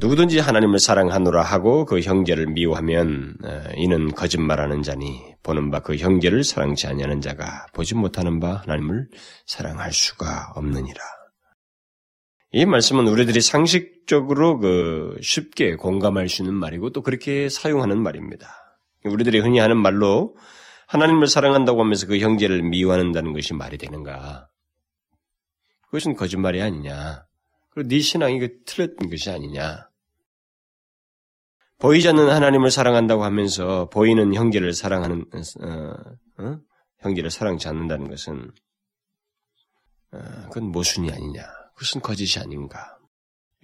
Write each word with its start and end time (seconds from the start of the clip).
누구든지 0.00 0.38
하나님을 0.38 0.78
사랑하노라 0.78 1.42
하고 1.42 1.84
그 1.84 2.00
형제를 2.00 2.46
미워하면 2.46 3.34
어, 3.44 3.62
이는 3.76 4.12
거짓말하는 4.12 4.82
자니 4.82 5.34
보는 5.42 5.70
바 5.70 5.80
그 5.80 5.96
형제를 5.96 6.44
사랑치 6.44 6.86
아니하는 6.86 7.20
자가 7.20 7.66
보지 7.74 7.94
못하는 7.94 8.38
바 8.40 8.54
하나님을 8.56 9.08
사랑할 9.46 9.92
수가 9.92 10.52
없느니라. 10.54 11.00
이 12.52 12.66
말씀은 12.66 13.08
우리들이 13.08 13.40
상식적으로 13.40 14.58
그 14.58 15.16
쉽게 15.22 15.76
공감할 15.76 16.28
수 16.28 16.42
있는 16.42 16.54
말이고 16.54 16.90
또 16.90 17.02
그렇게 17.02 17.48
사용하는 17.48 17.98
말입니다. 17.98 18.48
우리들이 19.04 19.40
흔히 19.40 19.58
하는 19.58 19.76
말로 19.76 20.36
하나님을 20.86 21.26
사랑한다고 21.26 21.80
하면서 21.80 22.06
그 22.06 22.18
형제를 22.18 22.62
미워한다는 22.62 23.32
것이 23.32 23.54
말이 23.54 23.78
되는가? 23.78 24.48
그것은 25.86 26.14
거짓말이 26.14 26.60
아니냐? 26.60 27.24
그리고 27.72 27.88
네 27.88 28.00
신앙이 28.00 28.38
그 28.38 28.62
틀렸던 28.64 29.10
것이 29.10 29.30
아니냐? 29.30 29.88
보이지 31.78 32.08
않는 32.08 32.30
하나님을 32.30 32.70
사랑한다고 32.70 33.24
하면서 33.24 33.88
보이는 33.88 34.34
형제를 34.34 34.72
사랑하는 34.72 35.24
어, 35.32 36.42
어? 36.42 36.60
형제를 36.98 37.30
사랑치 37.30 37.66
않는다는 37.68 38.08
것은 38.08 38.52
어, 40.12 40.18
그건 40.48 40.70
모순이 40.70 41.10
아니냐? 41.10 41.42
그것은 41.74 42.00
거짓이 42.00 42.40
아닌가? 42.40 42.98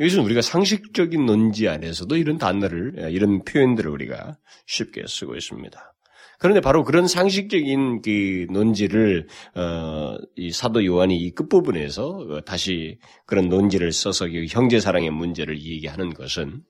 이것은 0.01 0.21
우리가 0.25 0.43
상식적인 0.43 1.27
논지 1.27 1.69
안에서도 1.69 2.17
이런 2.17 2.39
단어를 2.39 3.11
이런 3.13 3.45
표현들을 3.45 3.91
우리가 3.91 4.39
쉽게 4.67 5.05
쓰고 5.07 5.37
있습니다. 5.37 5.95
그런데 6.39 6.61
바로 6.61 6.85
그런 6.85 7.09
상식적인 7.09 8.03
그 8.03 8.47
논지를 8.51 9.27
어, 9.55 10.17
이 10.37 10.53
사도 10.53 10.85
요한이 10.85 11.17
이 11.17 11.33
끝부분에서 11.33 12.09
어, 12.09 12.41
다시 12.43 12.99
그런 13.27 13.49
논지를 13.49 13.93
써서 13.93 14.27
그 14.27 14.47
형제 14.49 14.79
사랑의 14.81 15.11
문제를 15.11 15.61
얘기하는 15.61 16.15
것은 16.15 16.63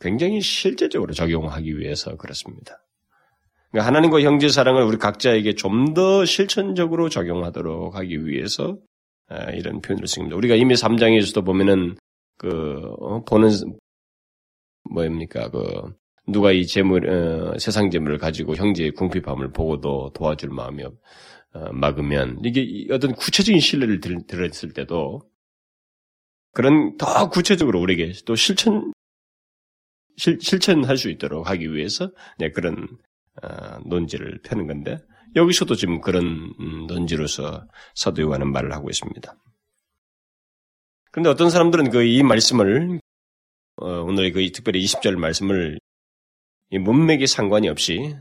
굉장히 0.00 0.40
실제적으로 0.40 1.12
적용하기 1.12 1.78
위해서 1.78 2.16
그렇습니다. 2.16 2.82
그러니까 3.70 3.86
하나님과 3.86 4.20
형제 4.22 4.48
사랑을 4.48 4.82
우리 4.82 4.96
각자에게 4.96 5.54
좀 5.54 5.94
더 5.94 6.24
실천적으로 6.24 7.08
적용하도록 7.08 7.94
하기 7.96 8.26
위해서 8.26 8.78
어, 9.30 9.36
이런 9.52 9.80
표현을 9.82 10.06
씁니다. 10.06 10.36
우리가 10.36 10.54
이미 10.54 10.74
3장에서도 10.74 11.44
보면은 11.44 11.96
그 12.38 12.48
어, 13.00 13.22
보는 13.24 13.50
뭐입니까 14.90 15.50
그 15.50 15.99
누가 16.30 16.52
이 16.52 16.66
재물 16.66 17.08
어, 17.08 17.58
세상 17.58 17.90
재물을 17.90 18.18
가지고 18.18 18.54
형제의 18.56 18.92
궁핍함을 18.92 19.52
보고도 19.52 20.12
도와줄 20.14 20.50
마음이 20.50 20.84
어, 20.84 21.72
막으면 21.72 22.40
이게 22.44 22.86
어떤 22.92 23.14
구체적인 23.14 23.60
신뢰를 23.60 24.00
들, 24.00 24.26
들었을 24.26 24.72
때도 24.72 25.22
그런 26.52 26.96
더 26.96 27.28
구체적으로 27.28 27.80
우리에게 27.80 28.12
또 28.24 28.34
실천 28.34 28.92
실, 30.16 30.38
실천할 30.40 30.96
수 30.96 31.10
있도록 31.10 31.48
하기 31.48 31.72
위해서 31.72 32.10
네, 32.38 32.50
그런 32.50 32.88
어, 33.42 33.78
논지를 33.86 34.40
펴는 34.42 34.66
건데 34.66 34.98
여기서도 35.36 35.76
지금 35.76 36.00
그런 36.00 36.52
음, 36.58 36.86
논지로서 36.86 37.66
사도 37.94 38.22
요한은 38.22 38.50
말을 38.52 38.72
하고 38.72 38.90
있습니다. 38.90 39.34
그런데 41.12 41.30
어떤 41.30 41.50
사람들은 41.50 41.90
그 41.90 42.04
이 42.04 42.22
말씀을 42.22 43.00
어, 43.76 44.02
오늘 44.02 44.32
그 44.32 44.46
특별히 44.52 44.84
20절 44.84 45.16
말씀을 45.16 45.78
이 46.70 46.78
문맥에 46.78 47.26
상관이 47.26 47.68
없이 47.68 48.14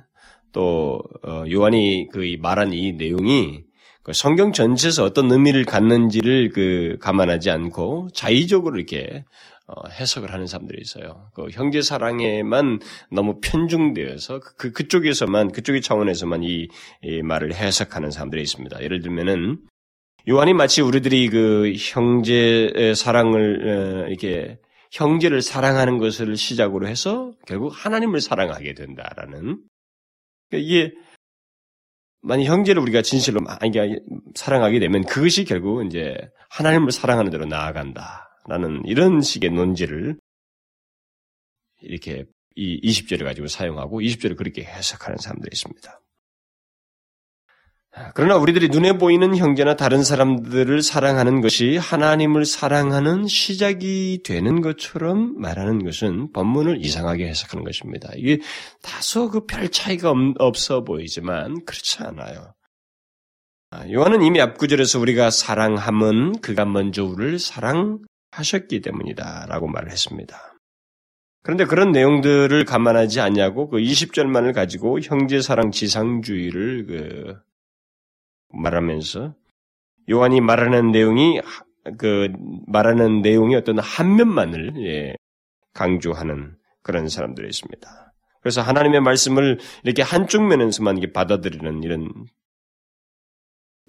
또 0.51 1.01
어, 1.23 1.43
요한이 1.49 2.07
그 2.11 2.35
말한 2.39 2.73
이 2.73 2.93
내용이 2.93 3.63
그 4.03 4.13
성경 4.13 4.51
전체에서 4.51 5.03
어떤 5.03 5.31
의미를 5.31 5.65
갖는지를 5.65 6.49
그 6.49 6.97
감안하지 6.99 7.51
않고 7.51 8.09
자의적으로 8.13 8.77
이렇게 8.77 9.23
어, 9.67 9.87
해석을 9.87 10.33
하는 10.33 10.47
사람들이 10.47 10.81
있어요. 10.81 11.29
그 11.35 11.49
형제 11.51 11.83
사랑에만 11.83 12.79
너무 13.11 13.39
편중되어서 13.39 14.39
그, 14.39 14.55
그 14.55 14.71
그쪽에서만 14.71 15.51
그쪽의 15.51 15.81
차원에서만 15.81 16.43
이, 16.43 16.69
이 17.03 17.21
말을 17.21 17.53
해석하는 17.53 18.09
사람들이 18.09 18.41
있습니다. 18.41 18.81
예를 18.81 19.01
들면은 19.01 19.59
요한이 20.27 20.53
마치 20.53 20.81
우리들이 20.81 21.29
그 21.29 21.73
형제 21.77 22.93
사랑을 22.95 24.05
어, 24.05 24.07
이렇게 24.07 24.57
형제를 24.91 25.41
사랑하는 25.41 25.97
것을 25.97 26.35
시작으로 26.35 26.87
해서 26.87 27.33
결국 27.45 27.69
하나님을 27.69 28.21
사랑하게 28.21 28.73
된다라는 28.73 29.63
그러니까 30.49 30.67
이게 30.67 30.93
만약 32.21 32.45
형제를 32.45 32.81
우리가 32.81 33.01
진실로 33.01 33.39
많이 33.41 33.71
사랑하게 34.35 34.79
되면 34.79 35.05
그것이 35.05 35.45
결국 35.45 35.85
이제 35.85 36.15
하나님을 36.49 36.91
사랑하는 36.91 37.31
대로 37.31 37.45
나아간다라는 37.45 38.83
이런 38.85 39.21
식의 39.21 39.51
논지를 39.51 40.17
이렇게 41.81 42.25
이 42.55 42.81
20절을 42.81 43.23
가지고 43.23 43.47
사용하고 43.47 44.01
20절을 44.01 44.35
그렇게 44.35 44.63
해석하는 44.63 45.17
사람들이 45.17 45.51
있습니다. 45.53 46.01
그러나 48.13 48.37
우리들이 48.37 48.69
눈에 48.69 48.93
보이는 48.97 49.35
형제나 49.35 49.75
다른 49.75 50.03
사람들을 50.03 50.81
사랑하는 50.83 51.41
것이 51.41 51.77
하나님을 51.77 52.45
사랑하는 52.45 53.27
시작이 53.27 54.21
되는 54.23 54.61
것처럼 54.61 55.39
말하는 55.39 55.83
것은 55.83 56.31
본문을 56.31 56.85
이상하게 56.85 57.27
해석하는 57.27 57.65
것입니다. 57.65 58.09
이게 58.15 58.39
다소 58.83 59.29
그 59.29 59.45
별 59.47 59.69
차이가 59.69 60.13
없어 60.37 60.83
보이지만 60.83 61.65
그렇지 61.65 62.03
않아요. 62.03 62.53
아, 63.71 63.83
요한은 63.91 64.21
이미 64.21 64.39
앞구절에서 64.41 64.99
우리가 64.99 65.31
사랑함은 65.31 66.41
그가 66.41 66.65
먼저 66.65 67.03
우리를 67.03 67.39
사랑하셨기 67.39 68.81
때문이다 68.81 69.47
라고 69.47 69.67
말을 69.67 69.91
했습니다. 69.91 70.37
그런데 71.43 71.65
그런 71.65 71.91
내용들을 71.91 72.65
감안하지 72.65 73.19
않냐고 73.21 73.69
그 73.69 73.77
20절만을 73.77 74.53
가지고 74.53 74.99
형제 74.99 75.41
사랑 75.41 75.71
지상주의를 75.71 76.85
그 76.85 77.48
말하면서 78.49 79.33
요한이 80.09 80.41
말하는 80.41 80.91
내용이 80.91 81.41
그 81.97 82.29
말하는 82.67 83.21
내용이 83.21 83.55
어떤 83.55 83.79
한 83.79 84.15
면만을 84.15 84.73
예, 84.85 85.15
강조하는 85.73 86.55
그런 86.81 87.07
사람들이 87.09 87.47
있습니다. 87.47 87.87
그래서 88.41 88.61
하나님의 88.61 89.01
말씀을 89.01 89.59
이렇게 89.83 90.01
한쪽 90.01 90.47
면에서만 90.47 90.99
받아들이는 91.13 91.83
이런 91.83 92.09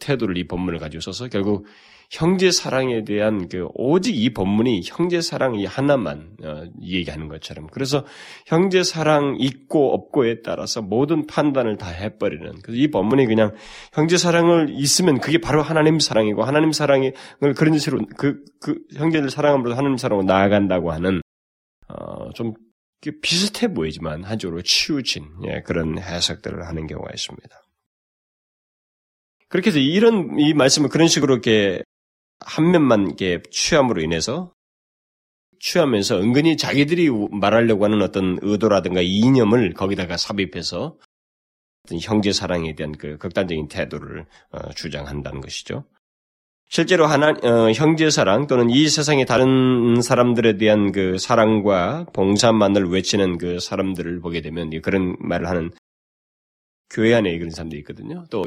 태도를 0.01 0.37
이 0.39 0.47
본문을 0.49 0.79
가지고 0.79 1.01
써서 1.01 1.29
결국 1.29 1.67
형제 2.11 2.51
사랑에 2.51 3.05
대한 3.05 3.49
그 3.49 3.69
오직 3.75 4.17
이 4.17 4.35
본문이 4.35 4.83
형제 4.85 5.21
사랑 5.21 5.55
이 5.55 5.65
하나만 5.65 6.37
어, 6.43 6.65
얘기하는 6.83 7.29
것처럼 7.29 7.69
그래서 7.69 8.05
형제 8.47 8.83
사랑 8.83 9.37
있고 9.39 9.95
없고에 9.95 10.43
따라서 10.43 10.83
모든 10.83 11.29
판단을 11.29 11.77
다 11.77 11.89
해버리는 11.89 12.63
그래서 12.63 12.83
이 12.83 12.89
본문이 12.89 13.27
그냥 13.27 13.55
형제 13.93 14.17
사랑을 14.17 14.71
있으면 14.71 15.21
그게 15.21 15.39
바로 15.39 15.63
하나님 15.63 16.01
사랑이고 16.01 16.43
하나님 16.43 16.73
사랑을 16.73 17.13
그런 17.57 17.79
식으로 17.79 18.05
그, 18.17 18.43
그 18.61 18.81
형제를 18.97 19.31
사랑함으로 19.31 19.77
하나님 19.77 19.97
사랑으로 19.97 20.27
나아간다고 20.27 20.91
하는 20.91 21.23
어, 21.89 22.31
좀 22.35 22.55
비슷해 23.23 23.73
보이지만 23.73 24.25
한쪽으로 24.25 24.63
치우친 24.63 25.25
예, 25.47 25.63
그런 25.63 25.99
해석들을 25.99 26.67
하는 26.67 26.89
경우가 26.89 27.11
있습니다. 27.15 27.49
그렇게 29.51 29.69
해서 29.69 29.79
이런 29.79 30.39
이 30.39 30.55
말씀을 30.55 30.89
그런 30.89 31.09
식으로 31.09 31.35
이렇게 31.35 31.83
한 32.39 32.71
면만 32.71 33.09
이렇게 33.09 33.43
취함으로 33.51 34.01
인해서 34.01 34.55
취하면서 35.59 36.21
은근히 36.23 36.57
자기들이 36.57 37.11
말하려고 37.33 37.85
하는 37.85 38.01
어떤 38.01 38.39
의도라든가 38.41 39.03
이념을 39.03 39.75
거기다가 39.75 40.17
삽입해서 40.17 40.97
어떤 41.85 41.99
형제 42.01 42.33
사랑에 42.33 42.75
대한 42.75 42.93
그 42.93 43.19
극단적인 43.19 43.69
태도를 43.69 44.27
어, 44.53 44.71
주장한다는 44.71 45.41
것이죠. 45.41 45.85
실제로 46.69 47.07
하나 47.07 47.31
어, 47.43 47.73
형제 47.73 48.09
사랑 48.09 48.47
또는 48.47 48.71
이 48.71 48.89
세상의 48.89 49.27
다른 49.27 50.01
사람들에 50.01 50.57
대한 50.57 50.93
그 50.93 51.19
사랑과 51.19 52.07
봉사만을 52.13 52.89
외치는 52.89 53.39
그 53.39 53.59
사람들을 53.59 54.21
보게 54.21 54.41
되면 54.41 54.71
그런 54.81 55.17
말을 55.19 55.49
하는 55.49 55.73
교회 56.91 57.15
안에 57.15 57.39
그런 57.39 57.51
사람들이 57.51 57.81
있거든요. 57.81 58.27
또 58.31 58.43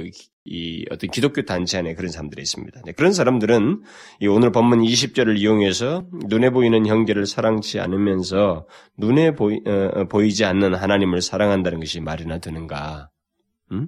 이 0.46 0.86
어떤 0.92 1.10
기독교 1.10 1.44
단체 1.44 1.78
안에 1.78 1.96
그런 1.96 2.12
사람들이 2.12 2.42
있습니다. 2.42 2.82
네, 2.86 2.92
그런 2.92 3.14
사람들은 3.14 3.84
이 4.20 4.28
오늘 4.28 4.52
본문 4.52 4.82
20절을 4.82 5.38
이용해서 5.38 6.06
눈에 6.12 6.50
보이는 6.50 6.86
형제를 6.86 7.26
사랑치 7.26 7.80
않으면서 7.80 8.68
눈에 8.98 9.36
보이, 9.36 9.62
어, 9.66 10.06
어, 10.12 10.28
지 10.30 10.44
않는 10.44 10.76
하나님을 10.76 11.22
사랑한다는 11.22 11.80
것이 11.80 12.02
말이나 12.02 12.40
되는가? 12.40 13.10
음? 13.72 13.88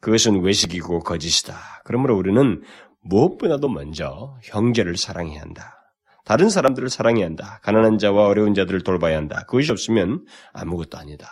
그것은 0.00 0.40
외식이고 0.42 1.00
거짓이다. 1.00 1.56
그러므로 1.84 2.16
우리는 2.16 2.62
무엇보다도 3.02 3.68
먼저 3.68 4.36
형제를 4.42 4.96
사랑해야 4.96 5.40
한다. 5.40 5.78
다른 6.24 6.50
사람들을 6.50 6.88
사랑해야 6.88 7.26
한다. 7.26 7.60
가난한 7.62 7.98
자와 7.98 8.26
어려운 8.26 8.54
자들을 8.54 8.80
돌봐야 8.82 9.16
한다. 9.16 9.44
그것이 9.46 9.70
없으면 9.70 10.24
아무것도 10.52 10.98
아니다. 10.98 11.28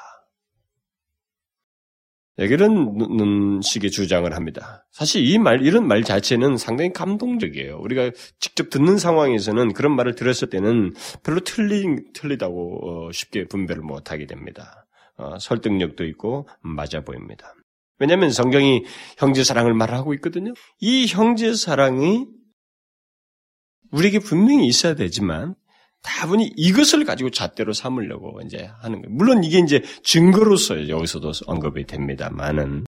이런 2.37 3.61
식의 3.63 3.91
주장을 3.91 4.33
합니다. 4.35 4.87
사실 4.93 5.27
이 5.27 5.39
말, 5.39 5.63
이런 5.63 5.87
말 5.87 6.03
자체는 6.03 6.57
상당히 6.57 6.93
감동적이에요. 6.93 7.79
우리가 7.79 8.11
직접 8.39 8.71
듣는 8.71 8.97
상황에서는 8.97 9.73
그런 9.75 9.95
말을 9.95 10.15
들었을 10.15 10.49
때는 10.49 10.95
별로 11.23 11.41
틀리, 11.41 11.85
틀리다고 12.15 13.09
어, 13.09 13.13
쉽게 13.13 13.47
분별을 13.47 13.83
못하게 13.83 14.27
됩니다. 14.27 14.87
어, 15.17 15.39
설득력도 15.39 16.05
있고 16.07 16.49
맞아 16.63 17.03
보입니다. 17.03 17.55
왜냐하면 17.99 18.31
성경이 18.31 18.85
형제 19.19 19.45
사랑을 19.45 19.75
말하고 19.75 20.15
있거든요. 20.15 20.55
이 20.79 21.07
형제 21.07 21.55
사랑이 21.55 22.27
우리에게 23.93 24.21
분명히 24.21 24.67
있어야 24.67 24.95
되지만 24.95 25.55
다분히 26.03 26.51
이것을 26.57 27.05
가지고 27.05 27.31
잣대로 27.31 27.73
삼으려고 27.73 28.41
이제 28.43 28.71
하는 28.81 29.03
거예요. 29.03 29.15
물론 29.15 29.45
이게 29.45 29.59
이제 29.59 29.83
증거로서 30.03 30.89
여기서도 30.89 31.33
언급이 31.47 31.85
됩니다만은 31.87 32.87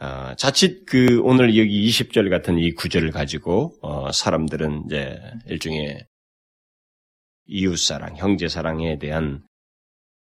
어, 0.00 0.34
자칫 0.36 0.86
그 0.86 1.20
오늘 1.22 1.56
여기 1.58 1.86
20절 1.88 2.30
같은 2.30 2.58
이 2.58 2.72
구절을 2.72 3.10
가지고 3.10 3.74
어, 3.82 4.10
사람들은 4.10 4.84
이제 4.86 5.20
일종의 5.46 6.06
이웃 7.46 7.76
사랑, 7.76 8.16
형제 8.16 8.48
사랑에 8.48 8.98
대한 8.98 9.42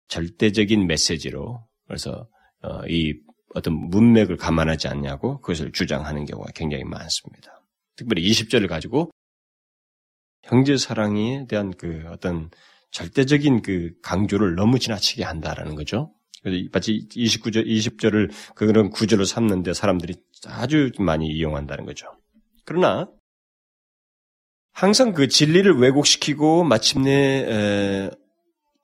절대적인 0.09 0.85
메시지로 0.85 1.65
그래서 1.87 2.27
어, 2.61 2.81
이 2.87 3.13
어떤 3.55 3.73
문맥을 3.89 4.35
감안하지 4.37 4.87
않냐고 4.87 5.39
그것을 5.39 5.71
주장하는 5.71 6.25
경우가 6.25 6.51
굉장히 6.53 6.83
많습니다. 6.83 7.63
특별히 7.95 8.27
20절을 8.29 8.67
가지고 8.67 9.11
형제 10.43 10.77
사랑에 10.77 11.45
대한 11.47 11.71
그 11.71 12.03
어떤 12.11 12.49
절대적인 12.91 13.61
그 13.61 13.91
강조를 14.03 14.55
너무 14.55 14.77
지나치게 14.77 15.23
한다라는 15.23 15.75
거죠. 15.75 16.13
그래서 16.43 16.67
마치 16.71 17.07
29절, 17.09 17.65
20절을 17.65 18.29
그런 18.55 18.89
구절로 18.89 19.23
삼는데 19.25 19.73
사람들이 19.73 20.15
아주 20.45 20.91
많이 20.99 21.27
이용한다는 21.27 21.85
거죠. 21.85 22.07
그러나 22.65 23.07
항상 24.73 25.13
그 25.13 25.27
진리를 25.27 25.79
왜곡시키고 25.79 26.63
마침내 26.65 28.09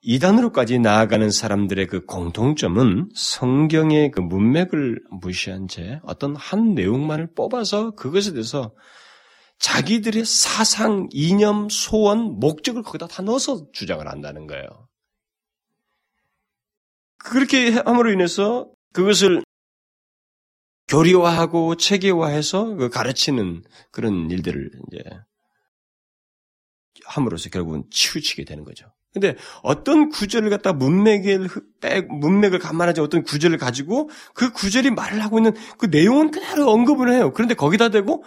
이단으로까지 0.02 0.78
나아가는 0.78 1.30
사람들의 1.30 1.86
그 1.88 2.06
공통점은 2.06 3.10
성경의 3.14 4.12
그 4.12 4.20
문맥을 4.20 5.02
무시한 5.10 5.68
채 5.68 6.00
어떤 6.04 6.34
한 6.36 6.74
내용만을 6.74 7.34
뽑아서 7.34 7.90
그것에 7.90 8.32
대해서 8.32 8.72
자기들의 9.60 10.24
사상, 10.24 11.08
이념, 11.12 11.68
소원, 11.68 12.40
목적을 12.40 12.82
거기다 12.82 13.06
다 13.06 13.22
넣어서 13.22 13.70
주장을 13.72 14.06
한다는 14.08 14.46
거예요. 14.46 14.88
그렇게 17.18 17.70
함으로 17.70 18.10
인해서 18.10 18.70
그것을 18.94 19.44
교리화하고 20.88 21.76
체계화해서 21.76 22.74
그 22.74 22.88
가르치는 22.88 23.62
그런 23.92 24.30
일들을 24.30 24.70
이제 24.90 25.04
함으로써 27.04 27.50
결국은 27.50 27.84
치우치게 27.90 28.44
되는 28.44 28.64
거죠. 28.64 28.86
근데 29.12 29.36
어떤 29.62 30.08
구절을 30.08 30.50
갖다 30.50 30.72
문맥을 30.72 31.48
빼 31.80 32.00
문맥을 32.02 32.58
감안하지 32.60 33.00
어떤 33.00 33.22
구절을 33.24 33.58
가지고 33.58 34.08
그 34.34 34.52
구절이 34.52 34.90
말을 34.92 35.22
하고 35.22 35.38
있는 35.38 35.52
그 35.78 35.86
내용은 35.86 36.30
그대로 36.30 36.70
언급을 36.70 37.12
해요. 37.12 37.32
그런데 37.32 37.54
거기다 37.54 37.90
대고 37.90 38.24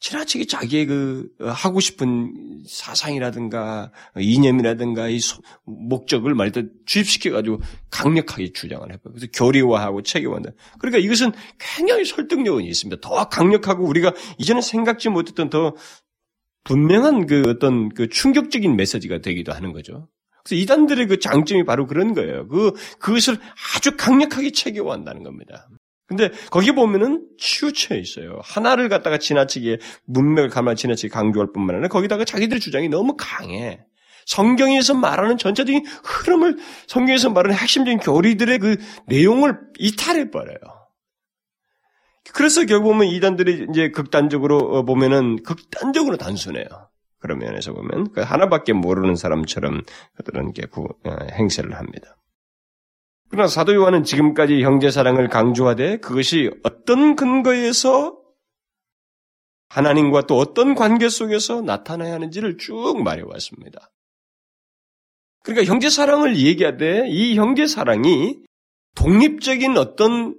지나치게 0.00 0.46
자기의 0.46 0.86
그 0.86 1.28
어, 1.40 1.48
하고 1.48 1.80
싶은 1.80 2.62
사상이라든가 2.66 3.92
이념이라든가 4.16 5.08
이 5.08 5.18
목적을 5.64 6.34
말때 6.34 6.64
주입시켜 6.84 7.30
가지고 7.30 7.60
강력하게 7.90 8.52
주장을 8.52 8.84
해봐요. 8.84 9.14
그래서 9.14 9.26
교리화하고 9.32 10.02
체계화한다. 10.02 10.50
그러니까 10.78 10.98
이것은 10.98 11.32
굉장히 11.58 12.04
설득력은 12.04 12.64
있습니다. 12.64 13.00
더 13.00 13.28
강력하고 13.28 13.84
우리가 13.84 14.12
이전에 14.38 14.60
생각지 14.60 15.08
못했던 15.08 15.50
더 15.50 15.74
분명한 16.64 17.26
그 17.26 17.44
어떤 17.48 17.88
그 17.90 18.08
충격적인 18.08 18.76
메시지가 18.76 19.18
되기도 19.18 19.52
하는 19.52 19.72
거죠. 19.72 20.08
그래서 20.44 20.62
이단들의 20.62 21.06
그 21.06 21.18
장점이 21.18 21.64
바로 21.64 21.86
그런 21.86 22.14
거예요. 22.14 22.46
그 22.48 22.72
그것을 22.98 23.38
아주 23.74 23.96
강력하게 23.96 24.52
체계화한다는 24.52 25.22
겁니다. 25.22 25.68
근데 26.06 26.30
거기 26.50 26.72
보면은 26.72 27.26
치우쳐 27.38 27.96
있어요. 27.96 28.38
하나를 28.42 28.88
갖다가 28.88 29.18
지나치게 29.18 29.78
문맥을 30.06 30.50
가만 30.50 30.76
지나치게 30.76 31.08
강조할 31.12 31.48
뿐만 31.52 31.76
아니라 31.76 31.88
거기다가 31.88 32.24
자기들의 32.24 32.60
주장이 32.60 32.88
너무 32.88 33.16
강해. 33.18 33.80
성경에서 34.26 34.94
말하는 34.94 35.38
전체적인 35.38 35.84
흐름을 35.86 36.58
성경에서 36.86 37.30
말하는 37.30 37.56
핵심적인 37.56 37.98
교리들의 37.98 38.58
그 38.58 38.76
내용을 39.06 39.58
이탈해 39.78 40.30
버려요. 40.30 40.58
그래서 42.32 42.64
결국 42.66 42.92
보면 42.92 43.06
이단들이 43.08 43.66
이제 43.70 43.90
극단적으로 43.90 44.58
어, 44.58 44.84
보면은 44.84 45.42
극단적으로 45.42 46.16
단순해요. 46.16 46.66
그런 47.18 47.38
면에서 47.38 47.72
보면 47.72 48.12
그 48.12 48.20
하나밖에 48.20 48.72
모르는 48.72 49.14
사람처럼 49.16 49.82
그들은 50.16 50.52
게 50.52 50.62
어, 50.74 51.16
행세를 51.32 51.76
합니다. 51.76 52.16
그러나 53.28 53.48
사도 53.48 53.74
요한은 53.74 54.04
지금까지 54.04 54.62
형제 54.62 54.90
사랑을 54.90 55.28
강조하되 55.28 55.98
그것이 55.98 56.50
어떤 56.62 57.16
근거에서 57.16 58.18
하나님과 59.68 60.26
또 60.26 60.38
어떤 60.38 60.74
관계 60.74 61.08
속에서 61.08 61.60
나타나야 61.60 62.14
하는지를 62.14 62.56
쭉 62.58 63.02
말해왔습니다. 63.02 63.90
그러니까 65.42 65.70
형제 65.70 65.90
사랑을 65.90 66.36
얘기하되 66.36 67.08
이 67.08 67.36
형제 67.36 67.66
사랑이 67.66 68.36
독립적인 68.94 69.76
어떤 69.76 70.34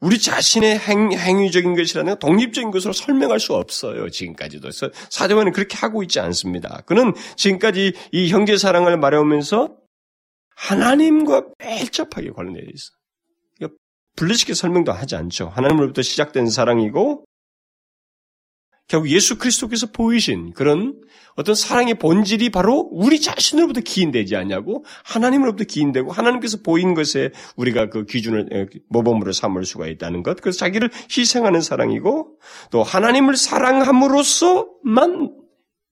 우리 0.00 0.18
자신의 0.18 0.78
행, 0.78 1.12
행위적인 1.12 1.74
것이라는 1.76 2.18
독립적인 2.18 2.70
것으로 2.70 2.92
설명할 2.92 3.38
수 3.38 3.54
없어요. 3.54 4.08
지금까지도. 4.08 4.70
사도관은 5.10 5.52
그렇게 5.52 5.76
하고 5.76 6.02
있지 6.02 6.20
않습니다. 6.20 6.82
그는 6.86 7.12
지금까지 7.36 7.92
이 8.12 8.28
형제 8.30 8.56
사랑을 8.56 8.96
말해오면서 8.98 9.79
하나님과 10.60 11.46
밀접하게 11.58 12.30
관련되어 12.30 12.64
있어. 12.74 12.90
요 13.62 13.68
분리시켜 14.16 14.54
설명도 14.54 14.92
하지 14.92 15.16
않죠. 15.16 15.48
하나님으로부터 15.48 16.02
시작된 16.02 16.48
사랑이고 16.48 17.24
결국 18.86 19.08
예수 19.10 19.38
그리스도께서 19.38 19.86
보이신 19.86 20.52
그런 20.52 21.00
어떤 21.36 21.54
사랑의 21.54 21.94
본질이 21.94 22.50
바로 22.50 22.88
우리 22.90 23.20
자신으로부터 23.20 23.80
기인되지 23.80 24.34
않냐고 24.34 24.84
하나님으로부터 25.04 25.64
기인되고 25.64 26.10
하나님께서 26.10 26.58
보인 26.62 26.94
것에 26.94 27.30
우리가 27.56 27.88
그 27.88 28.04
기준을 28.04 28.68
모범으로 28.88 29.32
삼을 29.32 29.64
수가 29.64 29.86
있다는 29.86 30.24
것. 30.24 30.40
그래서 30.40 30.58
자기를 30.58 30.90
희생하는 31.16 31.60
사랑이고 31.60 32.36
또 32.70 32.82
하나님을 32.82 33.36
사랑함으로써만 33.36 35.39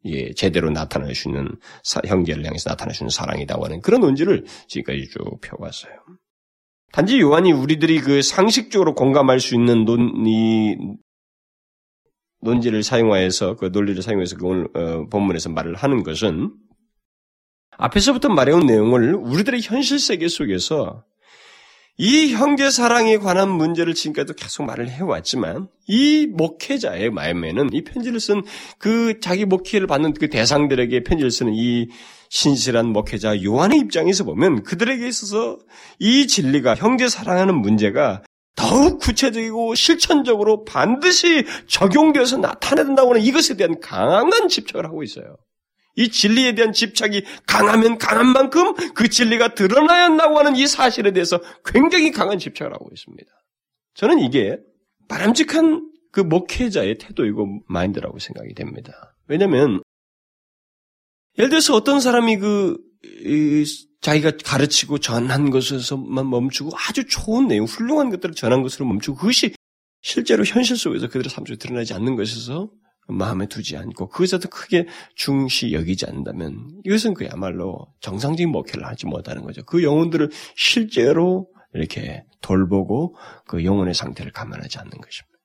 예, 0.05 0.33
제대로 0.33 0.71
나타낼 0.71 1.15
수 1.15 1.29
있는 1.29 1.49
사, 1.83 2.01
형제를 2.07 2.45
향해서 2.45 2.71
나타낼 2.71 2.95
수 2.95 3.03
있는 3.03 3.11
사랑이라고 3.11 3.65
하는 3.65 3.81
그런 3.81 4.01
논지를 4.01 4.45
지금까지 4.69 5.09
쭉 5.11 5.41
펴왔어요. 5.41 5.93
단지 6.93 7.21
요한이 7.21 7.53
우리들이 7.53 8.01
그 8.01 8.23
상식적으로 8.23 8.95
공감할 8.95 9.41
수 9.41 9.55
있는 9.55 9.85
논이 9.85 10.77
논지를 12.41 12.83
사용하여서 12.83 13.57
그 13.57 13.67
논리를 13.67 14.01
사용해서 14.01 14.37
그 14.37 14.47
오늘 14.47 14.69
어, 14.75 15.09
본문에서 15.09 15.51
말을 15.51 15.75
하는 15.75 16.03
것은 16.03 16.55
앞에서부터 17.73 18.29
말해온 18.29 18.67
내용을 18.67 19.15
우리들의 19.15 19.61
현실 19.63 19.99
세계 19.99 20.29
속에서 20.29 21.05
이 22.01 22.33
형제 22.33 22.71
사랑에 22.71 23.19
관한 23.19 23.51
문제를 23.51 23.93
지금까지도 23.93 24.35
계속 24.35 24.63
말을 24.63 24.89
해왔지만 24.89 25.67
이 25.89 26.29
목회자의 26.29 27.11
마음에는 27.11 27.71
이 27.73 27.83
편지를 27.83 28.21
쓴 28.21 28.45
그 28.79 29.19
자기 29.21 29.45
목회를 29.45 29.89
받는 29.89 30.15
그 30.15 30.29
대상들에게 30.29 31.03
편지를 31.03 31.33
쓰는 31.33 31.55
이 31.55 31.89
신실한 32.31 32.87
목회자 32.93 33.43
요한의 33.43 33.81
입장에서 33.81 34.23
보면 34.23 34.63
그들에게 34.63 35.09
있어서 35.09 35.59
이 35.99 36.29
진리가 36.29 36.77
형제 36.77 37.09
사랑하는 37.09 37.57
문제가 37.57 38.23
더욱 38.55 39.01
구체적이고 39.01 39.75
실천적으로 39.75 40.65
반드시 40.65 41.45
적용되어서 41.67 42.37
나타낸다고 42.37 43.11
하는 43.11 43.23
이것에 43.23 43.57
대한 43.57 43.81
강한 43.81 44.49
집착을 44.49 44.85
하고 44.85 45.03
있어요. 45.03 45.37
이 45.99 46.11
진리에 46.11 46.55
대한 46.55 46.73
집착이 46.73 47.25
강하면 47.45 47.99
강한 47.99 48.29
만큼 48.29 48.73
그 48.95 49.09
진리가 49.09 49.55
드러나야 49.55 50.05
한다고 50.05 50.39
하는 50.39 50.55
이 50.55 50.69
사실에 50.69 51.13
대해서 51.13 51.41
굉장히 51.65 52.13
강한 52.13 52.39
집착을 52.39 52.73
하고 52.73 52.89
있습니다. 52.93 53.29
저는 53.95 54.21
이게 54.21 54.59
바람직한 55.09 55.91
그 56.13 56.21
목회자의 56.21 56.99
태도이고 56.99 57.63
마인드라고 57.67 58.21
생각이 58.21 58.55
됩니다. 58.55 59.17
왜냐하면 59.27 59.83
예를 61.37 61.51
들어서 61.51 61.75
어떤 61.75 61.99
사람이 61.99 62.39
그 62.39 62.79
자기가 64.01 64.33
가르치고 64.45 64.99
전한 64.99 65.51
것에서만 65.51 66.31
멈추고 66.31 66.71
아주 66.77 67.07
좋은 67.09 67.49
내용, 67.49 67.67
훌륭한 67.67 68.11
것들을 68.11 68.37
전한 68.37 68.63
것으로 68.63 68.87
멈추고 68.87 69.17
그것이 69.19 69.53
실제로 70.03 70.45
현실 70.45 70.77
속에서 70.77 71.09
그들의 71.09 71.29
삶 71.29 71.45
속에 71.45 71.57
드러나지 71.59 71.93
않는 71.93 72.15
것에서 72.15 72.71
마음에 73.09 73.47
두지 73.47 73.77
않고 73.77 74.09
그것에도 74.09 74.49
크게 74.49 74.87
중시 75.15 75.73
여기지 75.73 76.07
않는다면 76.07 76.83
이것은 76.85 77.15
그야말로 77.15 77.87
정상적인 78.01 78.51
목회를 78.51 78.87
하지 78.87 79.07
못하는 79.07 79.43
거죠. 79.43 79.65
그 79.65 79.83
영혼들을 79.83 80.31
실제로 80.55 81.49
이렇게 81.73 82.25
돌보고 82.43 83.17
그 83.47 83.65
영혼의 83.65 83.95
상태를 83.95 84.33
감안하지 84.33 84.79
않는 84.79 84.91
것입니다. 84.91 85.39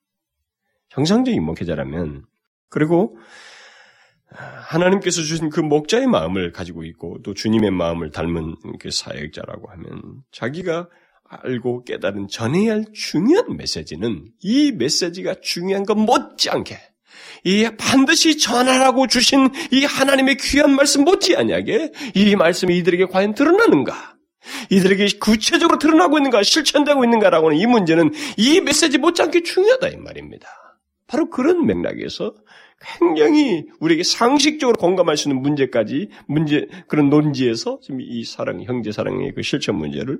정상적인 0.89 1.41
목회자라면 1.43 2.25
그리고 2.69 3.17
하나님께서 4.29 5.21
주신 5.21 5.49
그 5.49 5.59
목자의 5.59 6.07
마음을 6.07 6.51
가지고 6.51 6.83
있고 6.83 7.21
또 7.23 7.33
주님의 7.33 7.71
마음을 7.71 8.11
닮은 8.11 8.55
그 8.79 8.91
사역자라고 8.91 9.69
하면 9.69 10.23
자기가 10.31 10.89
알고 11.23 11.83
깨달은 11.85 12.27
전해야 12.27 12.73
할 12.73 12.85
중요한 12.93 13.55
메시지는 13.57 14.31
이 14.41 14.71
메시지가 14.71 15.35
중요한 15.41 15.83
것 15.83 15.95
못지않게 15.95 16.77
이 17.43 17.69
반드시 17.77 18.37
전하라고 18.37 19.07
주신 19.07 19.49
이 19.71 19.85
하나님의 19.85 20.37
귀한 20.37 20.75
말씀 20.75 21.03
못지않게 21.03 21.91
이 22.15 22.35
말씀이 22.35 22.77
이들에게 22.77 23.05
과연 23.05 23.33
드러나는가? 23.33 24.15
이들에게 24.69 25.19
구체적으로 25.19 25.79
드러나고 25.79 26.17
있는가, 26.17 26.43
실천되고 26.43 27.03
있는가라고 27.03 27.47
하는 27.47 27.59
이 27.59 27.65
문제는 27.65 28.11
이 28.37 28.61
메시지 28.61 28.97
못지않게 28.97 29.43
중요하다 29.43 29.89
이 29.89 29.97
말입니다. 29.97 30.47
바로 31.07 31.29
그런 31.29 31.65
맥락에서 31.65 32.33
굉장히 32.99 33.65
우리에게 33.79 34.03
상식적으로 34.03 34.75
공감할 34.77 35.15
수 35.15 35.29
있는 35.29 35.41
문제까지 35.41 36.09
문제 36.27 36.67
그런 36.87 37.09
논지에서 37.09 37.79
지금 37.81 38.01
이 38.01 38.23
사랑 38.25 38.61
형제 38.63 38.91
사랑의 38.91 39.33
그 39.33 39.41
실천 39.41 39.75
문제를 39.75 40.19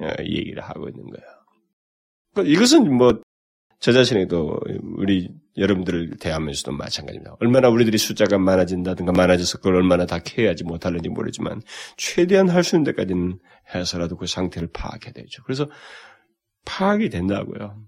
어, 0.00 0.08
얘기를 0.20 0.62
하고 0.62 0.88
있는 0.88 1.04
거예요. 1.04 1.26
그러니까 2.34 2.54
이것은 2.54 2.94
뭐 2.94 3.20
저 3.82 3.90
자신에도 3.90 4.60
우리 4.96 5.28
여러분들을 5.56 6.18
대하면서도 6.20 6.70
마찬가지입니다. 6.70 7.34
얼마나 7.40 7.68
우리들이 7.68 7.98
숫자가 7.98 8.38
많아진다든가 8.38 9.10
많아져서 9.10 9.58
그걸 9.58 9.74
얼마나 9.74 10.06
다 10.06 10.20
캐야지 10.20 10.62
못하는지 10.62 11.08
모르지만 11.08 11.60
최대한 11.96 12.48
할 12.48 12.62
수 12.62 12.76
있는 12.76 12.84
데까지는 12.92 13.40
해서라도 13.74 14.16
그 14.16 14.26
상태를 14.28 14.68
파악해야 14.72 15.12
되죠. 15.12 15.42
그래서 15.42 15.68
파악이 16.64 17.08
된다고요. 17.08 17.84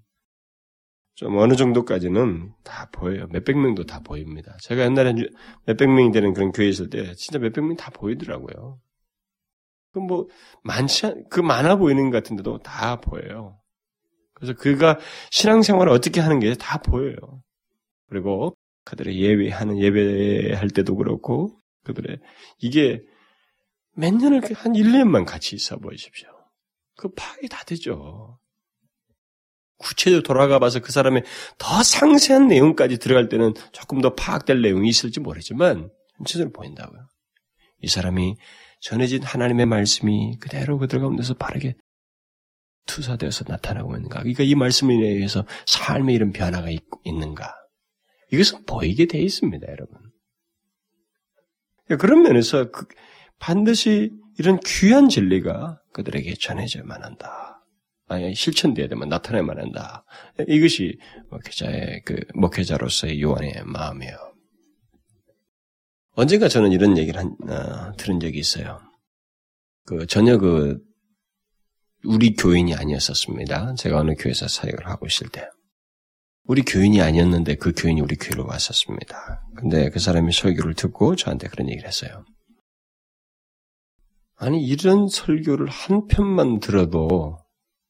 좀 1.15 1.39
어느 1.39 1.55
정도까지는 1.55 2.53
다 2.65 2.91
보여요. 2.93 3.29
몇백 3.31 3.57
명도 3.57 3.85
다 3.87 4.01
보입니다. 4.01 4.57
제가 4.63 4.83
옛날에 4.83 5.15
몇백 5.67 5.89
명이 5.89 6.11
되는 6.11 6.35
그런 6.35 6.51
교회 6.51 6.69
있을 6.69 6.91
때 6.91 7.15
진짜 7.15 7.39
몇백 7.39 7.63
명이 7.63 7.77
다 7.77 7.93
보이더라고요. 7.93 8.81
그 9.93 10.01
뭐 10.01 10.27
많지 10.65 11.07
않, 11.07 11.25
그 11.31 11.39
많아 11.39 11.77
보이는 11.77 12.11
것 12.11 12.17
같은데도 12.17 12.59
다 12.59 13.01
보여요. 13.01 13.61
그래서 14.35 14.55
그가 14.55 14.99
신앙생활을 15.31 15.93
어떻게 15.93 16.21
하는 16.21 16.41
게 16.41 16.55
다 16.55 16.79
보여요. 16.79 17.17
그리고 18.09 18.57
그들의 18.85 19.19
예배하는 19.19 19.79
예배할 19.79 20.69
때도 20.71 20.97
그렇고 20.97 21.57
그들의 21.85 22.19
이게 22.61 23.03
몇 23.97 24.12
년을 24.14 24.43
한 24.55 24.75
1 24.75 24.93
년만 24.93 25.25
같이 25.25 25.55
있어 25.57 25.76
보십시오. 25.79 26.29
그 26.97 27.09
파악이 27.14 27.49
다 27.49 27.64
되죠. 27.64 28.38
구체적으로 29.79 30.23
돌아가 30.23 30.59
봐서 30.59 30.81
그 30.81 30.93
사람의 30.93 31.25
더 31.59 31.83
상세한 31.83 32.49
내용까지 32.49 32.99
들어갈 32.99 33.29
때는 33.29 33.55
조금 33.73 34.00
더 34.00 34.14
파악될 34.14 34.62
내용이 34.62 34.88
있을지 34.88 35.21
모르지만 35.21 35.91
전체적으로 36.19 36.53
보인다고요. 36.53 37.07
이 37.81 37.88
사람이 37.88 38.37
전해진 38.81 39.23
하나님의 39.23 39.67
말씀이 39.67 40.38
그대로 40.41 40.79
그들 40.79 41.00
가운데서 41.00 41.35
바르게 41.35 41.75
투사되어서 42.87 43.45
나타나고 43.49 43.95
있는가? 43.97 44.21
그러니까 44.21 44.43
이 44.43 44.55
말씀에 44.55 44.95
의해서 44.95 45.47
삶의 45.67 46.14
이런 46.14 46.33
변화가 46.33 46.71
있, 46.71 46.83
는가 47.07 47.55
이것은 48.33 48.64
보이게 48.67 49.07
돼 49.07 49.21
있습니다, 49.21 49.67
여러분. 49.69 49.99
그런 51.99 52.23
면에서 52.23 52.71
그 52.71 52.87
반드시 53.38 54.11
이런 54.38 54.59
귀한 54.64 55.09
진리가 55.09 55.81
그들에게 55.93 56.35
전해져야만 56.35 57.03
한다. 57.03 57.62
아니, 58.07 58.35
실천돼야 58.35 58.88
되면 58.88 59.09
나타내야만 59.09 59.59
한다. 59.59 60.05
이것이 60.47 60.99
목회자의 61.31 62.03
그 62.05 62.21
목회자로서의 62.35 63.23
요한의 63.23 63.62
마음이에요. 63.64 64.17
언젠가 66.17 66.49
저는 66.49 66.73
이런 66.73 66.97
얘기를 66.97 67.19
한, 67.19 67.37
어, 67.49 67.93
들은 67.97 68.21
적이 68.21 68.38
있어요. 68.38 68.81
그 69.85 70.07
전혀 70.07 70.38
그 70.38 70.79
우리 72.06 72.34
교인이 72.34 72.75
아니었었습니다. 72.75 73.75
제가 73.75 73.99
어느 73.99 74.14
교회에서 74.14 74.49
사역을 74.49 74.87
하고 74.87 75.06
있을 75.06 75.28
때. 75.28 75.46
우리 76.44 76.62
교인이 76.62 77.00
아니었는데 77.00 77.54
그 77.56 77.73
교인이 77.75 78.00
우리 78.02 78.16
교회로 78.16 78.46
왔었습니다. 78.46 79.42
근데 79.56 79.88
그 79.88 79.99
사람이 79.99 80.32
설교를 80.32 80.75
듣고 80.75 81.16
저한테 81.16 81.49
그런 81.49 81.68
얘기를 81.70 81.87
했어요. 81.88 82.25
아니, 84.37 84.62
이런 84.62 85.08
설교를 85.08 85.68
한 85.68 86.06
편만 86.06 86.61
들어도 86.61 87.38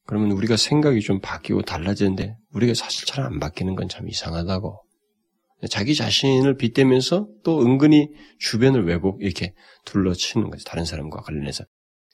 그러면 0.07 0.31
우리가 0.33 0.57
생각이 0.57 1.01
좀 1.01 1.21
바뀌고 1.21 1.63
달라지는데 1.63 2.37
우리가 2.53 2.75
사실 2.75 3.07
잘 3.07 3.25
안 3.25 3.41
바뀌는 3.41 3.75
건 3.75 3.89
참 3.89 4.09
이상하다고. 4.09 4.81
자기 5.71 5.95
자신을 5.95 6.57
빗대면서 6.57 7.27
또 7.43 7.63
은근히 7.63 8.11
주변을 8.39 8.87
왜곡 8.87 9.23
이렇게 9.23 9.55
둘러치는 9.87 10.51
거죠. 10.51 10.63
다른 10.65 10.85
사람과 10.85 11.23
관련해서. 11.23 11.65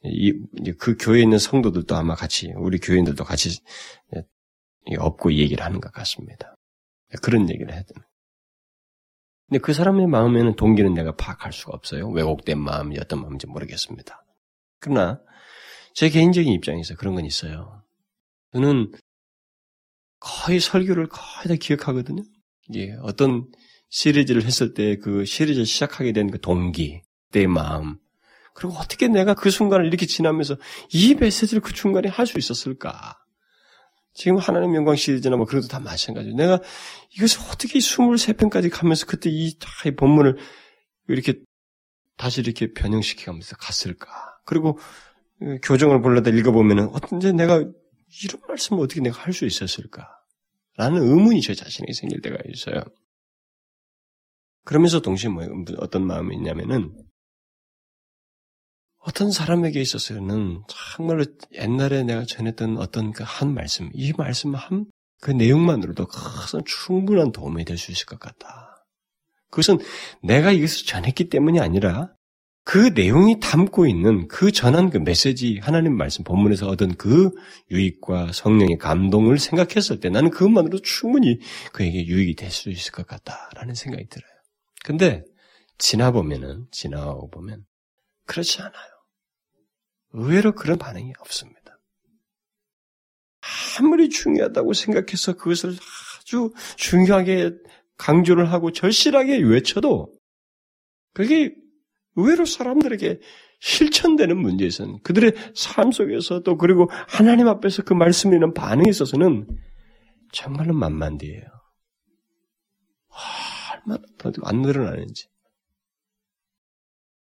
이, 0.04 0.32
그 0.78 0.96
교회에 0.98 1.22
있는 1.22 1.38
성도들도 1.38 1.94
아마 1.94 2.14
같이, 2.14 2.52
우리 2.56 2.78
교인들도 2.78 3.22
같이 3.24 3.60
업고 4.98 5.32
얘기를 5.32 5.64
하는 5.64 5.80
것 5.80 5.92
같습니다. 5.92 6.54
그런 7.22 7.48
얘기를 7.50 7.72
해야 7.72 7.82
됩니다. 7.82 8.08
근데 9.48 9.58
그 9.58 9.72
사람의 9.72 10.06
마음에는 10.06 10.54
동기는 10.56 10.94
내가 10.94 11.16
파악할 11.16 11.52
수가 11.52 11.72
없어요. 11.74 12.08
왜곡된 12.08 12.58
마음이 12.58 12.98
어떤 12.98 13.20
마음인지 13.20 13.46
모르겠습니다. 13.48 14.24
그러나 14.78 15.20
제 15.94 16.08
개인적인 16.08 16.52
입장에서 16.52 16.94
그런 16.94 17.14
건 17.16 17.24
있어요. 17.24 17.82
저는 18.52 18.92
거의 20.20 20.60
설교를 20.60 21.08
거의 21.08 21.48
다 21.48 21.54
기억하거든요. 21.60 22.22
예, 22.74 22.92
어떤 23.02 23.50
시리즈를 23.88 24.44
했을 24.44 24.72
때 24.74 24.96
그 24.96 25.24
시리즈를 25.24 25.66
시작하게 25.66 26.12
된 26.12 26.30
그 26.30 26.40
동기, 26.40 27.02
내 27.32 27.46
마음, 27.48 27.98
그리고 28.54 28.74
어떻게 28.76 29.08
내가 29.08 29.34
그 29.34 29.50
순간을 29.50 29.86
이렇게 29.86 30.06
지나면서 30.06 30.56
이 30.92 31.14
메시지를 31.14 31.60
그 31.62 31.72
중간에 31.72 32.08
할 32.08 32.26
수 32.26 32.38
있었을까? 32.38 33.16
지금 34.12 34.38
하나님 34.38 34.74
영광 34.74 34.96
시리즈나 34.96 35.36
뭐 35.36 35.46
그래도 35.46 35.68
다 35.68 35.78
마찬가지예요. 35.80 36.36
내가 36.36 36.60
이것을 37.16 37.40
어떻게 37.50 37.78
23편까지 37.78 38.70
가면서 38.70 39.06
그때 39.06 39.30
이, 39.30 39.56
이 39.86 39.90
본문을 39.96 40.36
이렇게 41.08 41.34
다시 42.16 42.40
이렇게 42.40 42.72
변형시키면서 42.72 43.56
갔을까? 43.56 44.08
그리고 44.44 44.78
교정을 45.62 46.02
불러다 46.02 46.30
읽어보면은 46.30 46.88
어떤지 46.88 47.32
내가 47.32 47.54
이런 47.56 48.42
말씀을 48.48 48.82
어떻게 48.82 49.00
내가 49.00 49.22
할 49.22 49.32
수 49.32 49.46
있었을까? 49.46 50.08
라는 50.76 51.02
의문이 51.02 51.40
제 51.40 51.54
자신에게 51.54 51.92
생길 51.92 52.20
때가 52.20 52.36
있어요. 52.48 52.82
그러면서 54.64 55.00
동시에 55.00 55.30
뭐 55.30 55.44
어떤 55.78 56.06
마음이 56.06 56.36
있냐면은 56.36 56.94
어떤 59.00 59.30
사람에게 59.30 59.80
있어서는 59.80 60.62
정말로 60.68 61.24
옛날에 61.54 62.04
내가 62.04 62.24
전했던 62.24 62.78
어떤 62.78 63.12
그 63.12 63.24
한 63.24 63.54
말씀, 63.54 63.90
이 63.94 64.12
말씀 64.16 64.54
한 64.54 64.86
그 65.20 65.30
내용만으로도 65.30 66.06
큰 66.06 66.60
충분한 66.64 67.32
도움이 67.32 67.64
될 67.64 67.76
수 67.76 67.92
있을 67.92 68.06
것 68.06 68.18
같다. 68.18 68.86
그것은 69.50 69.78
내가 70.22 70.52
이것을 70.52 70.86
전했기 70.86 71.28
때문이 71.28 71.60
아니라 71.60 72.12
그 72.64 72.90
내용이 72.94 73.40
담고 73.40 73.86
있는 73.86 74.28
그 74.28 74.52
전한 74.52 74.90
그 74.90 74.98
메시지, 74.98 75.58
하나님 75.60 75.96
말씀 75.96 76.24
본문에서 76.24 76.68
얻은 76.68 76.94
그 76.96 77.30
유익과 77.70 78.32
성령의 78.32 78.78
감동을 78.78 79.38
생각했을 79.38 80.00
때 80.00 80.08
나는 80.08 80.30
그것만으로 80.30 80.78
도 80.78 80.82
충분히 80.82 81.38
그에게 81.72 82.06
유익이 82.06 82.36
될 82.36 82.50
수 82.50 82.70
있을 82.70 82.92
것 82.92 83.06
같다라는 83.06 83.74
생각이 83.74 84.06
들어요. 84.08 84.30
근데 84.84 85.24
지나보면은, 85.78 86.66
지나고 86.70 87.28
보면 87.30 87.64
그렇지 88.30 88.62
않아요. 88.62 88.90
의외로 90.12 90.52
그런 90.52 90.78
반응이 90.78 91.12
없습니다. 91.18 91.78
아무리 93.80 94.08
중요하다고 94.08 94.72
생각해서 94.72 95.32
그것을 95.32 95.74
아주 96.20 96.52
중요하게 96.76 97.52
강조를 97.96 98.52
하고 98.52 98.70
절실하게 98.70 99.38
외쳐도 99.38 100.14
그게 101.12 101.52
의외로 102.14 102.44
사람들에게 102.44 103.18
실천되는 103.58 104.36
문제에서는 104.36 105.02
그들의 105.02 105.32
삶 105.56 105.90
속에서 105.90 106.40
또 106.40 106.56
그리고 106.56 106.88
하나님 107.08 107.48
앞에서 107.48 107.82
그 107.82 107.94
말씀이 107.94 108.36
있는 108.36 108.54
반응에 108.54 108.88
있어서는 108.88 109.48
정말로 110.32 110.72
만만디예요. 110.72 111.42
얼마나 113.72 114.02
안 114.44 114.62
늘어나는지. 114.62 115.28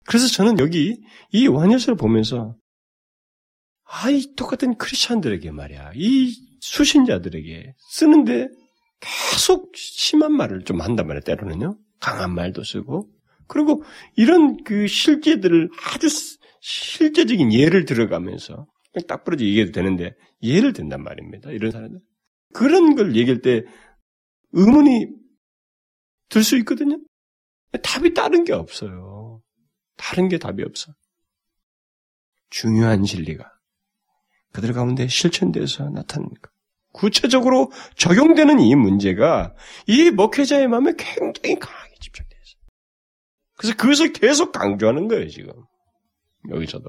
그래서 0.08 0.26
저는 0.26 0.58
여기 0.58 0.98
이 1.32 1.46
완여서를 1.48 1.96
보면서 1.96 2.56
아, 3.84 4.08
이 4.08 4.34
똑같은 4.36 4.78
크리스천들에게 4.78 5.50
말이야. 5.50 5.92
이 5.96 6.32
수신자들에게 6.60 7.74
쓰는데 7.90 8.48
계속 9.00 9.70
심한 9.76 10.32
말을 10.32 10.64
좀 10.64 10.80
한단 10.80 11.06
말이야, 11.06 11.20
때로는요. 11.20 11.78
강한 12.00 12.34
말도 12.34 12.64
쓰고. 12.64 13.10
그리고 13.48 13.82
이런 14.16 14.56
그 14.64 14.86
실제들을 14.86 15.68
아주 15.92 16.08
실제적인 16.62 17.52
예를 17.52 17.84
들어가면서 17.84 18.66
딱 19.06 19.24
부러져 19.24 19.44
얘기해도 19.44 19.72
되는데 19.72 20.14
이해를 20.40 20.72
된단 20.72 21.02
말입니다. 21.02 21.50
이런 21.50 21.70
사람들. 21.70 22.00
그런 22.54 22.94
걸 22.94 23.14
얘기할 23.14 23.42
때 23.42 23.62
의문이 24.52 25.06
들 26.30 26.42
수 26.42 26.56
있거든요. 26.58 26.98
답이 27.82 28.14
다른 28.14 28.44
게 28.44 28.54
없어요. 28.54 29.27
다른 29.98 30.28
게 30.28 30.38
답이 30.38 30.62
없어. 30.62 30.92
중요한 32.48 33.04
진리가 33.04 33.44
그들 34.52 34.72
가운데 34.72 35.06
실천돼서 35.06 35.90
것. 35.90 36.50
구체적으로 36.92 37.70
적용되는 37.96 38.60
이 38.60 38.74
문제가 38.74 39.54
이 39.86 40.10
목회자의 40.10 40.68
마음에 40.68 40.92
굉장히 40.96 41.58
강하게 41.58 41.94
집착되어 42.00 42.38
있어요. 42.44 42.62
그래서 43.56 43.76
그것을 43.76 44.12
계속 44.14 44.52
강조하는 44.52 45.08
거예요, 45.08 45.28
지금. 45.28 45.52
여기서도. 46.50 46.88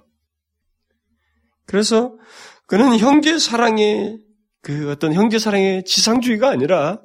그래서 1.65 2.17
그는 2.65 2.97
형제 2.97 3.37
사랑의 3.37 4.19
그 4.61 4.89
어떤 4.89 5.13
형제 5.13 5.37
사랑의 5.37 5.83
지상주의가 5.83 6.49
아니라 6.49 7.01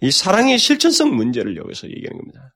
이 0.00 0.10
사랑의 0.10 0.58
실천성 0.58 1.14
문제를 1.14 1.56
여기서 1.56 1.88
얘기하는 1.88 2.18
겁니다. 2.18 2.54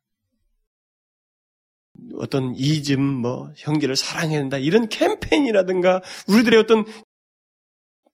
어떤 2.19 2.55
이즘, 2.55 3.03
뭐, 3.03 3.53
형제를 3.57 3.97
사랑해야 3.97 4.41
된다, 4.41 4.59
이런 4.59 4.89
캠페인이라든가, 4.89 6.03
우리들의 6.29 6.59
어떤 6.61 6.85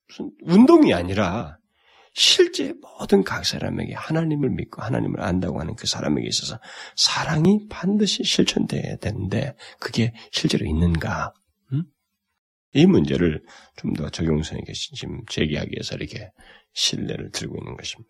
무슨 0.07 0.31
운동이 0.43 0.93
아니라, 0.93 1.57
실제 2.13 2.73
모든 2.81 3.23
각 3.23 3.45
사람에게 3.45 3.93
하나님을 3.93 4.49
믿고 4.49 4.81
하나님을 4.81 5.21
안다고 5.21 5.59
하는 5.59 5.75
그 5.75 5.87
사람에게 5.87 6.27
있어서 6.27 6.59
사랑이 6.95 7.67
반드시 7.69 8.23
실천돼야 8.23 8.97
되는데, 8.97 9.55
그게 9.79 10.13
실제로 10.31 10.65
있는가? 10.65 11.33
음? 11.73 11.83
이 12.73 12.85
문제를 12.85 13.43
좀 13.77 13.93
더 13.93 14.09
적용성 14.09 14.57
있게 14.59 14.73
지금 14.73 15.21
제기하기 15.29 15.71
위해서 15.71 15.95
이렇게 15.95 16.31
신뢰를 16.73 17.31
들고 17.31 17.57
있는 17.57 17.77
것입니다. 17.77 18.09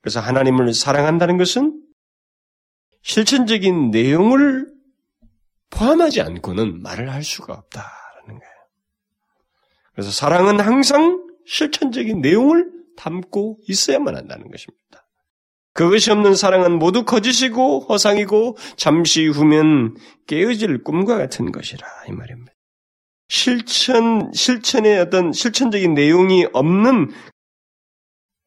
그래서 0.00 0.20
하나님을 0.20 0.72
사랑한다는 0.74 1.38
것은 1.38 1.81
실천적인 3.02 3.90
내용을 3.90 4.72
포함하지 5.70 6.20
않고는 6.20 6.82
말을 6.82 7.10
할 7.12 7.24
수가 7.24 7.54
없다라는 7.54 8.38
거예요. 8.38 8.52
그래서 9.92 10.10
사랑은 10.10 10.60
항상 10.60 11.26
실천적인 11.46 12.20
내용을 12.20 12.70
담고 12.96 13.58
있어야만 13.68 14.16
한다는 14.16 14.50
것입니다. 14.50 14.82
그것이 15.74 16.10
없는 16.10 16.34
사랑은 16.34 16.78
모두 16.78 17.04
거짓이고 17.04 17.80
허상이고 17.88 18.58
잠시 18.76 19.26
후면 19.26 19.96
깨어질 20.26 20.84
꿈과 20.84 21.16
같은 21.16 21.50
것이라 21.50 21.86
이 22.08 22.12
말입니다. 22.12 22.52
실천 23.28 24.30
실천의 24.34 24.98
어떤 24.98 25.32
실천적인 25.32 25.94
내용이 25.94 26.46
없는 26.52 27.10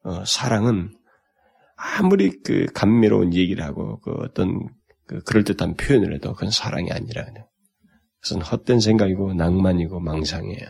어, 0.04 0.24
사랑은 0.24 0.96
아무리 1.76 2.42
그 2.42 2.66
감미로운 2.72 3.34
얘기를 3.34 3.64
하고 3.64 4.00
그 4.00 4.12
어떤 4.12 4.68
그 5.06 5.22
그럴듯한 5.22 5.76
표현을 5.76 6.14
해도 6.14 6.32
그건 6.32 6.50
사랑이 6.50 6.90
아니라 6.90 7.24
그것은 8.20 8.42
헛된 8.42 8.80
생각이고 8.80 9.34
낭만이고 9.34 10.00
망상이에요. 10.00 10.68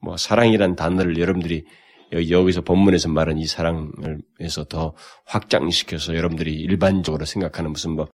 뭐 0.00 0.16
사랑이란 0.16 0.76
단어를 0.76 1.18
여러분들이 1.18 1.64
여기서 2.12 2.60
본문에서 2.60 3.08
말한 3.08 3.38
이 3.38 3.46
사랑을 3.46 4.20
해서 4.40 4.64
더 4.64 4.94
확장시켜서 5.26 6.14
여러분들이 6.14 6.54
일반적으로 6.54 7.24
생각하는 7.24 7.72
무슨 7.72 7.92
뭐 7.92 8.08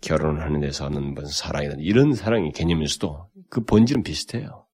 결혼하는 0.00 0.60
데서는 0.60 1.14
무슨 1.14 1.28
사랑이다 1.28 1.76
이런 1.78 2.14
사랑의 2.14 2.52
개념에서도 2.52 3.30
그 3.50 3.64
본질은 3.64 4.02
비슷해요. 4.02 4.67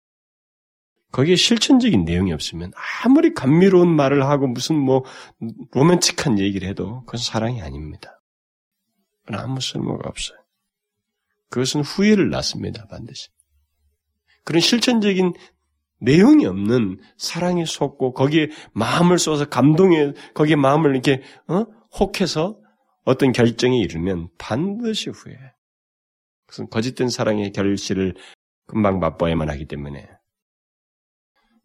거기에 1.12 1.36
실천적인 1.36 2.04
내용이 2.04 2.32
없으면 2.32 2.72
아무리 3.04 3.34
감미로운 3.34 3.94
말을 3.94 4.24
하고 4.24 4.46
무슨 4.48 4.76
뭐 4.76 5.04
로맨틱한 5.72 6.38
얘기를 6.38 6.66
해도 6.68 7.04
그건 7.04 7.20
사랑이 7.20 7.60
아닙니다. 7.62 8.20
아무 9.28 9.60
쓸모가 9.60 10.08
없어요. 10.08 10.38
그것은 11.50 11.82
후회를 11.82 12.30
낳습니다, 12.30 12.86
반드시. 12.86 13.28
그런 14.44 14.60
실천적인 14.60 15.34
내용이 16.00 16.46
없는 16.46 16.98
사랑에 17.16 17.64
속고 17.64 18.14
거기에 18.14 18.48
마음을 18.72 19.18
쏟아서 19.18 19.48
감동에 19.48 20.12
거기에 20.34 20.56
마음을 20.56 20.92
이렇게 20.92 21.22
어? 21.46 21.66
혹해서 22.00 22.58
어떤 23.04 23.32
결정에 23.32 23.78
이르면 23.78 24.30
반드시 24.38 25.10
후회. 25.10 25.36
그것은 26.46 26.70
거짓된 26.70 27.08
사랑의 27.08 27.52
결실을 27.52 28.14
금방 28.66 28.98
맛봐야만 28.98 29.48
하기 29.50 29.66
때문에 29.66 30.08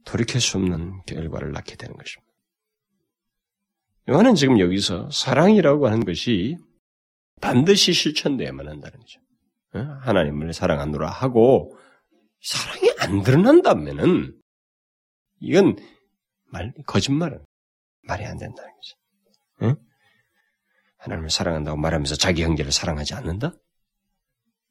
돌이킬 0.08 0.40
수 0.40 0.58
없는 0.58 1.04
결과를 1.06 1.52
낳게 1.52 1.76
되는 1.76 1.96
것입니다. 1.96 2.34
요한은 4.10 4.36
지금 4.36 4.60
여기서 4.60 5.10
사랑이라고 5.12 5.88
하는 5.88 6.06
것이 6.06 6.58
반드시 7.42 7.92
실천돼야만 7.92 8.68
한다는 8.68 9.00
거죠. 9.00 9.20
어? 9.74 9.80
하나님을 10.02 10.54
사랑하노라 10.54 11.10
하고 11.10 11.78
사랑이 12.42 12.90
안 13.00 13.22
드러난다면은 13.22 14.40
이건 15.42 15.76
말 16.46 16.74
거짓말은 16.86 17.46
말이 18.04 18.26
안 18.26 18.38
된다는 18.38 18.72
거죠. 18.74 18.96
응? 19.64 19.76
하나님을 21.00 21.30
사랑한다고 21.30 21.78
말하면서 21.78 22.16
자기 22.16 22.44
형제를 22.44 22.72
사랑하지 22.72 23.14
않는다? 23.14 23.54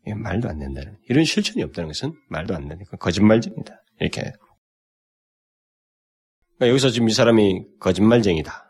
말도 0.07 0.49
안 0.49 0.59
된다는 0.59 0.99
이런 1.09 1.25
실천이 1.25 1.63
없다는 1.65 1.89
것은 1.89 2.15
말도 2.29 2.55
안 2.55 2.69
되니까 2.69 2.97
거짓말입니다. 2.97 3.83
이렇게 4.01 4.33
그러니까 6.57 6.69
여기서 6.71 6.91
지금 6.91 7.09
이 7.09 7.13
사람이 7.13 7.65
거짓말쟁이다. 7.81 8.67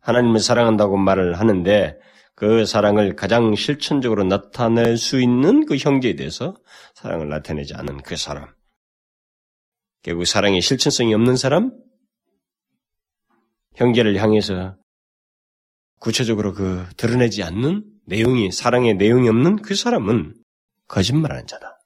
하나님을 0.00 0.40
사랑한다고 0.40 0.96
말을 0.96 1.38
하는데 1.38 1.98
그 2.34 2.64
사랑을 2.64 3.14
가장 3.16 3.54
실천적으로 3.54 4.24
나타낼 4.24 4.96
수 4.96 5.20
있는 5.20 5.66
그 5.66 5.76
형제에 5.76 6.14
대해서 6.14 6.56
사랑을 6.94 7.28
나타내지 7.28 7.74
않은 7.74 7.98
그 8.02 8.16
사람. 8.16 8.54
결국 10.02 10.24
사랑의 10.24 10.62
실천성이 10.62 11.14
없는 11.14 11.36
사람? 11.36 11.72
형제를 13.74 14.16
향해서 14.16 14.76
구체적으로 15.98 16.54
그 16.54 16.86
드러내지 16.96 17.42
않는 17.42 17.84
내용이, 18.06 18.52
사랑의 18.52 18.94
내용이 18.94 19.28
없는 19.28 19.56
그 19.62 19.74
사람은 19.74 20.34
거짓말하는 20.86 21.46
자다. 21.46 21.78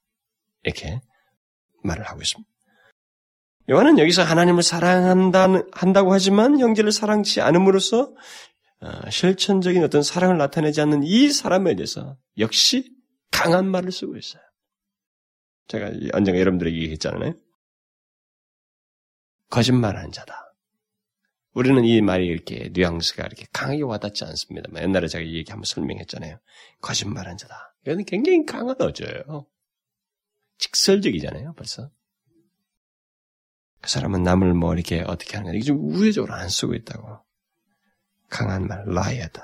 이렇게 0.63 1.01
말을 1.83 2.05
하고 2.05 2.21
있습니다. 2.21 2.52
요한은 3.71 3.99
여기서 3.99 4.23
하나님을 4.23 4.63
사랑한다고 4.63 6.13
하지만 6.13 6.59
형제를 6.59 6.91
사랑치 6.91 7.41
않음으로써 7.41 8.13
어, 8.81 9.11
실천적인 9.11 9.83
어떤 9.85 10.03
사랑을 10.03 10.37
나타내지 10.39 10.81
않는 10.81 11.05
이 11.05 11.31
사람에 11.31 11.77
대해서 11.77 12.19
역시 12.39 12.93
강한 13.31 13.71
말을 13.71 13.93
쓰고 13.93 14.17
있어요. 14.17 14.43
제가 15.69 15.93
언젠가 16.13 16.41
여러분들에게 16.41 16.77
얘기했잖아요. 16.77 17.35
거짓말하는 19.51 20.11
자다. 20.11 20.53
우리는 21.55 21.85
이 21.85 22.01
말이 22.01 22.27
이렇게 22.27 22.71
뉘앙스가 22.73 23.25
이렇게 23.27 23.47
강하게 23.53 23.83
와닿지 23.83 24.25
않습니다만 24.25 24.83
옛날에 24.83 25.07
제가 25.07 25.23
이 25.23 25.35
얘기 25.35 25.51
한번 25.53 25.65
설명했잖아요. 25.67 26.39
거짓말하는 26.81 27.37
자다. 27.37 27.77
이건 27.87 28.05
굉장히 28.05 28.45
강한 28.47 28.75
어조예요. 28.81 29.47
직설적이잖아요, 30.59 31.55
벌써. 31.55 31.91
그 33.83 33.91
사람은 33.91 34.23
남을 34.23 34.55
뭐 34.55 34.75
이렇게 34.75 35.01
어떻게 35.01 35.37
하는 35.37 35.51
가 35.51 35.57
이게 35.57 35.65
좀 35.65 35.79
우회적으로 35.81 36.33
안 36.35 36.49
쓰고 36.49 36.75
있다고. 36.75 37.19
강한 38.29 38.67
말, 38.67 38.85
라이어다. 38.87 39.43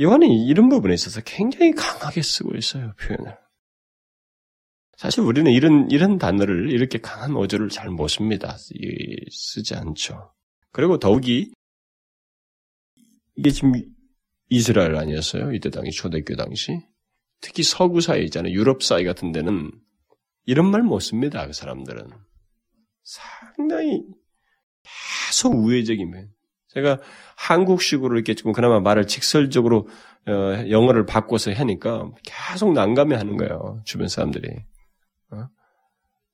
요한이 0.00 0.46
이런 0.46 0.68
부분에 0.68 0.94
있어서 0.94 1.20
굉장히 1.24 1.72
강하게 1.72 2.22
쓰고 2.22 2.56
있어요, 2.56 2.92
표현을. 3.00 3.36
사실 4.96 5.20
우리는 5.20 5.50
이런, 5.52 5.90
이런 5.90 6.18
단어를 6.18 6.70
이렇게 6.70 6.98
강한 6.98 7.36
어조를 7.36 7.68
잘 7.68 7.90
못 7.90 8.08
씁니다. 8.08 8.56
쓰지 9.30 9.74
않죠. 9.74 10.34
그리고 10.72 10.98
더욱이, 10.98 11.52
이게 13.36 13.50
지금 13.50 13.72
이스라엘 14.48 14.96
아니었어요? 14.96 15.52
이때 15.52 15.70
당시, 15.70 15.92
초대교 15.92 16.34
당시. 16.36 16.80
특히 17.40 17.62
서구 17.62 18.00
사회 18.00 18.20
있잖아요. 18.22 18.52
유럽 18.52 18.82
사회 18.82 19.04
같은 19.04 19.32
데는 19.32 19.70
이런 20.46 20.70
말 20.70 20.82
못 20.82 21.00
씁니다. 21.00 21.46
그 21.46 21.52
사람들은. 21.52 22.08
상당히 23.02 24.02
계속 25.28 25.54
우회적이면. 25.54 26.30
제가 26.68 27.00
한국식으로 27.36 28.14
이렇게 28.16 28.34
좀 28.34 28.52
그나마 28.52 28.80
말을 28.80 29.06
직설적으로 29.06 29.88
어, 30.28 30.70
영어를 30.70 31.06
바꿔서 31.06 31.52
하니까 31.52 32.10
계속 32.24 32.72
난감해 32.72 33.16
하는 33.16 33.36
거예요. 33.36 33.80
주변 33.84 34.08
사람들이. 34.08 34.48
어? 35.30 35.48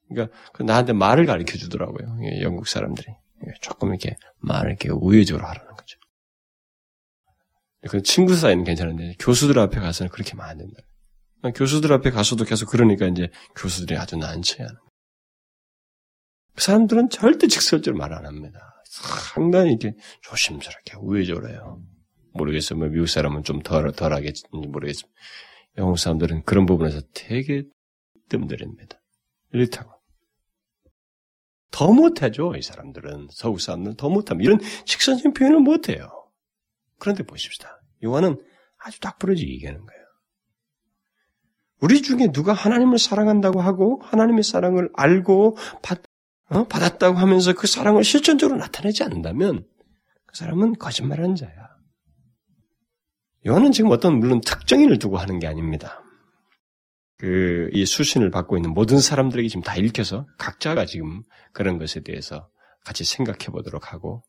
그러니까 0.09 0.37
그 0.53 0.63
나한테 0.63 0.93
말을 0.93 1.27
가르쳐 1.27 1.57
주더라고요. 1.59 2.19
영국 2.43 2.67
사람들이. 2.69 3.09
조금 3.61 3.89
이렇게 3.91 4.17
말을 4.39 4.71
이렇게 4.71 4.89
우회적으로 4.91 5.47
하라는 5.47 5.75
거죠. 5.75 5.99
그 7.89 8.03
친구 8.03 8.35
사이는 8.37 8.65
괜찮은데 8.65 9.17
교수들 9.19 9.59
앞에 9.59 9.81
가서는 9.81 10.11
그렇게 10.11 10.33
하면 10.33 10.47
안 10.47 10.59
된다. 10.59 10.81
교수들 11.51 11.93
앞에 11.93 12.11
가서도 12.11 12.45
계속 12.45 12.67
그러니까 12.71 13.07
이제 13.07 13.29
교수들이 13.57 13.99
아주 13.99 14.17
난처해하는. 14.17 14.79
그 16.55 16.63
사람들은 16.63 17.09
절대 17.11 17.47
직설적으로 17.49 17.99
말 17.99 18.13
안 18.13 18.27
합니다. 18.27 18.59
상당히 18.85 19.71
이렇게 19.71 19.95
조심스럽게 20.23 20.97
우회적으로 21.01 21.49
해요. 21.49 21.83
모르겠어요. 22.35 22.79
뭐 22.79 22.89
미국 22.89 23.07
사람은 23.09 23.43
좀 23.43 23.61
덜, 23.61 23.91
덜 23.93 24.13
하겠지 24.13 24.43
모르겠지만. 24.53 25.11
영국 25.79 25.99
사람들은 25.99 26.45
그런 26.45 26.67
부분에서 26.67 27.01
되게 27.15 27.65
뜸들입니다. 28.29 29.01
이렇다고. 29.53 29.91
더 31.71 31.91
못하죠, 31.93 32.55
이 32.55 32.63
사람들은. 32.63 33.29
서구 33.31 33.59
사람들은 33.59 33.97
더 33.97 34.11
못합니다. 34.11 34.47
이런 34.47 34.61
직선적인 34.85 35.33
표현을 35.33 35.61
못해요. 35.61 36.11
그런데 36.99 37.23
보십시다. 37.23 37.81
요한은 38.05 38.37
아주 38.79 39.01
딱 39.01 39.19
부러지게 39.19 39.51
얘기하는 39.55 39.81
거예요. 39.81 40.02
우리 41.83 42.01
중에 42.01 42.33
누가 42.33 42.53
하나님을 42.53 42.99
사랑한다고 42.99 43.61
하고 43.61 44.01
하나님의 44.05 44.45
사랑을 44.45 44.89
알고 44.95 45.57
받, 45.83 46.03
어? 46.49 46.65
받았다고 46.65 47.19
하면서 47.19 47.53
그 47.53 47.67
사랑을 47.67 48.05
실천적으로 48.05 48.59
나타내지 48.59 49.03
않는다면 49.03 49.67
그 50.27 50.37
사람은 50.37 50.75
거짓말하는 50.79 51.35
자야. 51.35 51.53
요한은 53.47 53.73
지금 53.73 53.91
어떤 53.91 54.19
물론 54.19 54.41
특정인을 54.41 54.99
두고 54.99 55.19
하는 55.19 55.39
게 55.39 55.47
아닙니다. 55.47 56.03
그 57.19 57.71
이 57.73 57.87
수신을 57.87 58.31
받고 58.31 58.57
있는 58.57 58.75
모든 58.75 58.99
사람들에게 58.99 59.49
지금 59.49 59.63
다 59.63 59.77
읽혀서 59.77 60.27
각자가 60.39 60.87
지금 60.87 61.23
그런 61.53 61.79
것에 61.79 62.01
대해서 62.01 62.51
같이 62.85 63.05
생각해 63.05 63.47
보도록 63.47 63.93
하고 63.93 64.25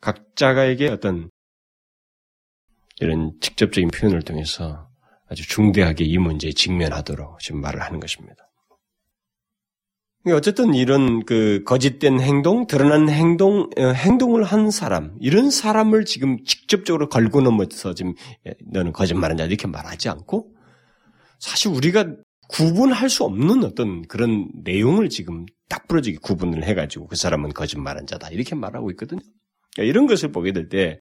각자가에게 0.00 0.88
어떤 0.88 1.30
이런 3.00 3.32
직접적인 3.40 3.90
표현을 3.90 4.22
통해서 4.22 4.89
아주 5.30 5.46
중대하게 5.46 6.04
이 6.04 6.18
문제에 6.18 6.52
직면하도록 6.52 7.38
지금 7.38 7.60
말을 7.60 7.80
하는 7.80 8.00
것입니다. 8.00 8.50
어쨌든 10.26 10.74
이런 10.74 11.24
그 11.24 11.62
거짓된 11.64 12.20
행동, 12.20 12.66
드러난 12.66 13.08
행동, 13.08 13.70
어, 13.78 13.82
행동을 13.92 14.44
한 14.44 14.70
사람, 14.70 15.16
이런 15.18 15.50
사람을 15.50 16.04
지금 16.04 16.44
직접적으로 16.44 17.08
걸고 17.08 17.40
넘어서 17.40 17.94
지금 17.94 18.14
예, 18.46 18.54
너는 18.70 18.92
거짓말하냐 18.92 19.44
이렇게 19.44 19.66
말하지 19.66 20.10
않고 20.10 20.52
사실 21.38 21.70
우리가 21.70 22.16
구분할 22.48 23.08
수 23.08 23.24
없는 23.24 23.64
어떤 23.64 24.02
그런 24.08 24.50
내용을 24.62 25.08
지금 25.08 25.46
딱 25.70 25.88
부러지게 25.88 26.18
구분을 26.20 26.64
해가지고 26.64 27.06
그 27.06 27.16
사람은 27.16 27.54
거짓말한 27.54 28.06
자다 28.06 28.28
이렇게 28.30 28.54
말하고 28.54 28.90
있거든요. 28.90 29.20
그러니까 29.74 29.88
이런 29.88 30.06
것을 30.06 30.32
보게 30.32 30.52
될 30.52 30.68
때 30.68 30.98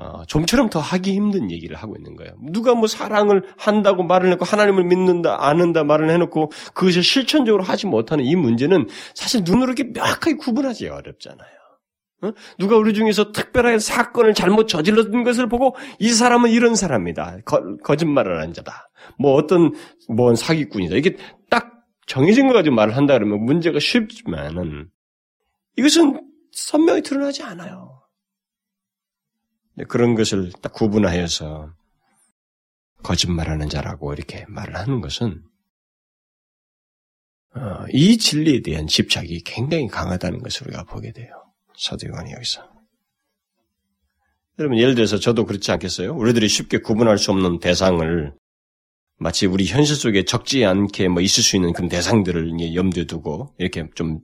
어, 0.00 0.22
좀처럼 0.28 0.70
더 0.70 0.78
하기 0.78 1.12
힘든 1.12 1.50
얘기를 1.50 1.76
하고 1.76 1.96
있는 1.96 2.14
거예요. 2.14 2.32
누가 2.40 2.72
뭐 2.72 2.86
사랑을 2.86 3.42
한다고 3.56 4.04
말을 4.04 4.28
해놓고 4.28 4.44
하나님을 4.44 4.84
믿는다, 4.84 5.44
아는다 5.44 5.82
말을 5.82 6.08
해놓고 6.10 6.52
그것을 6.72 7.02
실천적으로 7.02 7.64
하지 7.64 7.88
못하는 7.88 8.24
이 8.24 8.36
문제는 8.36 8.86
사실 9.14 9.42
눈으로 9.44 9.72
이렇게 9.72 9.90
명확하게 9.92 10.36
구분하기 10.36 10.86
어렵잖아요. 10.86 11.48
어? 12.22 12.30
누가 12.58 12.76
우리 12.76 12.94
중에서 12.94 13.32
특별하게 13.32 13.80
사건을 13.80 14.34
잘못 14.34 14.68
저질렀던 14.68 15.24
것을 15.24 15.48
보고 15.48 15.74
이 15.98 16.10
사람은 16.10 16.50
이런 16.50 16.76
사람이다. 16.76 17.38
거, 17.44 17.96
짓말을 17.96 18.38
하는 18.38 18.52
자다. 18.52 18.90
뭐 19.18 19.34
어떤 19.34 19.72
뭔 20.08 20.36
사기꾼이다. 20.36 20.94
이게 20.94 21.16
딱 21.50 21.72
정해진 22.06 22.46
거 22.46 22.54
가지고 22.54 22.76
말을 22.76 22.96
한다 22.96 23.14
그러면 23.14 23.44
문제가 23.44 23.80
쉽지만은 23.80 24.90
이것은 25.76 26.20
선명히 26.52 27.02
드러나지 27.02 27.42
않아요. 27.42 27.87
네, 29.78 29.84
그런 29.84 30.16
것을 30.16 30.50
딱 30.60 30.72
구분하여서 30.72 31.72
거짓말하는 33.04 33.68
자라고 33.68 34.12
이렇게 34.12 34.44
말을 34.48 34.74
하는 34.74 35.00
것은 35.00 35.40
어, 37.54 37.86
이 37.92 38.18
진리에 38.18 38.62
대한 38.62 38.88
집착이 38.88 39.42
굉장히 39.44 39.86
강하다는 39.86 40.40
것을 40.40 40.66
우리가 40.66 40.82
보게 40.82 41.12
돼요. 41.12 41.30
사도요한이 41.76 42.32
여기서. 42.32 42.68
여러분 44.58 44.78
예를 44.78 44.96
들어서 44.96 45.20
저도 45.20 45.46
그렇지 45.46 45.70
않겠어요? 45.70 46.12
우리들이 46.12 46.48
쉽게 46.48 46.78
구분할 46.78 47.16
수 47.16 47.30
없는 47.30 47.60
대상을 47.60 48.34
마치 49.20 49.46
우리 49.46 49.64
현실 49.64 49.94
속에 49.94 50.24
적지 50.24 50.64
않게 50.64 51.06
뭐 51.06 51.22
있을 51.22 51.44
수 51.44 51.54
있는 51.54 51.72
그런 51.72 51.88
대상들을 51.88 52.74
염두에 52.74 53.04
두고 53.04 53.54
이렇게 53.58 53.88
좀 53.94 54.18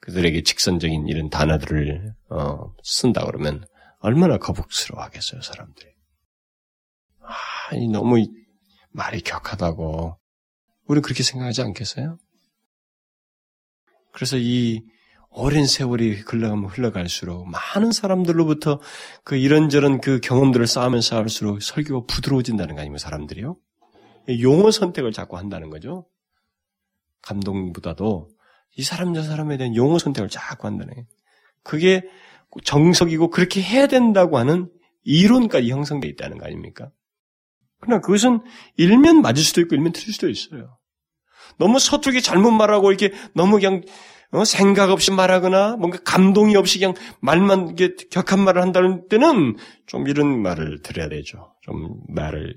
그들에게 0.00 0.42
직선적인 0.42 1.06
이런 1.06 1.30
단어들을 1.30 2.12
어, 2.30 2.74
쓴다 2.82 3.24
그러면 3.24 3.64
얼마나 4.04 4.36
거북스러워 4.36 5.02
하겠어요, 5.02 5.40
사람들이. 5.40 5.88
아, 7.22 7.74
너무 7.90 8.22
말이 8.90 9.22
격하다고. 9.22 10.18
우리 10.86 11.00
그렇게 11.00 11.22
생각하지 11.22 11.62
않겠어요? 11.62 12.18
그래서 14.12 14.36
이 14.36 14.82
오랜 15.30 15.66
세월이 15.66 16.16
흘러가면 16.16 16.66
흘러갈수록 16.66 17.48
많은 17.48 17.92
사람들로부터 17.92 18.78
그 19.24 19.36
이런저런 19.36 20.02
그 20.02 20.20
경험들을 20.20 20.66
쌓으면서 20.66 21.16
할수록 21.16 21.62
설교가 21.62 22.04
부드러워진다는 22.06 22.74
거 22.74 22.82
아니면 22.82 22.98
사람들이요? 22.98 23.56
용어 24.42 24.70
선택을 24.70 25.12
자꾸 25.12 25.38
한다는 25.38 25.70
거죠. 25.70 26.06
감동보다도 27.22 28.28
이 28.76 28.82
사람 28.82 29.14
저 29.14 29.22
사람에 29.22 29.56
대한 29.56 29.74
용어 29.74 29.98
선택을 29.98 30.28
자꾸 30.28 30.66
거예요. 30.94 31.06
그게 31.62 32.02
정석이고 32.62 33.30
그렇게 33.30 33.60
해야 33.62 33.86
된다고 33.86 34.38
하는 34.38 34.70
이론까지 35.04 35.70
형성되어 35.70 36.10
있다는 36.10 36.38
거 36.38 36.46
아닙니까? 36.46 36.90
그러나 37.80 38.00
그것은 38.00 38.40
일면 38.76 39.20
맞을 39.20 39.42
수도 39.42 39.60
있고 39.60 39.74
일면 39.74 39.92
틀릴 39.92 40.12
수도 40.12 40.28
있어요. 40.28 40.78
너무 41.58 41.78
서툴게 41.78 42.20
잘못 42.20 42.50
말하고 42.50 42.90
이렇게 42.90 43.12
너무 43.34 43.56
그냥 43.56 43.82
어, 44.32 44.44
생각 44.44 44.90
없이 44.90 45.12
말하거나 45.12 45.76
뭔가 45.76 45.98
감동이 46.04 46.56
없이 46.56 46.78
그냥 46.80 46.94
말만 47.20 47.70
이게 47.70 47.94
격한 48.10 48.40
말을 48.40 48.62
한다는 48.62 49.06
때는 49.08 49.56
좀 49.86 50.08
이런 50.08 50.42
말을 50.42 50.82
들어야 50.82 51.08
되죠. 51.08 51.54
좀 51.62 52.00
말을 52.08 52.56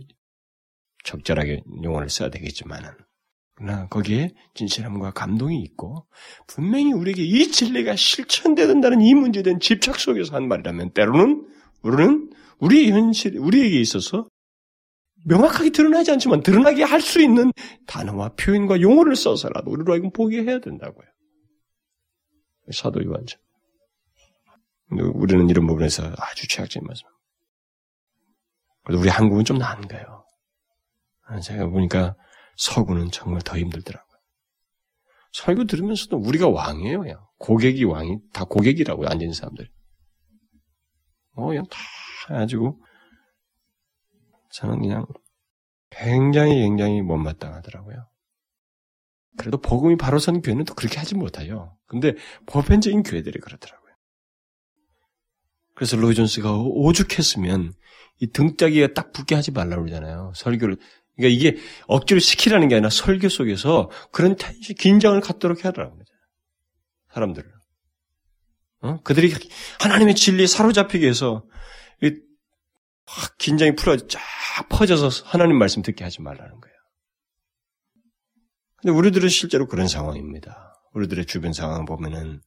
적절하게 1.03 1.61
용어를 1.83 2.09
써야 2.09 2.29
되겠지만은 2.29 2.89
그러나 3.57 3.87
거기에 3.87 4.29
진실함과 4.53 5.11
감동이 5.11 5.59
있고 5.63 6.05
분명히 6.45 6.93
우리에게 6.93 7.23
이 7.23 7.51
진리가 7.51 7.95
실천되야 7.95 8.67
된다는 8.67 9.01
이 9.01 9.15
문제에 9.15 9.41
대한 9.41 9.59
집착 9.59 9.99
속에서 9.99 10.35
한 10.35 10.47
말이라면 10.47 10.91
때로는 10.91 11.47
우리는 11.81 12.29
우리 12.59 12.91
현실 12.91 13.37
우리에게 13.39 13.79
있어서 13.79 14.27
명확하게 15.25 15.71
드러나지 15.71 16.11
않지만 16.11 16.43
드러나게 16.43 16.83
할 16.83 17.01
수 17.01 17.19
있는 17.19 17.51
단어와 17.87 18.33
표현과 18.39 18.79
용어를 18.81 19.15
써서라도 19.15 19.71
우리로 19.71 19.93
하여금 19.93 20.11
보게 20.11 20.43
해야 20.43 20.59
된다고요. 20.59 21.07
사도 22.71 23.03
요한전. 23.03 23.39
우리는 25.15 25.49
이런 25.49 25.65
부분에서 25.65 26.03
아주 26.17 26.47
최악적인 26.47 26.85
말씀. 26.85 27.07
그래도 28.83 29.01
우리 29.01 29.09
한국은 29.09 29.43
좀 29.45 29.57
나은 29.57 29.87
거예요. 29.87 30.25
제가 31.43 31.67
보니까 31.67 32.15
서구는 32.57 33.11
정말 33.11 33.41
더 33.41 33.57
힘들더라고요. 33.57 34.17
설교 35.31 35.65
들으면서도 35.65 36.17
우리가 36.17 36.49
왕이에요, 36.49 36.99
그냥. 36.99 37.25
고객이 37.37 37.83
왕이, 37.83 38.17
다 38.33 38.45
고객이라고요, 38.45 39.07
앉은 39.07 39.33
사람들. 39.33 39.69
어, 41.33 41.47
그냥 41.47 41.65
다 41.69 41.77
해가지고, 42.29 42.81
저는 44.51 44.79
그냥 44.79 45.05
굉장히 45.91 46.61
굉장히 46.61 47.01
못마땅하더라고요. 47.01 48.07
그래도 49.37 49.59
복음이 49.59 49.97
바로 49.97 50.17
선 50.17 50.41
교회는 50.41 50.65
또 50.65 50.73
그렇게 50.73 50.97
하지 50.97 51.15
못해요. 51.15 51.77
근데 51.85 52.15
보편적인 52.47 53.03
교회들이 53.03 53.39
그렇더라고요. 53.39 53.93
그래서 55.75 55.95
로이 55.95 56.15
존스가 56.15 56.57
오죽했으면 56.57 57.73
이 58.19 58.27
등짝이가 58.31 58.95
딱 58.95 59.11
붙게 59.11 59.35
하지 59.35 59.51
말라고 59.51 59.83
그러잖아요. 59.83 60.33
설교를 60.35 60.77
그러니까 61.17 61.35
이게 61.35 61.61
억지로 61.87 62.19
시키라는 62.19 62.67
게 62.67 62.75
아니라 62.75 62.89
설교 62.89 63.27
속에서 63.29 63.89
그런 64.11 64.35
긴장을 64.35 65.19
갖도록 65.19 65.65
거죠. 65.97 66.13
사람들을. 67.11 67.51
어? 68.81 69.01
그들이 69.03 69.33
하나님의 69.79 70.15
진리에 70.15 70.45
사로잡히게 70.47 71.07
해서 71.07 71.43
확 73.07 73.37
긴장이 73.37 73.75
풀어 73.75 73.97
쫙 73.97 74.21
퍼져서 74.69 75.25
하나님 75.25 75.57
말씀 75.57 75.81
듣게 75.81 76.03
하지 76.03 76.21
말라는 76.21 76.59
거예요. 76.59 76.77
근데 78.77 78.91
우리들은 78.91 79.29
실제로 79.29 79.65
그런 79.65 79.87
상황입니다. 79.87 80.75
우리들의 80.93 81.25
주변 81.25 81.53
상황 81.53 81.85
보면은 81.85 82.41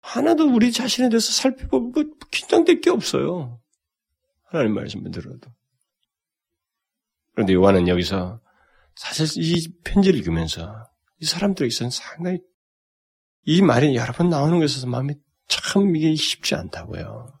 하나도 0.00 0.48
우리 0.48 0.72
자신에 0.72 1.10
대해서 1.10 1.32
살펴보고 1.32 2.02
뭐 2.02 2.14
긴장될 2.30 2.80
게 2.80 2.88
없어요. 2.88 3.60
하나님 4.44 4.74
말씀을 4.74 5.10
들어도. 5.10 5.50
그런데 7.38 7.54
요한은 7.54 7.86
여기서 7.86 8.40
사실 8.96 9.40
이 9.40 9.68
편지를 9.84 10.18
읽으면서 10.18 10.74
이 11.20 11.24
사람들에게서는 11.24 11.88
상당히 11.88 12.40
이 13.44 13.62
말이 13.62 13.94
여러 13.94 14.12
번 14.12 14.28
나오는 14.28 14.58
것에서 14.58 14.88
마음이 14.88 15.14
참 15.46 15.94
이게 15.94 16.16
쉽지 16.16 16.56
않다고요. 16.56 17.32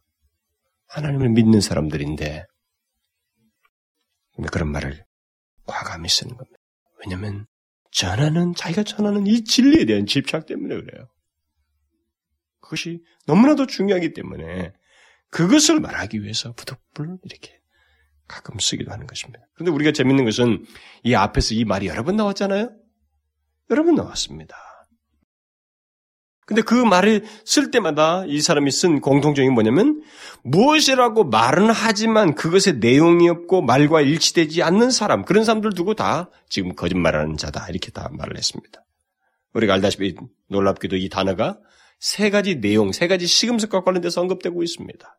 하나님을 0.86 1.30
믿는 1.30 1.60
사람들인데 1.60 2.44
그런 4.52 4.70
말을 4.70 5.04
과감히 5.66 6.08
쓰는 6.08 6.36
겁니다. 6.36 6.60
왜냐하면 7.00 7.46
전하는 7.90 8.54
자기가 8.54 8.84
전하는 8.84 9.26
이 9.26 9.42
진리에 9.42 9.84
대한 9.84 10.06
집착 10.06 10.46
때문에 10.46 10.76
그래요. 10.76 11.08
그것이 12.60 13.02
너무나도 13.26 13.66
중요하기 13.66 14.12
때문에 14.12 14.72
그것을 15.30 15.80
말하기 15.80 16.22
위해서 16.22 16.52
부득불 16.52 17.18
이렇게 17.24 17.57
가끔 18.28 18.58
쓰기도 18.60 18.92
하는 18.92 19.06
것입니다. 19.06 19.40
그런데 19.54 19.72
우리가 19.72 19.92
재밌는 19.92 20.24
것은 20.24 20.64
이 21.02 21.14
앞에서 21.14 21.54
이 21.54 21.64
말이 21.64 21.88
여러 21.88 22.04
번 22.04 22.16
나왔잖아요? 22.16 22.70
여러 23.70 23.84
번 23.84 23.94
나왔습니다. 23.94 24.56
근데 26.48 26.62
그 26.62 26.72
말을 26.72 27.24
쓸 27.44 27.70
때마다 27.70 28.24
이 28.26 28.40
사람이 28.40 28.70
쓴 28.70 29.02
공통점이 29.02 29.50
뭐냐면 29.50 30.02
무엇이라고 30.44 31.24
말은 31.24 31.70
하지만 31.70 32.34
그것의 32.34 32.78
내용이 32.80 33.28
없고 33.28 33.60
말과 33.60 34.00
일치되지 34.00 34.62
않는 34.62 34.90
사람 34.90 35.26
그런 35.26 35.44
사람들 35.44 35.74
두고 35.74 35.92
다 35.92 36.30
지금 36.48 36.74
거짓말하는 36.74 37.36
자다 37.36 37.68
이렇게 37.68 37.90
다 37.90 38.08
말을 38.12 38.38
했습니다. 38.38 38.82
우리가 39.52 39.74
알다시피 39.74 40.14
놀랍게도 40.48 40.96
이 40.96 41.10
단어가 41.10 41.58
세 41.98 42.30
가지 42.30 42.62
내용, 42.62 42.92
세 42.92 43.08
가지 43.08 43.26
시금석과 43.26 43.82
관련돼서 43.82 44.22
언급되고 44.22 44.62
있습니다. 44.62 45.18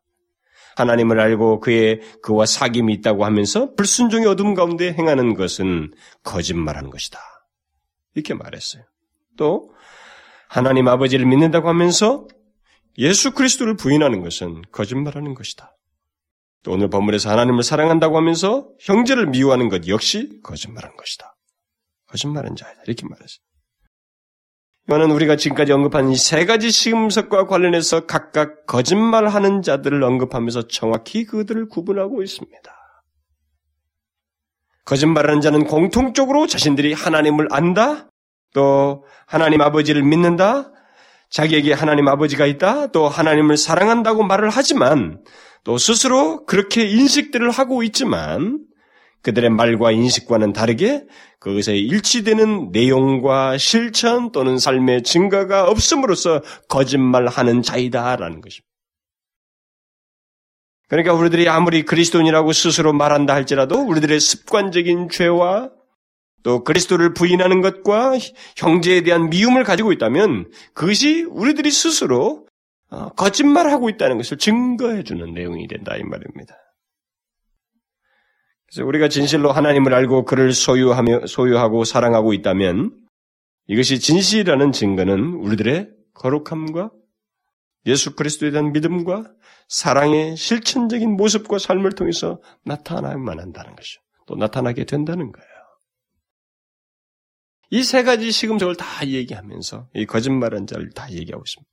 하나님을 0.76 1.20
알고 1.20 1.60
그의 1.60 2.00
그와 2.22 2.44
사귐이 2.44 2.92
있다고 2.98 3.24
하면서 3.24 3.74
불순종의 3.74 4.26
어둠 4.26 4.54
가운데 4.54 4.92
행하는 4.92 5.34
것은 5.34 5.92
거짓말하는 6.22 6.90
것이다. 6.90 7.18
이렇게 8.14 8.34
말했어요. 8.34 8.84
또 9.36 9.70
하나님 10.48 10.88
아버지를 10.88 11.26
믿는다고 11.26 11.68
하면서 11.68 12.26
예수 12.98 13.32
그리스도를 13.32 13.76
부인하는 13.76 14.22
것은 14.22 14.62
거짓말하는 14.72 15.34
것이다. 15.34 15.76
또 16.62 16.72
오늘 16.72 16.90
본문에서 16.90 17.30
하나님을 17.30 17.62
사랑한다고 17.62 18.16
하면서 18.16 18.68
형제를 18.80 19.26
미워하는 19.28 19.68
것 19.68 19.88
역시 19.88 20.40
거짓말하는 20.42 20.96
것이다. 20.96 21.36
거짓말은 22.08 22.56
자이다. 22.56 22.82
이렇게 22.86 23.06
말했어요. 23.06 23.49
이거는 24.90 25.12
우리가 25.12 25.36
지금까지 25.36 25.70
언급한 25.70 26.10
이 26.10 26.16
세 26.16 26.44
가지 26.46 26.72
시금석과 26.72 27.46
관련해서 27.46 28.06
각각 28.06 28.66
거짓말하는 28.66 29.62
자들을 29.62 30.02
언급하면서 30.02 30.66
정확히 30.66 31.24
그들을 31.24 31.68
구분하고 31.68 32.24
있습니다. 32.24 32.60
거짓말하는 34.84 35.40
자는 35.40 35.64
공통적으로 35.64 36.48
자신들이 36.48 36.92
하나님을 36.92 37.46
안다, 37.52 38.08
또 38.52 39.04
하나님 39.26 39.60
아버지를 39.60 40.02
믿는다, 40.02 40.72
자기에게 41.30 41.72
하나님 41.72 42.08
아버지가 42.08 42.46
있다, 42.46 42.88
또 42.88 43.08
하나님을 43.08 43.56
사랑한다고 43.56 44.24
말을 44.24 44.50
하지만 44.50 45.22
또 45.62 45.78
스스로 45.78 46.44
그렇게 46.46 46.84
인식들을 46.84 47.48
하고 47.52 47.84
있지만 47.84 48.58
그들의 49.22 49.50
말과 49.50 49.90
인식과는 49.92 50.52
다르게 50.52 51.04
그것에 51.38 51.76
일치되는 51.76 52.70
내용과 52.72 53.58
실천 53.58 54.32
또는 54.32 54.58
삶의 54.58 55.02
증거가 55.02 55.68
없음으로써 55.68 56.42
거짓말하는 56.68 57.62
자이다라는 57.62 58.40
것입니다. 58.40 58.70
그러니까 60.88 61.14
우리들이 61.14 61.48
아무리 61.48 61.84
그리스도인이라고 61.84 62.52
스스로 62.52 62.92
말한다 62.92 63.32
할지라도 63.32 63.80
우리들의 63.80 64.18
습관적인 64.18 65.08
죄와 65.10 65.70
또 66.42 66.64
그리스도를 66.64 67.14
부인하는 67.14 67.60
것과 67.60 68.14
형제에 68.56 69.02
대한 69.02 69.30
미움을 69.30 69.62
가지고 69.62 69.92
있다면 69.92 70.50
그것이 70.74 71.22
우리들이 71.22 71.70
스스로 71.70 72.46
어, 72.90 73.10
거짓말하고 73.10 73.88
있다는 73.88 74.16
것을 74.16 74.36
증거해 74.38 75.04
주는 75.04 75.32
내용이 75.32 75.68
된다 75.68 75.96
이 75.96 76.02
말입니다. 76.02 76.56
그래서 78.70 78.86
우리가 78.86 79.08
진실로 79.08 79.50
하나님을 79.52 79.92
알고 79.92 80.24
그를 80.24 80.52
소유하며 80.52 81.26
소유하고 81.26 81.84
사랑하고 81.84 82.32
있다면 82.32 82.96
이것이 83.66 83.98
진실이라는 83.98 84.72
증거는 84.72 85.34
우리들의 85.34 85.90
거룩함과 86.14 86.90
예수 87.86 88.14
그리스도에 88.14 88.50
대한 88.50 88.72
믿음과 88.72 89.32
사랑의 89.68 90.36
실천적인 90.36 91.16
모습과 91.16 91.58
삶을 91.58 91.92
통해서 91.92 92.40
나타나야만 92.64 93.40
한다는 93.40 93.74
것이죠. 93.74 94.00
또 94.26 94.36
나타나게 94.36 94.84
된다는 94.84 95.32
거예요. 95.32 95.48
이 97.72 97.82
세 97.84 98.02
가지 98.02 98.32
시금석을 98.32 98.76
다 98.76 99.06
얘기하면서 99.06 99.88
이 99.94 100.04
거짓말한 100.06 100.66
자를 100.66 100.90
다 100.90 101.10
얘기하고 101.10 101.44
있습니다. 101.46 101.70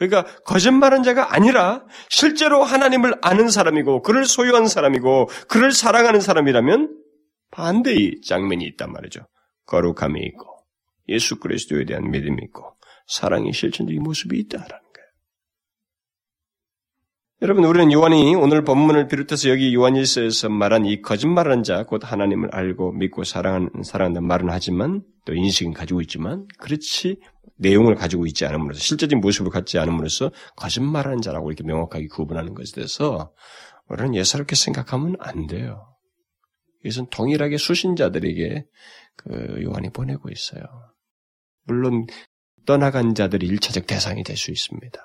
그러니까 0.00 0.24
거짓말한 0.44 1.02
자가 1.02 1.34
아니라 1.34 1.84
실제로 2.08 2.64
하나님을 2.64 3.16
아는 3.20 3.50
사람이고 3.50 4.00
그를 4.00 4.24
소유한 4.24 4.66
사람이고 4.66 5.28
그를 5.46 5.72
사랑하는 5.72 6.20
사람이라면 6.20 6.96
반대의 7.50 8.22
장면이 8.26 8.64
있단 8.64 8.92
말이죠. 8.92 9.20
거룩함이 9.66 10.20
있고 10.20 10.64
예수 11.08 11.38
그리스도에 11.38 11.84
대한 11.84 12.10
믿음이 12.10 12.42
있고 12.44 12.76
사랑의 13.06 13.52
실천적인 13.52 14.02
모습이 14.02 14.38
있다라는 14.38 14.90
여러분, 17.42 17.64
우리는 17.64 17.90
요한이 17.90 18.34
오늘 18.34 18.64
본문을 18.64 19.08
비롯해서 19.08 19.48
여기 19.48 19.74
요한일서에서 19.74 20.50
말한 20.50 20.84
이 20.84 21.00
거짓말하는 21.00 21.62
자, 21.62 21.84
곧 21.84 22.02
하나님을 22.04 22.50
알고 22.54 22.92
믿고 22.92 23.24
사랑하는, 23.24 23.70
사랑한다는 23.82 24.28
말은 24.28 24.50
하지만, 24.50 25.02
또 25.24 25.34
인식은 25.34 25.72
가지고 25.72 26.02
있지만, 26.02 26.46
그렇지, 26.58 27.16
내용을 27.56 27.94
가지고 27.94 28.26
있지 28.26 28.46
않음으로써, 28.46 28.80
실제적인 28.80 29.20
모습을 29.20 29.50
갖지 29.50 29.78
않음으로써, 29.78 30.30
거짓말하는 30.56 31.20
자라고 31.20 31.50
이렇게 31.50 31.64
명확하게 31.64 32.08
구분하는 32.08 32.54
것에 32.54 32.74
대해서, 32.74 33.32
우리는 33.88 34.14
예사롭게 34.14 34.54
생각하면 34.56 35.16
안 35.18 35.46
돼요. 35.46 35.96
이것은 36.84 37.08
동일하게 37.10 37.58
수신자들에게 37.58 38.64
그 39.16 39.62
요한이 39.62 39.90
보내고 39.90 40.30
있어요. 40.30 40.62
물론, 41.64 42.06
떠나간 42.66 43.14
자들이 43.14 43.46
일차적 43.46 43.86
대상이 43.86 44.22
될 44.22 44.36
수 44.36 44.50
있습니다. 44.50 44.98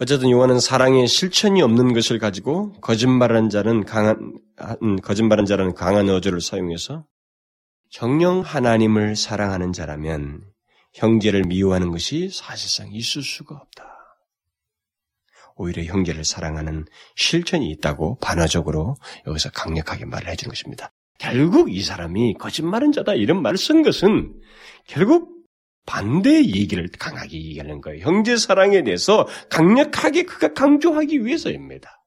어쨌든 0.00 0.30
요한은 0.30 0.60
사랑의 0.60 1.06
실천이 1.06 1.60
없는 1.60 1.92
것을 1.92 2.18
가지고 2.18 2.72
거짓말하는 2.80 3.50
자는 3.50 3.84
강한 3.84 4.32
거짓말하는 5.02 5.44
자라는 5.44 5.74
강한 5.74 6.08
어조를 6.08 6.40
사용해서 6.40 7.04
정령 7.90 8.42
하나님을 8.42 9.16
사랑하는 9.16 9.72
자라면 9.72 10.44
형제를 10.94 11.42
미워하는 11.42 11.90
것이 11.90 12.30
사실상 12.30 12.92
있을 12.92 13.22
수가 13.22 13.56
없다. 13.56 13.84
오히려 15.56 15.82
형제를 15.82 16.24
사랑하는 16.24 16.86
실천이 17.16 17.68
있다고 17.70 18.18
반어적으로 18.20 18.94
여기서 19.26 19.50
강력하게 19.50 20.04
말을 20.04 20.28
해주는 20.28 20.48
것입니다. 20.48 20.92
결국 21.18 21.74
이 21.74 21.82
사람이 21.82 22.34
거짓말은 22.34 22.92
자다 22.92 23.14
이런 23.14 23.42
말을 23.42 23.58
쓴 23.58 23.82
것은 23.82 24.40
결국 24.86 25.40
반대의 25.84 26.54
얘기를 26.54 26.88
강하게 26.96 27.36
얘기하는 27.38 27.80
거예요. 27.80 28.04
형제 28.04 28.36
사랑에 28.36 28.84
대해서 28.84 29.26
강력하게 29.50 30.22
그가 30.22 30.54
강조하기 30.54 31.24
위해서입니다. 31.24 31.99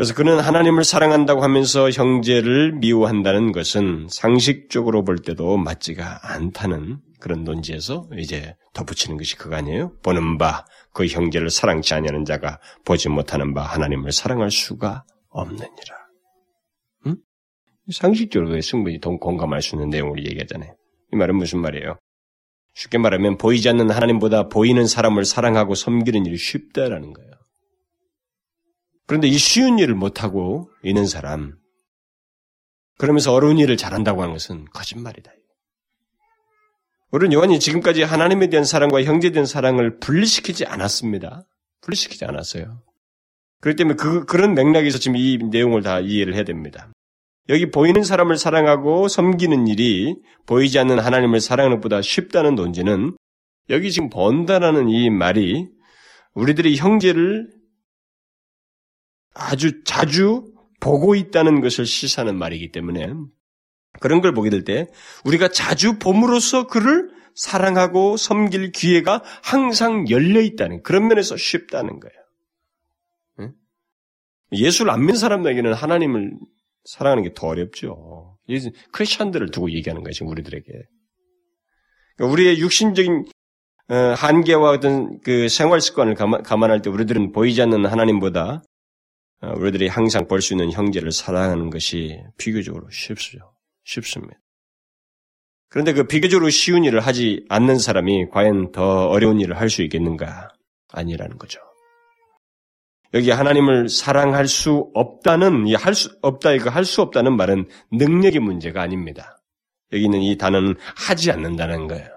그래서 0.00 0.14
그는 0.14 0.40
하나님을 0.40 0.82
사랑한다고 0.82 1.42
하면서 1.42 1.90
형제를 1.90 2.72
미워한다는 2.72 3.52
것은 3.52 4.06
상식적으로 4.08 5.04
볼 5.04 5.18
때도 5.18 5.58
맞지가 5.58 6.20
않다는 6.22 7.00
그런 7.20 7.44
논지에서 7.44 8.08
이제 8.16 8.56
덧붙이는 8.72 9.18
것이 9.18 9.36
그거 9.36 9.56
아니에요? 9.56 9.92
보는 10.02 10.38
바, 10.38 10.64
그 10.94 11.04
형제를 11.06 11.50
사랑치 11.50 11.92
아니하는 11.92 12.24
자가 12.24 12.60
보지 12.86 13.10
못하는 13.10 13.52
바 13.52 13.60
하나님을 13.60 14.10
사랑할 14.12 14.50
수가 14.50 15.04
없느니라. 15.28 15.96
응? 17.08 17.16
상식적으로 17.92 18.58
충분히 18.62 19.00
동 19.00 19.18
공감할 19.18 19.60
수 19.60 19.76
있는 19.76 19.90
내용을 19.90 20.24
얘기하잖아요. 20.24 20.74
이 21.12 21.16
말은 21.16 21.36
무슨 21.36 21.60
말이에요? 21.60 21.98
쉽게 22.72 22.96
말하면 22.96 23.36
보이지 23.36 23.68
않는 23.68 23.90
하나님보다 23.90 24.48
보이는 24.48 24.86
사람을 24.86 25.26
사랑하고 25.26 25.74
섬기는 25.74 26.24
일이 26.24 26.38
쉽다라는 26.38 27.12
거예요. 27.12 27.29
그런데 29.10 29.26
이 29.26 29.36
쉬운 29.38 29.80
일을 29.80 29.96
못하고 29.96 30.70
있는 30.84 31.04
사람, 31.04 31.56
그러면서 32.96 33.32
어려운 33.32 33.58
일을 33.58 33.76
잘한다고 33.76 34.22
하는 34.22 34.34
것은 34.34 34.66
거짓말이다. 34.66 35.32
우리는 37.10 37.32
요한이 37.32 37.58
지금까지 37.58 38.04
하나님에 38.04 38.50
대한 38.50 38.64
사랑과 38.64 39.02
형제에 39.02 39.32
대한 39.32 39.46
사랑을 39.46 39.98
분리시키지 39.98 40.64
않았습니다. 40.64 41.44
분리시키지 41.80 42.24
않았어요. 42.24 42.84
그렇기 43.60 43.78
때문에 43.78 43.96
그, 43.96 44.26
그런 44.26 44.54
맥락에서 44.54 45.00
지금 45.00 45.16
이 45.16 45.38
내용을 45.38 45.82
다 45.82 45.98
이해를 45.98 46.36
해야 46.36 46.44
됩니다. 46.44 46.92
여기 47.48 47.68
보이는 47.68 48.04
사람을 48.04 48.36
사랑하고 48.36 49.08
섬기는 49.08 49.66
일이 49.66 50.14
보이지 50.46 50.78
않는 50.78 51.00
하나님을 51.00 51.40
사랑하는 51.40 51.78
것보다 51.78 52.00
쉽다는 52.00 52.54
논지는 52.54 53.16
여기 53.70 53.90
지금 53.90 54.08
번다라는 54.08 54.88
이 54.88 55.10
말이 55.10 55.66
우리들이 56.34 56.76
형제를 56.76 57.58
아주 59.34 59.82
자주 59.84 60.52
보고 60.80 61.14
있다는 61.14 61.60
것을 61.60 61.86
시사하는 61.86 62.36
말이기 62.38 62.72
때문에 62.72 63.12
그런 64.00 64.20
걸 64.20 64.32
보게 64.32 64.50
될 64.50 64.64
때 64.64 64.86
우리가 65.24 65.48
자주 65.48 65.98
봄으로써 65.98 66.66
그를 66.66 67.10
사랑하고 67.34 68.16
섬길 68.16 68.72
기회가 68.72 69.22
항상 69.42 70.08
열려 70.10 70.40
있다는 70.40 70.82
그런 70.82 71.08
면에서 71.08 71.36
쉽다는 71.36 72.00
거예요. 72.00 72.14
예수를 74.52 74.90
안 74.90 75.00
믿는 75.00 75.14
사람에게는 75.16 75.72
하나님을 75.74 76.32
사랑하는 76.84 77.22
게 77.22 77.30
더 77.34 77.46
어렵죠. 77.46 78.36
크리스천들을 78.92 79.50
두고 79.52 79.70
얘기하는 79.70 80.02
거예요, 80.02 80.12
지금 80.12 80.28
우리들에게. 80.28 80.72
그러니까 82.16 82.32
우리의 82.32 82.58
육신적인 82.58 83.26
어, 83.90 83.94
한계와 84.16 84.70
어떤 84.70 85.20
그 85.20 85.48
생활 85.48 85.80
습관을 85.80 86.14
감안할 86.14 86.82
때 86.82 86.90
우리들은 86.90 87.32
보이지 87.32 87.62
않는 87.62 87.86
하나님보다 87.86 88.50
어, 88.50 88.62
우리들이 89.42 89.88
항상 89.88 90.26
볼 90.26 90.40
수 90.42 90.52
있는 90.54 90.70
형제를 90.70 91.12
사랑하는 91.12 91.70
것이 91.70 92.22
비교적으로 92.36 92.90
쉽죠. 92.90 93.38
쉽습니다. 93.84 94.34
그런데 95.68 95.92
그 95.92 96.04
비교적으로 96.04 96.50
쉬운 96.50 96.84
일을 96.84 97.00
하지 97.00 97.44
않는 97.48 97.78
사람이 97.78 98.28
과연 98.30 98.72
더 98.72 99.06
어려운 99.08 99.40
일을 99.40 99.58
할 99.58 99.70
수 99.70 99.82
있겠는가? 99.82 100.48
아니라는 100.92 101.38
거죠. 101.38 101.60
여기 103.14 103.30
하나님을 103.30 103.88
사랑할 103.88 104.46
수 104.46 104.90
없다는, 104.94 105.74
할수 105.74 106.16
없다, 106.22 106.52
이거 106.52 106.70
할 106.70 106.84
수 106.84 107.02
없다는 107.02 107.36
말은 107.36 107.68
능력의 107.92 108.40
문제가 108.40 108.82
아닙니다. 108.82 109.42
여기 109.92 110.04
있는 110.04 110.20
이 110.22 110.36
단어는 110.36 110.76
하지 110.96 111.30
않는다는 111.32 111.88
거예요. 111.88 112.08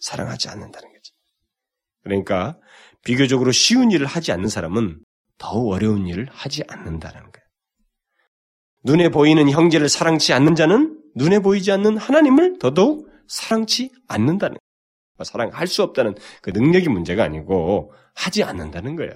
사랑하지 0.00 0.48
않는다는 0.48 0.88
거죠. 0.88 1.14
그러니까 2.02 2.58
비교적으로 3.04 3.52
쉬운 3.52 3.90
일을 3.90 4.06
하지 4.06 4.32
않는 4.32 4.48
사람은 4.48 5.00
더욱 5.38 5.72
어려운 5.72 6.06
일을 6.06 6.28
하지 6.30 6.62
않는다는 6.68 7.20
거예요. 7.20 7.48
눈에 8.84 9.08
보이는 9.08 9.48
형제를 9.50 9.88
사랑치 9.88 10.32
않는 10.32 10.54
자는 10.54 11.00
눈에 11.14 11.40
보이지 11.40 11.72
않는 11.72 11.96
하나님을 11.96 12.58
더더욱 12.58 13.08
사랑치 13.26 13.90
않는다는 14.08 14.56
거예요. 14.56 15.24
사랑할 15.24 15.66
수 15.66 15.82
없다는 15.82 16.14
그 16.42 16.50
능력이 16.50 16.88
문제가 16.88 17.24
아니고 17.24 17.92
하지 18.14 18.44
않는다는 18.44 18.96
거예요. 18.96 19.12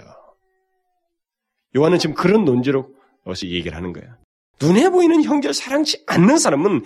요한은 1.75 1.97
지금 1.99 2.15
그런 2.15 2.45
논지로 2.45 2.93
어서 3.25 3.47
얘기를 3.47 3.75
하는 3.75 3.93
거예요. 3.93 4.15
눈에 4.61 4.89
보이는 4.89 5.23
형제를 5.23 5.53
사랑치 5.53 6.03
않는 6.07 6.37
사람은 6.37 6.83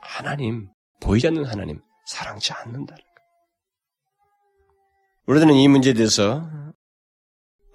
하나님, 0.00 0.68
보이지 1.00 1.28
않는 1.28 1.44
하나님, 1.44 1.80
사랑치 2.06 2.52
않는다는 2.52 2.86
거예요. 2.86 3.08
우리들은 5.26 5.54
이 5.54 5.68
문제에 5.68 5.92
대해서 5.94 6.48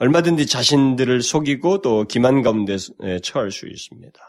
얼마든지 0.04 0.48
자신들을 0.48 1.22
속이고 1.22 1.80
또 1.80 2.04
기만 2.04 2.42
가운데 2.42 2.76
처할 3.22 3.52
수 3.52 3.70
있습니다. 3.70 4.20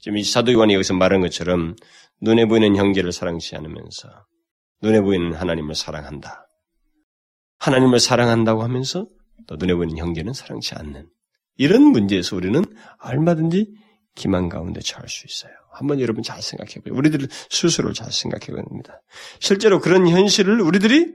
지금 0.00 0.18
이 0.18 0.22
사도 0.22 0.52
요한이 0.52 0.74
여기서 0.74 0.92
말한 0.92 1.22
것처럼 1.22 1.76
눈에 2.20 2.44
보이는 2.44 2.76
형제를 2.76 3.10
사랑치 3.10 3.56
않으면서 3.56 4.10
눈에 4.82 5.00
보이는 5.00 5.32
하나님을 5.32 5.74
사랑한다. 5.74 6.46
하나님을 7.58 8.00
사랑한다고 8.00 8.62
하면서 8.62 9.06
또 9.46 9.56
눈에 9.56 9.74
보이는 9.74 9.96
형제는 9.96 10.34
사랑치 10.34 10.74
않는 10.74 11.08
이런 11.56 11.84
문제에서 11.84 12.36
우리는 12.36 12.62
얼마든지 13.00 13.72
기만 14.14 14.50
가운데 14.50 14.80
처할 14.80 15.08
수 15.08 15.26
있어요. 15.26 15.52
한번 15.72 16.00
여러분 16.00 16.22
잘 16.22 16.42
생각해 16.42 16.82
보세요. 16.84 16.94
우리들 16.94 17.26
스스로 17.48 17.94
잘 17.94 18.12
생각해 18.12 18.62
봅니다. 18.62 19.00
실제로 19.40 19.80
그런 19.80 20.06
현실을 20.06 20.60
우리들이 20.60 21.14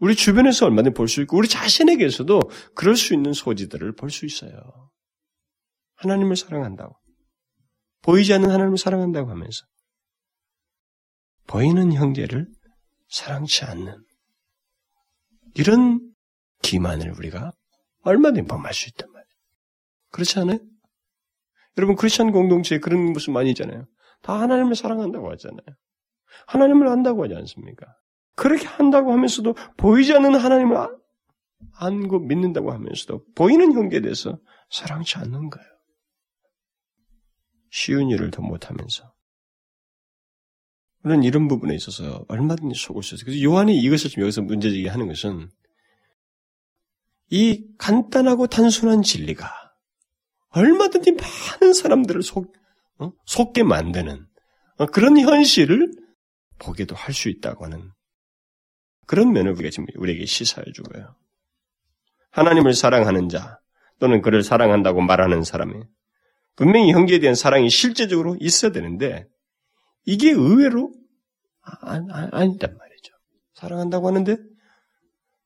우리 0.00 0.14
주변에서 0.14 0.66
얼마든지 0.66 0.94
볼 0.94 1.08
수 1.08 1.20
있고 1.22 1.36
우리 1.36 1.48
자신에게서도 1.48 2.40
그럴 2.74 2.96
수 2.96 3.14
있는 3.14 3.32
소지들을 3.32 3.94
볼 3.96 4.10
수 4.10 4.26
있어요. 4.26 4.90
하나님을 5.96 6.36
사랑한다고. 6.36 6.96
보이지 8.02 8.32
않는 8.34 8.50
하나님을 8.50 8.78
사랑한다고 8.78 9.30
하면서 9.30 9.66
보이는 11.48 11.92
형제를 11.92 12.46
사랑치 13.08 13.64
않는 13.64 14.04
이런 15.54 16.00
기만을 16.62 17.10
우리가 17.18 17.52
얼마든지 18.02 18.46
범할 18.46 18.72
수 18.72 18.88
있단 18.90 19.10
말이에요. 19.10 19.28
그렇지 20.10 20.38
않아요? 20.38 20.58
여러분 21.76 21.96
크리스천 21.96 22.30
공동체에 22.32 22.78
그런 22.78 23.12
모습 23.12 23.32
많이 23.32 23.50
있잖아요. 23.50 23.86
다 24.22 24.40
하나님을 24.40 24.76
사랑한다고 24.76 25.30
하잖아요. 25.32 25.66
하나님을 26.46 26.86
안다고 26.88 27.24
하지 27.24 27.34
않습니까? 27.34 27.86
그렇게 28.38 28.68
한다고 28.68 29.12
하면서도 29.12 29.54
보이지 29.76 30.14
않는 30.14 30.36
하나님을 30.36 30.76
안고 31.74 32.20
믿는다고 32.20 32.70
하면서도 32.72 33.24
보이는 33.34 33.72
형제에 33.72 34.00
대해서 34.00 34.38
사랑치 34.70 35.18
않는 35.18 35.50
거예요. 35.50 35.68
쉬운 37.70 38.10
일을 38.10 38.30
더 38.30 38.40
못하면서. 38.40 39.12
우리는 41.02 41.24
이런 41.24 41.48
부분에 41.48 41.74
있어서 41.74 42.24
얼마든지 42.28 42.80
속을 42.80 43.02
수 43.02 43.16
있어요. 43.16 43.24
그래서 43.26 43.42
요한이 43.42 43.76
이것을 43.76 44.08
지금 44.08 44.22
여기서 44.22 44.42
문제제기 44.42 44.86
하는 44.86 45.08
것은 45.08 45.50
이 47.30 47.66
간단하고 47.76 48.46
단순한 48.46 49.02
진리가 49.02 49.50
얼마든지 50.50 51.12
많은 51.12 51.74
사람들을 51.74 52.22
속, 52.22 52.52
어? 52.98 53.10
속게 53.26 53.64
만드는 53.64 54.26
어, 54.76 54.86
그런 54.86 55.18
현실을 55.18 55.90
보게도 56.60 56.94
할 56.94 57.12
수 57.12 57.28
있다고 57.28 57.64
하는 57.64 57.90
그런 59.08 59.32
면을 59.32 59.52
우리가 59.52 59.70
지금 59.70 59.86
우리에게 59.96 60.26
시사해 60.26 60.70
주고요. 60.72 61.16
하나님을 62.30 62.74
사랑하는 62.74 63.28
자 63.30 63.58
또는 63.98 64.20
그를 64.20 64.42
사랑한다고 64.44 65.00
말하는 65.00 65.42
사람이 65.42 65.74
분명히 66.54 66.92
형제에 66.92 67.18
대한 67.18 67.34
사랑이 67.34 67.70
실제적으로 67.70 68.36
있어야 68.38 68.70
되는데 68.70 69.26
이게 70.04 70.30
의외로 70.30 70.92
아, 71.62 71.94
아, 71.94 72.28
아니단 72.32 72.76
말이죠. 72.76 73.14
사랑한다고 73.54 74.06
하는데 74.08 74.36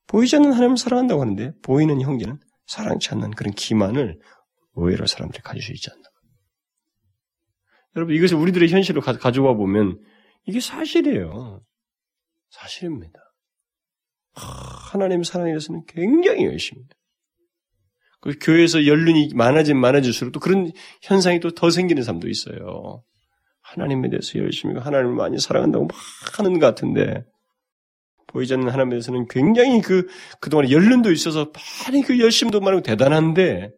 보이지 0.07 0.35
않는 0.35 0.51
하나님을 0.51 0.77
사랑한다고 0.77 1.21
하는데 1.21 1.53
보이는 1.61 2.01
형제는 2.01 2.39
사랑치 2.67 3.11
않는 3.11 3.31
그런 3.31 3.53
기만을 3.53 4.19
의외로 4.75 5.05
사람들이 5.05 5.41
가질 5.41 5.63
수 5.63 5.71
있지 5.71 5.89
않나. 5.89 6.03
여러분 7.95 8.13
이것을 8.13 8.35
우리들의 8.35 8.69
현실로 8.69 8.99
가, 8.99 9.31
져와 9.31 9.53
보면 9.53 10.03
이게 10.45 10.59
사실이에요. 10.59 11.63
사실입니다. 12.49 13.22
하나님 14.33 15.23
사랑에 15.23 15.51
대해서는 15.51 15.83
굉장히 15.87 16.45
열심히. 16.45 16.83
그 18.21 18.37
교회에서 18.39 18.87
연륜이 18.87 19.29
많아진 19.33 19.77
많아질수록 19.77 20.33
또 20.33 20.39
그런 20.39 20.71
현상이 21.01 21.39
또 21.39 21.51
더 21.51 21.69
생기는 21.69 22.03
사람도 22.03 22.29
있어요. 22.29 23.03
하나님에 23.61 24.09
대해서 24.09 24.39
열심히 24.39 24.79
하나님을 24.79 25.15
많이 25.15 25.39
사랑한다고 25.39 25.87
막 25.87 25.95
하는 26.39 26.59
것 26.59 26.65
같은데 26.67 27.25
보이지 28.27 28.53
않는 28.53 28.69
하나님에 28.69 28.91
대해서는 28.91 29.27
굉장히 29.27 29.81
그 29.81 30.07
그동안 30.39 30.69
연륜도 30.69 31.11
있어서 31.11 31.51
많이 31.85 32.01
그 32.01 32.19
열심도 32.19 32.59
많고 32.61 32.81
대단한데 32.81 33.71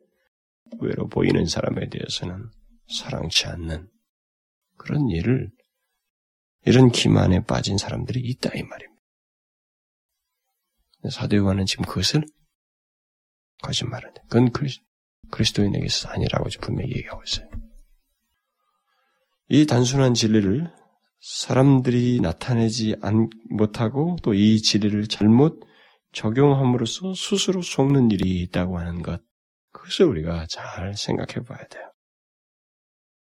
외로 0.80 1.08
보이는 1.08 1.46
사람에 1.46 1.90
대해서는 1.90 2.50
사랑치 2.88 3.48
않는 3.48 3.88
그런 4.78 5.10
일을 5.10 5.50
이런 6.66 6.90
기만에 6.90 7.44
빠진 7.44 7.78
사람들이 7.78 8.20
있다 8.22 8.52
이 8.56 8.64
말입니다. 8.64 8.95
사도 11.10 11.38
요한은 11.38 11.66
지금 11.66 11.86
그것을 11.86 12.24
거짓말을 13.64 14.10
해. 14.10 14.14
그건 14.30 14.52
그리스도인에게서 15.32 16.10
아니라고 16.10 16.50
분명히 16.62 16.92
얘기하고 16.92 17.22
있어요. 17.26 17.50
이 19.50 19.66
단순한 19.66 20.14
진리를 20.14 20.72
사람들이 21.20 22.20
나타내지 22.22 22.98
못하고 23.50 24.18
또 24.22 24.34
이 24.34 24.62
진리를 24.62 25.08
잘못 25.08 25.60
적용함으로써 26.14 27.14
스스로 27.14 27.62
속는 27.62 28.12
일이 28.12 28.42
있다고 28.42 28.80
하는 28.80 29.02
것, 29.02 29.22
그것을 29.72 30.06
우리가 30.06 30.46
잘 30.50 30.96
생각해 30.96 31.46
봐야 31.46 31.66
돼요. 31.68 31.92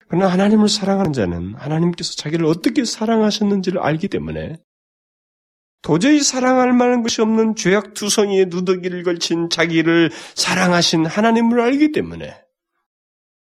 그러나 0.06 0.28
하나님을 0.28 0.68
사랑하는 0.68 1.12
자는 1.12 1.54
하나님께서 1.54 2.14
자기를 2.14 2.46
어떻게 2.46 2.84
사랑하셨는지를 2.84 3.80
알기 3.80 4.08
때문에 4.08 4.56
도저히 5.84 6.20
사랑할 6.20 6.72
만한 6.72 7.02
것이 7.02 7.20
없는 7.20 7.56
죄악 7.56 7.92
투성이의 7.92 8.46
누더기를 8.46 9.02
걸친 9.02 9.50
자기를 9.50 10.10
사랑하신 10.34 11.04
하나님을 11.04 11.60
알기 11.60 11.92
때문에 11.92 12.42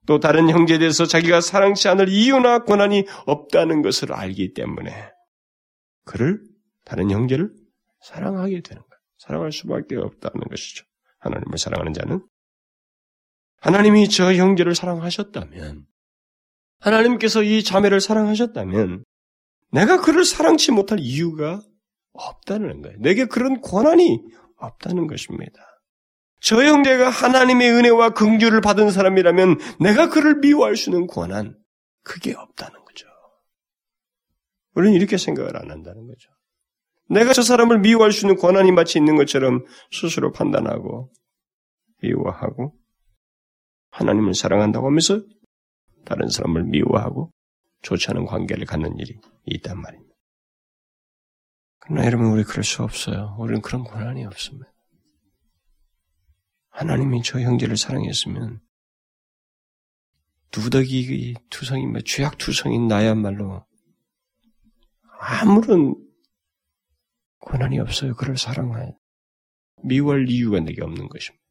또 0.07 0.19
다른 0.19 0.49
형제에 0.49 0.79
대해서 0.79 1.05
자기가 1.05 1.39
사랑치 1.39 1.87
않을 1.87 2.09
이유나 2.09 2.63
권한이 2.63 3.05
없다는 3.27 3.83
것을 3.83 4.11
알기 4.11 4.55
때문에 4.55 5.11
그를 6.03 6.41
다른 6.83 7.11
형제를 7.11 7.53
사랑하게 8.01 8.61
되는 8.61 8.81
거예요. 8.81 9.01
사랑할 9.19 9.51
수밖에 9.51 9.95
없다는 9.97 10.41
것이죠. 10.49 10.83
하나님을 11.19 11.59
사랑하는 11.59 11.93
자는 11.93 12.25
하나님이 13.59 14.09
저 14.09 14.33
형제를 14.33 14.73
사랑하셨다면 14.73 15.85
하나님께서 16.79 17.43
이 17.43 17.63
자매를 17.63 18.01
사랑하셨다면 18.01 19.05
내가 19.71 20.01
그를 20.01 20.25
사랑치 20.25 20.71
못할 20.71 20.97
이유가 20.99 21.61
없다는 22.13 22.81
거예요. 22.81 22.97
내게 22.99 23.25
그런 23.25 23.61
권한이 23.61 24.21
없다는 24.57 25.07
것입니다. 25.07 25.53
저 26.41 26.63
형제가 26.63 27.09
하나님의 27.09 27.71
은혜와 27.71 28.11
긍휼을 28.11 28.61
받은 28.61 28.91
사람이라면 28.91 29.59
내가 29.79 30.09
그를 30.09 30.39
미워할 30.39 30.75
수 30.75 30.89
있는 30.89 31.07
권한 31.07 31.55
그게 32.03 32.33
없다는 32.33 32.83
거죠. 32.83 33.07
우리는 34.73 34.95
이렇게 34.95 35.17
생각을 35.17 35.55
안 35.55 35.69
한다는 35.69 36.07
거죠. 36.07 36.29
내가 37.09 37.33
저 37.33 37.41
사람을 37.41 37.79
미워할 37.79 38.11
수 38.11 38.25
있는 38.25 38.37
권한이 38.37 38.71
마치 38.71 38.97
있는 38.97 39.15
것처럼 39.15 39.65
스스로 39.91 40.31
판단하고 40.31 41.11
미워하고 42.01 42.73
하나님을 43.91 44.33
사랑한다고 44.33 44.87
하면서 44.87 45.21
다른 46.05 46.27
사람을 46.29 46.63
미워하고 46.63 47.31
좋지 47.81 48.09
않은 48.11 48.25
관계를 48.25 48.65
갖는 48.65 48.97
일이 48.97 49.19
있단 49.45 49.79
말입니다. 49.79 50.10
그러나 51.81 52.05
여러분 52.05 52.27
우리 52.27 52.43
그럴 52.43 52.63
수 52.63 52.83
없어요. 52.83 53.35
우리는 53.39 53.61
그런 53.61 53.83
권한이 53.83 54.25
없습니다. 54.25 54.71
하나님이 56.69 57.21
저 57.23 57.39
형제를 57.39 57.75
사랑했으면 57.75 58.61
두더기 60.51 61.35
투성인 61.49 61.93
죄악 62.05 62.37
투성인 62.37 62.87
나야말로 62.87 63.65
아무런 65.19 65.95
권한이 67.39 67.79
없어요. 67.79 68.15
그를 68.15 68.37
사랑할 68.37 68.95
미워할 69.83 70.29
이유가 70.29 70.59
내게 70.59 70.83
없는 70.83 71.09
것입니다. 71.09 71.41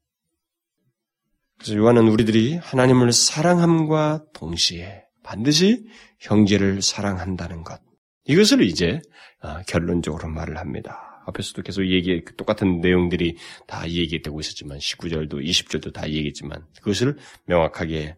그래서 1.57 1.75
요한은 1.75 2.07
우리들이 2.07 2.57
하나님을 2.57 3.11
사랑함과 3.11 4.25
동시에 4.33 5.03
반드시 5.23 5.85
형제를 6.19 6.81
사랑한다는 6.81 7.63
것. 7.63 7.81
이것을 8.25 8.61
이제 8.61 9.01
아, 9.41 9.61
결론적으로 9.67 10.29
말을 10.29 10.57
합니다. 10.57 11.23
앞에서도 11.25 11.61
계속 11.61 11.85
얘기, 11.87 12.23
똑같은 12.37 12.79
내용들이 12.79 13.37
다 13.67 13.87
얘기되고 13.87 14.39
있었지만, 14.39 14.77
19절도 14.77 15.43
20절도 15.43 15.93
다 15.93 16.07
얘기했지만, 16.07 16.65
그것을 16.77 17.17
명확하게 17.45 18.15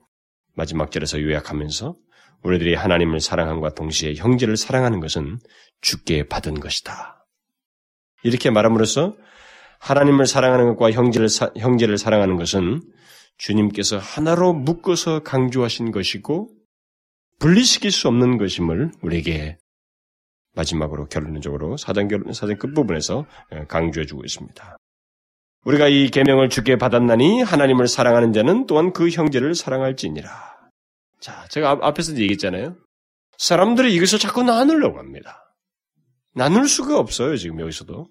마지막 0.55 0.91
절에서 0.91 1.21
요약하면서, 1.21 1.95
우리들이 2.43 2.75
하나님을 2.75 3.19
사랑함과 3.19 3.73
동시에 3.73 4.15
형제를 4.15 4.57
사랑하는 4.57 4.99
것은 4.99 5.39
죽게 5.81 6.27
받은 6.27 6.59
것이다. 6.59 7.25
이렇게 8.23 8.49
말함으로써 8.49 9.15
하나님을 9.79 10.25
사랑하는 10.25 10.67
것과 10.69 10.91
형제를, 10.91 11.29
사, 11.29 11.51
형제를 11.57 11.97
사랑하는 11.97 12.37
것은 12.37 12.81
주님께서 13.37 13.97
하나로 13.97 14.53
묶어서 14.53 15.23
강조하신 15.23 15.91
것이고 15.91 16.49
분리시킬 17.39 17.91
수 17.91 18.07
없는 18.07 18.37
것임을 18.37 18.91
우리에게 19.01 19.57
마지막으로 20.53 21.07
결론적으로 21.07 21.77
사장 21.77 22.07
결론 22.07 22.33
사장 22.33 22.57
끝부분에서 22.57 23.25
예, 23.53 23.65
강조해 23.67 24.05
주고 24.05 24.23
있습니다. 24.23 24.77
우리가 25.65 25.87
이 25.87 26.09
계명을 26.09 26.49
주께 26.49 26.77
받았나니 26.77 27.41
하나님을 27.41 27.87
사랑하는 27.87 28.33
자는 28.33 28.67
또한 28.67 28.91
그 28.93 29.09
형제를 29.09 29.55
사랑할지니라. 29.55 30.29
자, 31.19 31.45
제가 31.49 31.79
앞에서 31.81 32.13
얘기했잖아요. 32.13 32.75
사람들이 33.37 33.93
이것을 33.95 34.19
자꾸 34.19 34.43
나누려고 34.43 34.99
합니다. 34.99 35.53
나눌 36.35 36.67
수가 36.67 36.99
없어요, 36.99 37.37
지금 37.37 37.59
여기서도. 37.61 38.07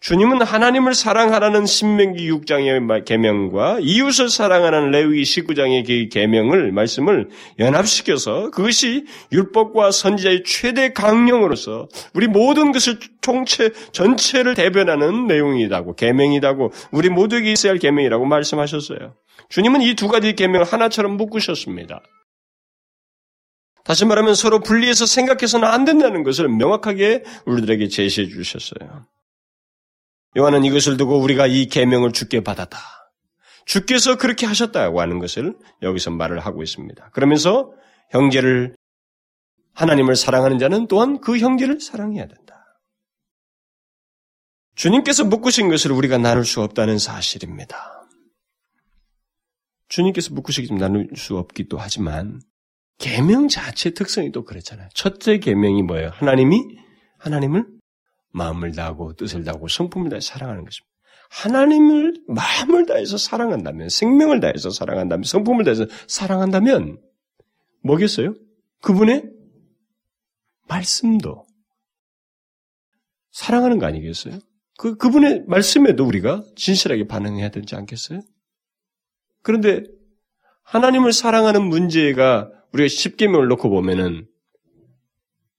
주님은 0.00 0.42
하나님을 0.42 0.94
사랑하라는 0.94 1.66
신명기 1.66 2.30
6장의 2.30 3.04
계명과 3.04 3.78
이웃을 3.80 4.28
사랑하는 4.28 4.90
레위 4.90 5.22
19장의 5.22 6.10
계명을 6.12 6.70
말씀을 6.72 7.28
연합시켜서 7.58 8.50
그것이 8.50 9.06
율법과 9.32 9.90
선지자의 9.90 10.44
최대 10.44 10.92
강령으로서 10.92 11.88
우리 12.14 12.28
모든 12.28 12.72
것을 12.72 12.98
총체 13.20 13.70
전체를 13.92 14.54
대변하는 14.54 15.26
내용이라고 15.26 15.96
계명이라고 15.96 16.72
우리 16.92 17.08
모두에게 17.08 17.52
있어야 17.52 17.72
할 17.72 17.78
계명이라고 17.78 18.24
말씀하셨어요. 18.24 19.14
주님은 19.48 19.82
이 19.82 19.94
두 19.94 20.08
가지 20.08 20.34
계명을 20.34 20.66
하나처럼 20.66 21.16
묶으셨습니다. 21.16 22.02
다시 23.82 24.04
말하면 24.04 24.34
서로 24.34 24.60
분리해서 24.60 25.06
생각해서는 25.06 25.66
안 25.66 25.84
된다는 25.84 26.22
것을 26.22 26.48
명확하게 26.48 27.24
우리들에게 27.46 27.88
제시해 27.88 28.28
주셨어요. 28.28 29.06
요한은 30.36 30.64
이것을 30.64 30.96
두고 30.96 31.18
우리가 31.18 31.46
이 31.46 31.66
계명을 31.66 32.12
주께 32.12 32.42
받았다. 32.42 32.78
주께서 33.64 34.16
그렇게 34.16 34.46
하셨다고 34.46 35.00
하는 35.00 35.18
것을 35.18 35.56
여기서 35.82 36.10
말을 36.12 36.40
하고 36.40 36.62
있습니다. 36.62 37.10
그러면서 37.10 37.72
형제를 38.10 38.76
하나님을 39.74 40.16
사랑하는 40.16 40.58
자는 40.58 40.86
또한 40.86 41.20
그 41.20 41.38
형제를 41.38 41.80
사랑해야 41.80 42.26
된다. 42.26 42.46
주님께서 44.76 45.24
묶으신 45.24 45.68
것을 45.68 45.90
우리가 45.90 46.18
나눌 46.18 46.44
수 46.44 46.62
없다는 46.62 46.98
사실입니다. 46.98 48.08
주님께서 49.88 50.34
묶으시기 50.34 50.68
좀 50.68 50.78
나눌 50.78 51.08
수 51.16 51.36
없기도 51.36 51.78
하지만 51.78 52.40
계명 52.98 53.48
자체 53.48 53.90
특성이 53.90 54.32
또 54.32 54.44
그렇잖아요. 54.44 54.88
첫째 54.94 55.38
계명이 55.38 55.82
뭐예요? 55.82 56.10
하나님이 56.12 56.62
하나님을 57.18 57.66
마음을 58.32 58.72
다하고 58.72 59.14
뜻을 59.14 59.44
다하고 59.44 59.68
성품을 59.68 60.10
다해 60.10 60.20
사랑하는 60.20 60.64
것입니다. 60.64 60.96
하나님을 61.30 62.22
마음을 62.28 62.86
다해서 62.86 63.16
사랑한다면, 63.16 63.88
생명을 63.88 64.40
다해서 64.40 64.70
사랑한다면, 64.70 65.24
성품을 65.24 65.64
다해서 65.64 65.86
사랑한다면, 66.06 67.00
뭐겠어요? 67.82 68.34
그분의 68.82 69.24
말씀도 70.68 71.46
사랑하는 73.32 73.78
거 73.78 73.86
아니겠어요? 73.86 74.38
그, 74.78 74.96
그분의 74.96 75.44
말씀에도 75.46 76.04
우리가 76.04 76.44
진실하게 76.56 77.06
반응해야 77.06 77.50
되지 77.50 77.76
않겠어요? 77.76 78.20
그런데 79.42 79.82
하나님을 80.62 81.12
사랑하는 81.12 81.62
문제가 81.62 82.50
우리가 82.72 82.86
10개명을 82.86 83.46
놓고 83.48 83.70
보면은 83.70 84.26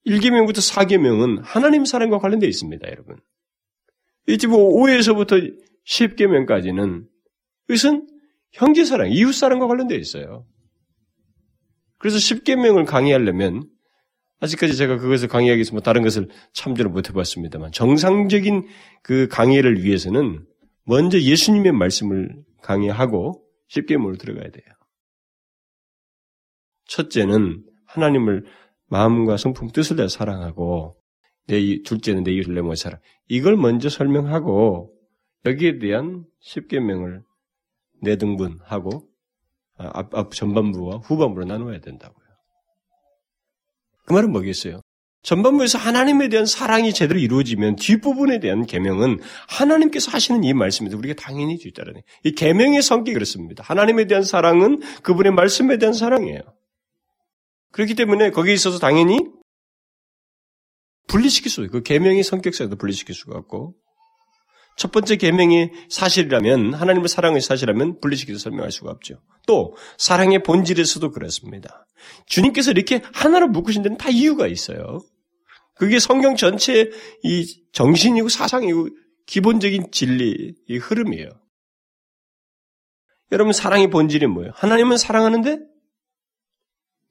1계명부터 0.07 0.57
4계명은 0.57 1.41
하나님 1.43 1.85
사랑과 1.85 2.17
관련되어 2.17 2.47
있습니다, 2.47 2.87
여러분. 2.89 3.17
이집 4.27 4.49
5에서부터 4.49 5.55
10계명까지는 5.85 7.05
이것은 7.69 8.07
형제 8.51 8.85
사랑, 8.85 9.11
이웃 9.11 9.33
사랑과 9.33 9.67
관련되어 9.67 9.97
있어요. 9.97 10.45
그래서 11.97 12.17
10계명을 12.17 12.85
강의하려면 12.85 13.69
아직까지 14.39 14.75
제가 14.75 14.97
그것을 14.97 15.27
강의하기 15.27 15.57
위해서 15.57 15.73
뭐 15.73 15.81
다른 15.81 16.03
것을 16.03 16.29
참조를 16.53 16.91
못 16.91 17.09
해봤습니다만 17.09 17.71
정상적인 17.71 18.67
그 19.01 19.27
강의를 19.27 19.83
위해서는 19.83 20.45
먼저 20.83 21.19
예수님의 21.19 21.71
말씀을 21.71 22.43
강의하고 22.61 23.43
10계명으로 23.71 24.19
들어가야 24.19 24.51
돼요. 24.51 24.65
첫째는 26.85 27.63
하나님을 27.87 28.45
마음과 28.87 29.37
성품 29.37 29.69
뜻을 29.71 29.97
내 29.97 30.07
사랑하고 30.07 30.95
내 31.47 31.81
둘째는 31.83 32.23
내 32.23 32.31
이웃을 32.33 32.53
내모 32.53 32.75
사랑. 32.75 32.99
이걸 33.27 33.55
먼저 33.55 33.89
설명하고 33.89 34.93
여기에 35.45 35.79
대한 35.79 36.25
10개명을 36.43 37.23
내등분하고 38.01 39.07
아, 39.77 39.91
앞, 39.93 40.13
앞 40.15 40.31
전반부와 40.33 40.97
후반부로 40.97 41.45
나누어야 41.45 41.79
된다고요. 41.79 42.25
그 44.05 44.13
말은 44.13 44.31
뭐겠어요? 44.31 44.81
전반부에서 45.23 45.77
하나님에 45.77 46.29
대한 46.29 46.45
사랑이 46.45 46.93
제대로 46.93 47.19
이루어지면 47.19 47.75
뒷부분에 47.75 48.39
대한 48.39 48.65
계명은 48.65 49.19
하나님께서 49.49 50.11
하시는 50.11 50.43
이 50.43 50.53
말씀에서 50.53 50.97
우리가 50.97 51.21
당연히 51.21 51.57
뒤따르네. 51.57 52.01
이 52.23 52.31
계명의 52.31 52.81
성격이 52.81 53.13
그렇습니다. 53.13 53.63
하나님에 53.63 54.05
대한 54.05 54.23
사랑은 54.23 54.79
그분의 55.03 55.33
말씀에 55.33 55.77
대한 55.77 55.93
사랑이에요. 55.93 56.41
그렇기 57.71 57.95
때문에 57.95 58.31
거기에 58.31 58.53
있어서 58.53 58.79
당연히 58.79 59.19
분리시킬 61.07 61.49
수, 61.49 61.67
그 61.67 61.81
계명의 61.81 62.23
성격상에도 62.23 62.75
분리시킬 62.75 63.15
수가 63.15 63.37
없고, 63.37 63.75
첫 64.77 64.91
번째 64.91 65.15
계명이 65.15 65.71
사실이라면, 65.89 66.75
하나님의 66.75 67.07
사랑의 67.09 67.41
사실이라면 67.41 67.99
분리시켜서 67.99 68.37
설명할 68.37 68.71
수가 68.71 68.91
없죠. 68.91 69.21
또, 69.47 69.75
사랑의 69.97 70.43
본질에서도 70.43 71.09
그렇습니다. 71.11 71.87
주님께서 72.27 72.71
이렇게 72.71 73.01
하나로 73.13 73.47
묶으신 73.47 73.81
데는 73.81 73.97
다 73.97 74.09
이유가 74.09 74.47
있어요. 74.47 74.99
그게 75.75 75.99
성경 75.99 76.35
전체의 76.35 76.91
이 77.23 77.63
정신이고 77.71 78.29
사상이고 78.29 78.89
기본적인 79.25 79.91
진리, 79.91 80.55
이 80.67 80.77
흐름이에요. 80.77 81.29
여러분, 83.31 83.53
사랑의 83.53 83.89
본질이 83.89 84.27
뭐예요? 84.27 84.51
하나님은 84.55 84.97
사랑하는데 84.97 85.59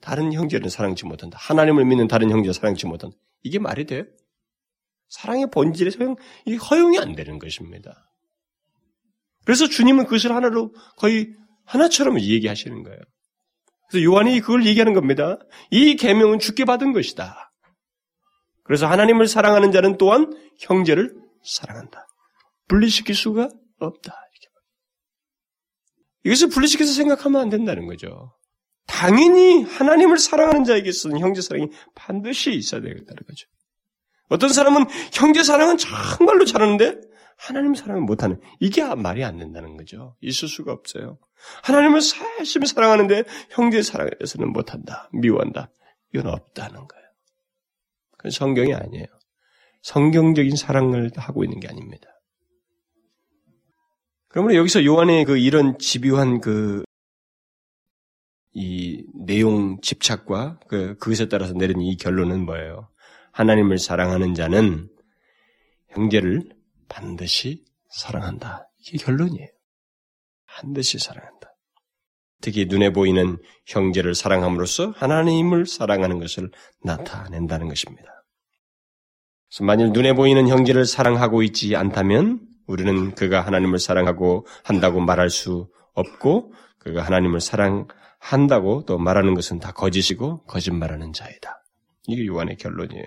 다른 0.07 0.33
형제를 0.33 0.71
사랑치 0.71 1.05
못한다. 1.05 1.37
하나님을 1.41 1.85
믿는 1.85 2.07
다른 2.07 2.31
형제를 2.31 2.55
사랑치 2.55 2.87
못한다. 2.87 3.17
이게 3.43 3.59
말이 3.59 3.87
돼요? 3.87 4.05
사랑의 5.09 5.51
본질에 5.51 5.91
허용, 5.99 6.15
이 6.45 6.55
허용이 6.55 6.97
안 7.01 7.17
되는 7.17 7.41
것입니다. 7.41 8.09
그래서 9.45 9.67
주님은 9.67 10.05
그것을 10.05 10.31
하나로 10.31 10.73
거의 10.97 11.35
하나처럼 11.65 12.21
얘기하시는 12.21 12.85
거예요. 12.85 13.01
그래서 13.91 14.05
요한이 14.05 14.39
그걸 14.43 14.65
얘기하는 14.65 14.95
겁니다. 14.95 15.39
이 15.73 15.97
계명은 15.97 16.39
죽게 16.39 16.67
받은 16.67 16.93
것이다. 16.93 17.53
그래서 18.63 18.87
하나님을 18.87 19.27
사랑하는 19.27 19.73
자는 19.73 19.99
또한 19.99 20.33
형제를 20.61 21.17
사랑한다. 21.43 22.07
분리시킬 22.69 23.17
수가 23.17 23.49
없다. 23.81 24.15
이것을 26.25 26.49
분리시켜서 26.49 26.93
생각하면 26.93 27.41
안 27.41 27.49
된다는 27.49 27.87
거죠. 27.87 28.37
당연히 28.87 29.63
하나님을 29.63 30.19
사랑하는 30.19 30.65
자에게서는 30.65 31.19
형제 31.19 31.41
사랑이 31.41 31.69
반드시 31.95 32.53
있어야 32.53 32.81
되겠다는 32.81 33.23
거죠. 33.27 33.49
어떤 34.29 34.53
사람은 34.53 34.87
형제 35.13 35.43
사랑은 35.43 35.77
정말로 35.77 36.45
잘하는데 36.45 37.01
하나님 37.37 37.75
사랑을 37.75 38.03
못하는 38.03 38.41
이게 38.61 38.83
말이 38.95 39.23
안 39.23 39.39
된다는 39.39 39.77
거죠. 39.77 40.17
있을 40.21 40.49
수가 40.49 40.73
없어요. 40.73 41.19
하나님을 41.63 42.01
열심히 42.39 42.67
사랑하는데 42.67 43.25
형제 43.51 43.83
사랑에 43.83 44.11
대해서는 44.19 44.53
못한다, 44.53 45.11
미워한다. 45.13 45.71
이건 46.15 46.29
없다는 46.29 46.89
거예요. 46.89 47.07
그건 48.17 48.31
성경이 48.31 48.75
아니에요. 48.75 49.07
성경적인 49.83 50.57
사랑을 50.57 51.11
하고 51.17 51.45
있는 51.45 51.61
게 51.61 51.69
아닙니다. 51.69 52.09
그러므로 54.29 54.55
여기서 54.57 54.85
요한의 54.85 55.25
그 55.25 55.39
이런 55.39 55.79
집요한 55.79 56.41
그 56.41 56.83
이 58.59 59.05
내용 59.13 59.79
집착과 59.83 60.61
그 60.67 60.97
그것에 60.97 61.29
따라서 61.29 61.53
내린 61.53 61.83
이 61.83 61.95
결론은 61.99 62.47
뭐예요? 62.47 62.89
하나님을 63.33 63.77
사랑하는 63.77 64.33
자는 64.33 64.89
형제를 65.91 66.49
반드시 66.89 67.67
사랑한다. 67.91 68.67
이게 68.79 68.97
결론이에요. 68.97 69.49
반드시 70.47 70.99
사랑한다. 70.99 71.55
특히 72.41 72.65
눈에 72.65 72.95
보이는 72.95 73.37
형제를 73.67 74.15
사랑함으로써 74.15 74.95
하나님을 74.97 75.67
사랑하는 75.67 76.19
것을 76.19 76.51
나타낸다는 76.83 77.69
것입니다. 77.69 78.25
만일 79.61 79.91
눈에 79.93 80.15
보이는 80.15 80.49
형제를 80.49 80.87
사랑하고 80.87 81.43
있지 81.43 81.77
않다면 81.77 82.41
우리는 82.67 83.15
그가 83.15 83.43
하나님을 83.43 83.79
사랑하고 83.79 84.47
한다고 84.65 85.01
말할 85.01 85.29
수 85.29 85.69
없고 85.93 86.55
그가 86.79 87.03
하나님을 87.03 87.43
사랑 87.43 87.87
한다고 88.19 88.85
또 88.87 88.99
말하는 88.99 89.35
것은 89.35 89.59
다 89.61 89.73
거짓이고 89.73 90.45
거짓말하는 90.45 91.13
자이다. 91.13 91.63
이게 92.07 92.27
요한의 92.27 92.57
결론이에요. 92.57 93.07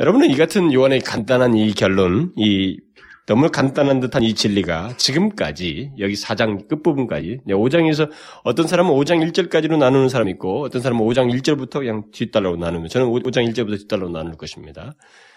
여러분은 0.00 0.30
이 0.30 0.36
같은 0.36 0.72
요한의 0.72 1.00
간단한 1.00 1.54
이 1.54 1.72
결론, 1.74 2.32
이 2.36 2.78
너무 3.26 3.50
간단한 3.50 4.00
듯한 4.00 4.22
이 4.22 4.34
진리가 4.34 4.96
지금까지 4.96 5.92
여기 5.98 6.14
4장 6.14 6.66
끝부분까지 6.68 7.40
5장에서 7.46 8.10
어떤 8.42 8.66
사람은 8.66 8.92
5장 8.92 9.30
1절까지로 9.30 9.76
나누는 9.78 10.08
사람이 10.08 10.32
있고 10.32 10.62
어떤 10.62 10.80
사람은 10.82 11.04
5장 11.04 11.32
1절부터 11.38 11.74
그냥 11.80 12.04
뒷달로 12.12 12.56
나누면 12.56 12.88
저는 12.88 13.06
5장 13.08 13.48
1절부터 13.52 13.78
뒷달로 13.80 14.08
나눌 14.08 14.36
것입니다. 14.36 14.94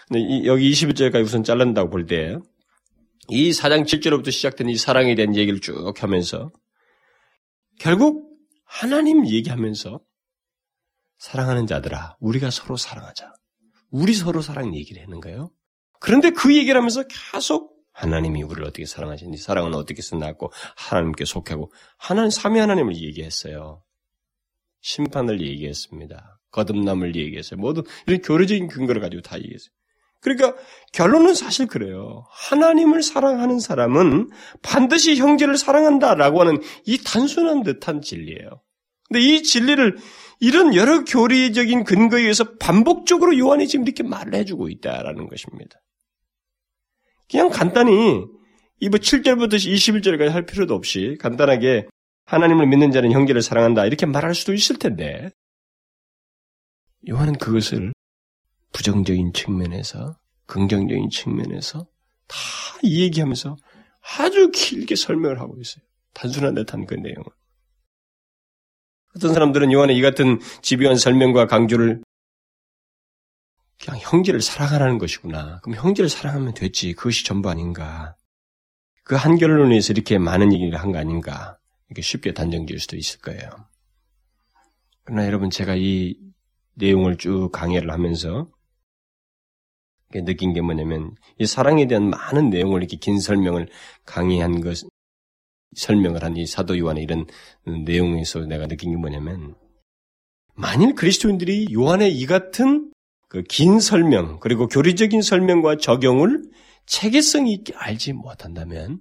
근데 0.08 0.20
이, 0.20 0.46
여기 0.46 0.70
21절까지 0.72 1.22
우선 1.22 1.44
잘른다고 1.44 1.90
볼 1.90 2.06
때 2.06 2.36
이 3.28 3.50
4장 3.50 3.84
7절부터 3.84 4.30
시작된 4.30 4.68
이 4.68 4.76
사랑에 4.76 5.14
대한 5.14 5.34
얘기를 5.34 5.60
쭉 5.60 5.94
하면서 6.02 6.50
결국 7.78 8.30
하나님 8.64 9.26
얘기하면서 9.26 10.00
사랑하는 11.18 11.66
자들아 11.66 12.16
우리가 12.20 12.50
서로 12.50 12.76
사랑하자. 12.76 13.32
우리 13.90 14.12
서로 14.14 14.42
사랑 14.42 14.74
얘기를 14.74 15.02
하는 15.02 15.20
거예요. 15.20 15.50
그런데 16.00 16.30
그 16.30 16.54
얘기를 16.56 16.76
하면서 16.76 17.04
계속 17.32 17.74
하나님이 17.92 18.42
우리를 18.42 18.64
어떻게 18.64 18.86
사랑하시는지, 18.86 19.40
사랑은 19.42 19.72
어떻게 19.74 20.02
쓴다고 20.02 20.52
하나님께 20.76 21.24
속하고, 21.24 21.72
하나님, 21.96 22.30
삼위 22.30 22.58
하나님을 22.58 22.96
얘기했어요. 22.96 23.82
심판을 24.80 25.40
얘기했습니다. 25.40 26.40
거듭남을 26.50 27.16
얘기했어요. 27.16 27.58
모두 27.58 27.84
이런 28.06 28.20
교류적인 28.20 28.68
근거를 28.68 29.00
가지고 29.00 29.22
다 29.22 29.38
얘기했어요. 29.38 29.70
그러니까 30.24 30.54
결론은 30.92 31.34
사실 31.34 31.66
그래요. 31.66 32.24
하나님을 32.30 33.02
사랑하는 33.02 33.60
사람은 33.60 34.30
반드시 34.62 35.16
형제를 35.16 35.58
사랑한다라고 35.58 36.40
하는 36.40 36.62
이 36.86 36.98
단순한 37.04 37.62
듯한 37.62 38.00
진리예요. 38.00 38.62
근데 39.06 39.20
이 39.20 39.42
진리를 39.42 39.98
이런 40.40 40.74
여러 40.74 41.04
교리적인 41.04 41.84
근거에 41.84 42.22
의해서 42.22 42.56
반복적으로 42.58 43.36
요한이 43.38 43.68
지금 43.68 43.84
이렇게 43.84 44.02
말을 44.02 44.34
해주고 44.34 44.70
있다라는 44.70 45.28
것입니다. 45.28 45.78
그냥 47.30 47.50
간단히 47.50 48.24
이뭐 48.80 48.92
7절부터 48.92 49.54
21절까지 49.54 50.30
할 50.30 50.46
필요도 50.46 50.74
없이 50.74 51.16
간단하게 51.20 51.86
하나님을 52.24 52.66
믿는 52.66 52.92
자는 52.92 53.12
형제를 53.12 53.42
사랑한다 53.42 53.84
이렇게 53.84 54.06
말할 54.06 54.34
수도 54.34 54.54
있을 54.54 54.78
텐데 54.78 55.30
요한은 57.08 57.34
그것을 57.34 57.92
부정적인 58.74 59.32
측면에서 59.32 60.18
긍정적인 60.46 61.08
측면에서 61.10 61.86
다 62.28 62.36
이 62.82 63.00
얘기하면서 63.00 63.56
아주 64.18 64.50
길게 64.50 64.94
설명을 64.94 65.40
하고 65.40 65.56
있어요. 65.58 65.82
단순한 66.12 66.54
듯한 66.54 66.84
그 66.84 66.92
내용을. 66.94 67.24
어떤 69.16 69.32
사람들은 69.32 69.72
요한의 69.72 69.96
이 69.96 70.02
같은 70.02 70.38
집요한 70.60 70.96
설명과 70.96 71.46
강조를 71.46 72.02
그냥 73.82 74.00
형제를 74.02 74.42
사랑하라는 74.42 74.98
것이구나. 74.98 75.60
그럼 75.62 75.78
형제를 75.78 76.10
사랑하면 76.10 76.52
됐지. 76.52 76.92
그것이 76.92 77.24
전부 77.24 77.48
아닌가. 77.48 78.16
그 79.02 79.14
한 79.16 79.38
결론에서 79.38 79.94
이렇게 79.94 80.18
많은 80.18 80.52
얘기를 80.52 80.78
한 80.78 80.92
거 80.92 80.98
아닌가. 80.98 81.58
이렇게 81.88 82.02
쉽게 82.02 82.34
단정 82.34 82.66
지을 82.66 82.80
수도 82.80 82.96
있을 82.96 83.20
거예요. 83.20 83.48
그러나 85.04 85.26
여러분, 85.26 85.48
제가 85.48 85.74
이 85.76 86.16
내용을 86.74 87.16
쭉 87.16 87.50
강의를 87.50 87.90
하면서 87.90 88.50
느낀 90.22 90.52
게 90.52 90.60
뭐냐면, 90.60 91.16
이 91.38 91.46
사랑에 91.46 91.86
대한 91.86 92.10
많은 92.10 92.50
내용을 92.50 92.82
이렇게 92.82 92.96
긴 92.96 93.18
설명을 93.18 93.68
강의한 94.04 94.60
것, 94.60 94.78
설명을 95.76 96.22
한 96.22 96.36
이 96.36 96.46
사도 96.46 96.78
요한의 96.78 97.02
이런 97.02 97.26
내용에서 97.84 98.40
내가 98.46 98.66
느낀 98.66 98.90
게 98.92 98.96
뭐냐면, 98.96 99.54
만일 100.54 100.94
그리스도인들이 100.94 101.72
요한의 101.72 102.16
이 102.16 102.26
같은 102.26 102.90
그 103.28 103.42
긴 103.42 103.80
설명, 103.80 104.38
그리고 104.38 104.68
교리적인 104.68 105.20
설명과 105.22 105.78
적용을 105.78 106.44
체계성 106.86 107.48
있게 107.48 107.72
알지 107.74 108.12
못한다면, 108.12 109.00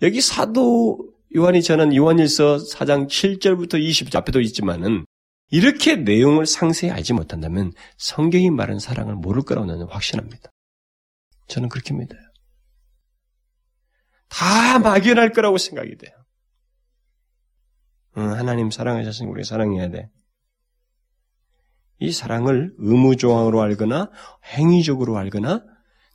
여기 0.00 0.22
사도 0.22 0.98
요한이 1.34 1.62
전한 1.62 1.94
요한일서 1.94 2.58
4장 2.58 3.08
7절부터 3.08 3.74
20절 3.74 4.16
앞에도 4.16 4.40
있지만은, 4.40 5.04
이렇게 5.50 5.96
내용을 5.96 6.46
상세히 6.46 6.90
알지 6.90 7.12
못한다면 7.12 7.72
성경이 7.98 8.50
말하는 8.50 8.78
사랑을 8.78 9.14
모를 9.14 9.42
거라고 9.42 9.66
나는 9.66 9.86
확신합니다. 9.86 10.50
저는 11.48 11.68
그렇게 11.68 11.94
믿어요. 11.94 12.20
다 14.28 14.78
막연할 14.78 15.32
거라고 15.32 15.58
생각이 15.58 15.96
돼요. 15.96 16.12
응, 18.18 18.32
하나님 18.32 18.70
사랑하셨으니 18.70 19.28
우리 19.30 19.44
사랑해야 19.44 19.90
돼. 19.90 20.10
이 21.98 22.12
사랑을 22.12 22.74
의무조항으로 22.78 23.62
알거나 23.62 24.10
행위적으로 24.56 25.16
알거나 25.16 25.64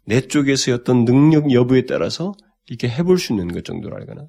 내 0.06 0.22
쪽에서의 0.22 0.78
어떤 0.78 1.06
능력 1.06 1.52
여부에 1.52 1.86
따라서 1.86 2.34
이렇게 2.68 2.90
해볼 2.90 3.18
수 3.18 3.34
있는 3.34 3.48
것 3.48 3.64
정도로 3.64 3.96
알거나 3.96 4.28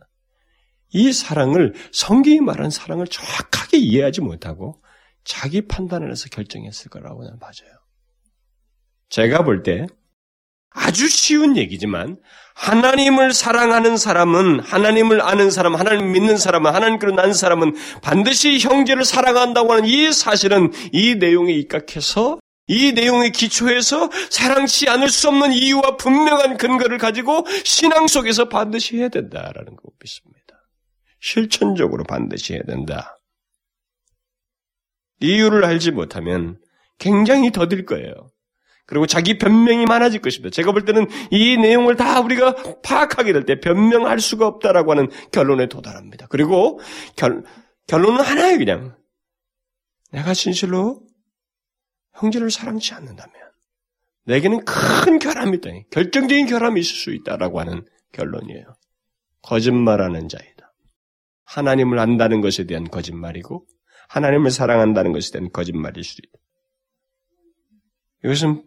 이 0.95 1.13
사랑을 1.13 1.75
성경이 1.93 2.41
말한 2.41 2.71
사랑을 2.71 3.07
정확하게 3.07 3.79
이해하지 3.79 4.21
못하고 4.21 4.82
자기 5.25 5.63
판단을 5.67 6.11
해서 6.11 6.29
결정했을 6.31 6.91
거라고 6.91 7.25
나는 7.25 7.39
봐져요. 7.39 7.71
제가 9.09 9.45
볼 9.45 9.63
때 9.63 9.87
아주 10.75 11.07
쉬운 11.07 11.57
얘기지만 11.57 12.17
하나님을 12.55 13.33
사랑하는 13.33 13.97
사람은 13.99 14.61
하나님을 14.61 15.21
아는 15.21 15.51
사람, 15.51 15.75
하나님 15.75 16.13
믿는 16.13 16.39
사람은 16.39 16.75
하나님께로 16.75 17.15
난 17.15 17.35
사람은 17.35 17.75
반드시 18.03 18.59
형제를 18.59 19.05
사랑한다고 19.05 19.73
하는 19.73 19.85
이 19.85 20.13
사실은 20.13 20.73
이 20.93 21.15
내용에 21.17 21.53
입각해서 21.53 22.39
이 22.69 22.93
내용에 22.93 23.31
기초해서 23.31 24.09
사랑치 24.31 24.89
않을 24.89 25.11
수 25.11 25.29
없는 25.29 25.53
이유와 25.53 25.97
분명한 25.99 26.57
근거를 26.57 26.97
가지고 26.97 27.45
신앙 27.65 28.07
속에서 28.07 28.49
반드시 28.49 28.97
해야 28.97 29.09
된다라는 29.09 29.77
거 29.77 29.83
믿습니다. 30.01 30.41
실천적으로 31.21 32.05
반드시 32.05 32.55
해야 32.55 32.63
된다. 32.63 33.19
이유를 35.23 35.65
알지 35.65 35.91
못하면 35.93 36.59
굉장히 36.99 37.51
더딜 37.51 37.87
거예요. 37.87 38.13
그리고 38.87 39.07
자기 39.07 39.39
변명이 39.39 39.87
많아질 39.87 40.21
것입니다. 40.21 40.53
제가 40.53 40.73
볼 40.73 40.85
때는 40.85 41.07
이 41.31 41.57
내용을 41.57 41.97
다 41.97 42.21
우리가 42.21 42.55
파악하게 42.83 43.33
될 43.33 43.45
때 43.47 43.61
변명할 43.61 44.21
수가 44.21 44.47
없다라고 44.47 44.91
하는 44.91 45.09
결론에 45.31 45.67
도달합니다. 45.67 46.27
그리고 46.29 46.79
결, 47.17 47.45
결론은 47.87 48.21
하나예요, 48.21 48.59
그냥. 48.59 48.97
내가 50.11 50.35
진실로 50.35 51.01
형제를 52.15 52.51
사랑치 52.51 52.93
않는다면 52.93 53.33
내게는 54.25 54.65
큰 54.65 55.19
결함이 55.19 55.57
있다. 55.57 55.71
결정적인 55.91 56.47
결함이 56.47 56.81
있을 56.81 56.95
수 56.95 57.13
있다라고 57.15 57.61
하는 57.61 57.85
결론이에요. 58.13 58.75
거짓말하는 59.43 60.29
자이다. 60.29 60.73
하나님을 61.45 61.99
안다는 61.99 62.41
것에 62.41 62.65
대한 62.65 62.85
거짓말이고 62.89 63.67
하나님을 64.13 64.51
사랑한다는 64.51 65.13
것에 65.13 65.33
대한 65.33 65.51
거짓말일 65.51 66.05
수도 66.05 66.21
있다. 66.27 66.39
이것은 68.25 68.63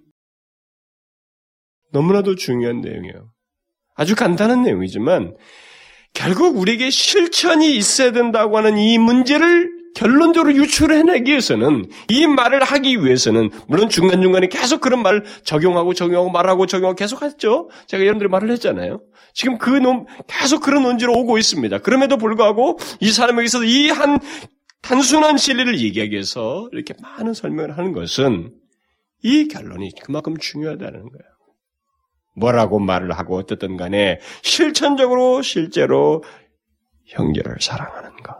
너무나도 1.91 2.35
중요한 2.35 2.81
내용이에요. 2.81 3.31
아주 3.93 4.15
간단한 4.15 4.63
내용이지만 4.63 5.35
결국 6.13 6.57
우리에게 6.57 6.89
실천이 6.89 7.75
있어야 7.77 8.11
된다고 8.11 8.57
하는 8.57 8.77
이 8.77 8.97
문제를 8.97 9.69
결론적으로 9.93 10.53
유출해내기 10.53 11.29
위해서는 11.31 11.89
이 12.09 12.27
말을 12.27 12.63
하기 12.63 13.05
위해서는 13.05 13.49
물론 13.67 13.87
중간중간에 13.87 14.47
계속 14.47 14.81
그런 14.81 15.03
말을 15.03 15.23
적용하고 15.43 15.93
적용하고 15.93 16.31
말하고 16.31 16.65
적용하고 16.65 16.95
계속 16.95 17.21
했죠. 17.21 17.69
제가 17.87 18.01
여러분들이 18.01 18.29
말을 18.29 18.49
했잖아요. 18.51 19.01
지금 19.33 19.57
그 19.57 19.69
논, 19.69 20.05
계속 20.27 20.61
그런 20.61 20.83
논지로 20.83 21.13
오고 21.13 21.37
있습니다. 21.37 21.77
그럼에도 21.79 22.17
불구하고 22.17 22.77
이 22.99 23.11
사람에게서 23.11 23.63
이 23.63 23.89
한 23.89 24.19
단순한 24.85 25.37
진리를 25.37 25.79
얘기하기 25.79 26.11
위해서 26.11 26.69
이렇게 26.71 26.93
많은 27.01 27.33
설명을 27.33 27.75
하는 27.75 27.91
것은 27.91 28.55
이 29.23 29.47
결론이 29.47 29.93
그만큼 29.99 30.37
중요하다는 30.37 31.01
거예요. 31.01 31.35
뭐라고 32.35 32.79
말을 32.79 33.11
하고 33.13 33.35
어떻든 33.37 33.77
간에 33.77 34.19
실천적으로 34.43 35.41
실제로 35.41 36.23
형제를 37.05 37.57
사랑하는 37.61 38.15
것. 38.17 38.39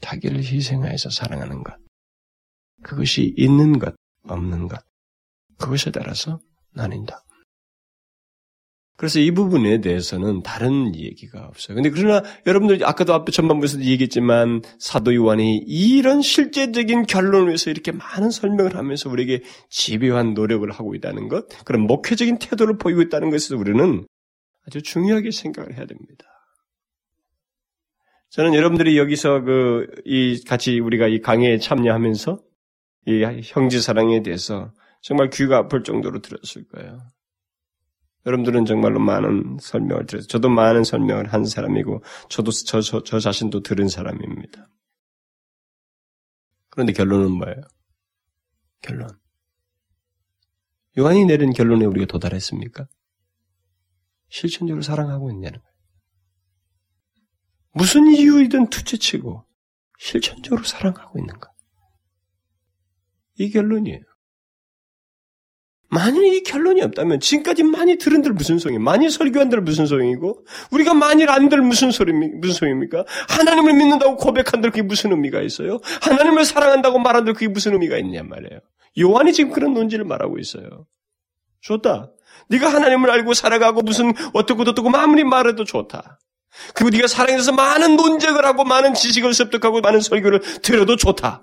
자기를 0.00 0.38
희생하여서 0.38 1.10
사랑하는 1.10 1.64
것. 1.64 1.74
그것이 2.84 3.34
있는 3.36 3.80
것, 3.80 3.96
없는 4.28 4.68
것. 4.68 4.80
그것에 5.58 5.90
따라서 5.90 6.38
나뉜다. 6.74 7.24
그래서 9.00 9.18
이 9.18 9.30
부분에 9.30 9.80
대해서는 9.80 10.42
다른 10.42 10.94
얘기가 10.94 11.46
없어요. 11.46 11.74
근데 11.74 11.88
그러나 11.88 12.22
여러분들 12.46 12.86
아까도 12.86 13.14
앞에 13.14 13.32
전반부에서도 13.32 13.82
얘기했지만 13.84 14.60
사도 14.78 15.14
요한이 15.14 15.56
이런 15.66 16.20
실제적인 16.20 17.06
결론을 17.06 17.46
위해서 17.46 17.70
이렇게 17.70 17.92
많은 17.92 18.28
설명을 18.28 18.76
하면서 18.76 19.08
우리에게 19.08 19.42
집요한 19.70 20.34
노력을 20.34 20.70
하고 20.70 20.94
있다는 20.94 21.28
것, 21.28 21.46
그런 21.64 21.86
목회적인 21.86 22.40
태도를 22.40 22.76
보이고 22.76 23.00
있다는 23.00 23.30
것을 23.30 23.56
우리는 23.56 24.06
아주 24.66 24.82
중요하게 24.82 25.30
생각을 25.30 25.78
해야 25.78 25.86
됩니다. 25.86 26.26
저는 28.28 28.52
여러분들이 28.52 28.98
여기서 28.98 29.40
그, 29.40 29.86
이, 30.04 30.44
같이 30.44 30.78
우리가 30.78 31.06
이 31.06 31.22
강의에 31.22 31.56
참여하면서 31.56 32.38
이 33.06 33.40
형제 33.44 33.80
사랑에 33.80 34.22
대해서 34.22 34.74
정말 35.00 35.30
귀가 35.30 35.56
아플 35.56 35.84
정도로 35.84 36.20
들었을 36.20 36.68
거예요. 36.68 36.98
여러분들은 38.26 38.66
정말로 38.66 39.00
많은 39.00 39.58
설명을 39.60 40.06
들었어요. 40.06 40.26
저도 40.28 40.48
많은 40.50 40.84
설명을 40.84 41.32
한 41.32 41.44
사람이고, 41.44 42.02
저도 42.28 42.50
저, 42.50 42.80
저, 42.80 43.02
저 43.02 43.18
자신도 43.18 43.62
들은 43.62 43.88
사람입니다. 43.88 44.68
그런데 46.68 46.92
결론은 46.92 47.32
뭐예요? 47.32 47.62
결론. 48.82 49.08
요한이 50.98 51.24
내린 51.24 51.52
결론에 51.52 51.84
우리가 51.84 52.06
도달했습니까? 52.06 52.86
실천적으로 54.28 54.82
사랑하고 54.82 55.30
있냐는 55.30 55.58
거예요. 55.58 55.70
무슨 57.72 58.06
이유이든 58.08 58.70
투치치고 58.70 59.46
실천적으로 59.98 60.64
사랑하고 60.64 61.18
있는가? 61.18 61.50
이 63.38 63.50
결론이에요. 63.50 64.09
만일 65.90 66.32
이 66.32 66.42
결론이 66.44 66.82
없다면 66.82 67.18
지금까지 67.18 67.64
많이 67.64 67.98
들은들 67.98 68.32
무슨 68.32 68.58
소용이 68.58 68.78
많이 68.78 69.10
설교한들 69.10 69.60
무슨 69.60 69.86
소용이고 69.86 70.44
우리가 70.70 70.94
만일 70.94 71.30
안들 71.30 71.60
무슨 71.62 71.90
소리 71.90 72.12
무슨 72.12 72.54
소용입니까? 72.54 73.04
하나님을 73.28 73.74
믿는다고 73.74 74.16
고백한들 74.16 74.70
그게 74.70 74.82
무슨 74.82 75.10
의미가 75.10 75.42
있어요? 75.42 75.80
하나님을 76.00 76.44
사랑한다고 76.44 77.00
말한들 77.00 77.34
그게 77.34 77.48
무슨 77.48 77.72
의미가 77.72 77.98
있냐 77.98 78.22
말이에요. 78.22 78.60
요한이 79.00 79.32
지금 79.32 79.50
그런 79.52 79.74
논지를 79.74 80.04
말하고 80.04 80.38
있어요. 80.38 80.86
좋다. 81.60 82.12
네가 82.48 82.72
하나님을 82.72 83.10
알고 83.10 83.34
살아가고 83.34 83.82
무슨 83.82 84.12
어떻고 84.32 84.62
어떻고 84.62 84.96
아무리 84.96 85.24
말해도 85.24 85.64
좋다. 85.64 86.20
그리고 86.74 86.90
네가 86.90 87.08
사랑해서 87.08 87.52
많은 87.52 87.96
논쟁을 87.96 88.44
하고 88.44 88.64
많은 88.64 88.94
지식을 88.94 89.34
습득하고 89.34 89.80
많은 89.80 90.00
설교를 90.00 90.40
들어도 90.62 90.94
좋다. 90.94 91.42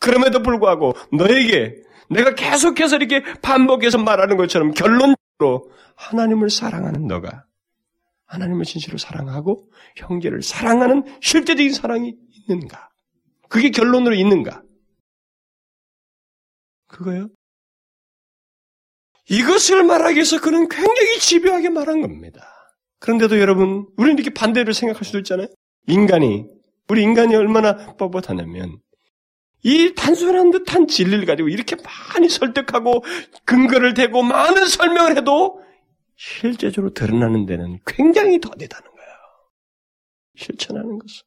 그럼에도 0.00 0.42
불구하고 0.42 0.94
너에게 1.12 1.85
내가 2.10 2.34
계속해서 2.34 2.96
이렇게 2.96 3.22
반복해서 3.40 3.98
말하는 3.98 4.36
것처럼 4.36 4.72
결론적으로 4.72 5.70
하나님을 5.96 6.50
사랑하는 6.50 7.06
너가 7.06 7.44
하나님을 8.26 8.64
진실로 8.64 8.98
사랑하고 8.98 9.70
형제를 9.96 10.42
사랑하는 10.42 11.04
실제적인 11.20 11.72
사랑이 11.72 12.16
있는가? 12.30 12.90
그게 13.48 13.70
결론으로 13.70 14.14
있는가? 14.14 14.62
그거요? 16.88 17.28
이것을 19.28 19.82
말하기 19.82 20.16
위해서 20.16 20.40
그는 20.40 20.68
굉장히 20.68 21.18
집요하게 21.18 21.70
말한 21.70 22.00
겁니다. 22.00 22.46
그런데도 23.00 23.38
여러분, 23.40 23.86
우리는 23.96 24.18
이렇게 24.18 24.32
반대로 24.32 24.72
생각할 24.72 25.04
수도 25.04 25.18
있잖아요? 25.18 25.48
인간이, 25.86 26.46
우리 26.88 27.02
인간이 27.02 27.34
얼마나 27.34 27.76
뻣뻣하냐면, 27.96 28.78
이 29.66 29.94
단순한 29.96 30.52
듯한 30.52 30.86
진리를 30.86 31.26
가지고 31.26 31.48
이렇게 31.48 31.74
많이 31.76 32.28
설득하고 32.28 33.02
근거를 33.44 33.94
대고 33.94 34.22
많은 34.22 34.66
설명을 34.68 35.16
해도 35.16 35.60
실제적으로 36.14 36.94
드러나는 36.94 37.46
데는 37.46 37.80
굉장히 37.84 38.38
더디다는 38.40 38.90
거예요. 38.90 39.10
실천하는 40.36 40.98
것은. 41.00 41.22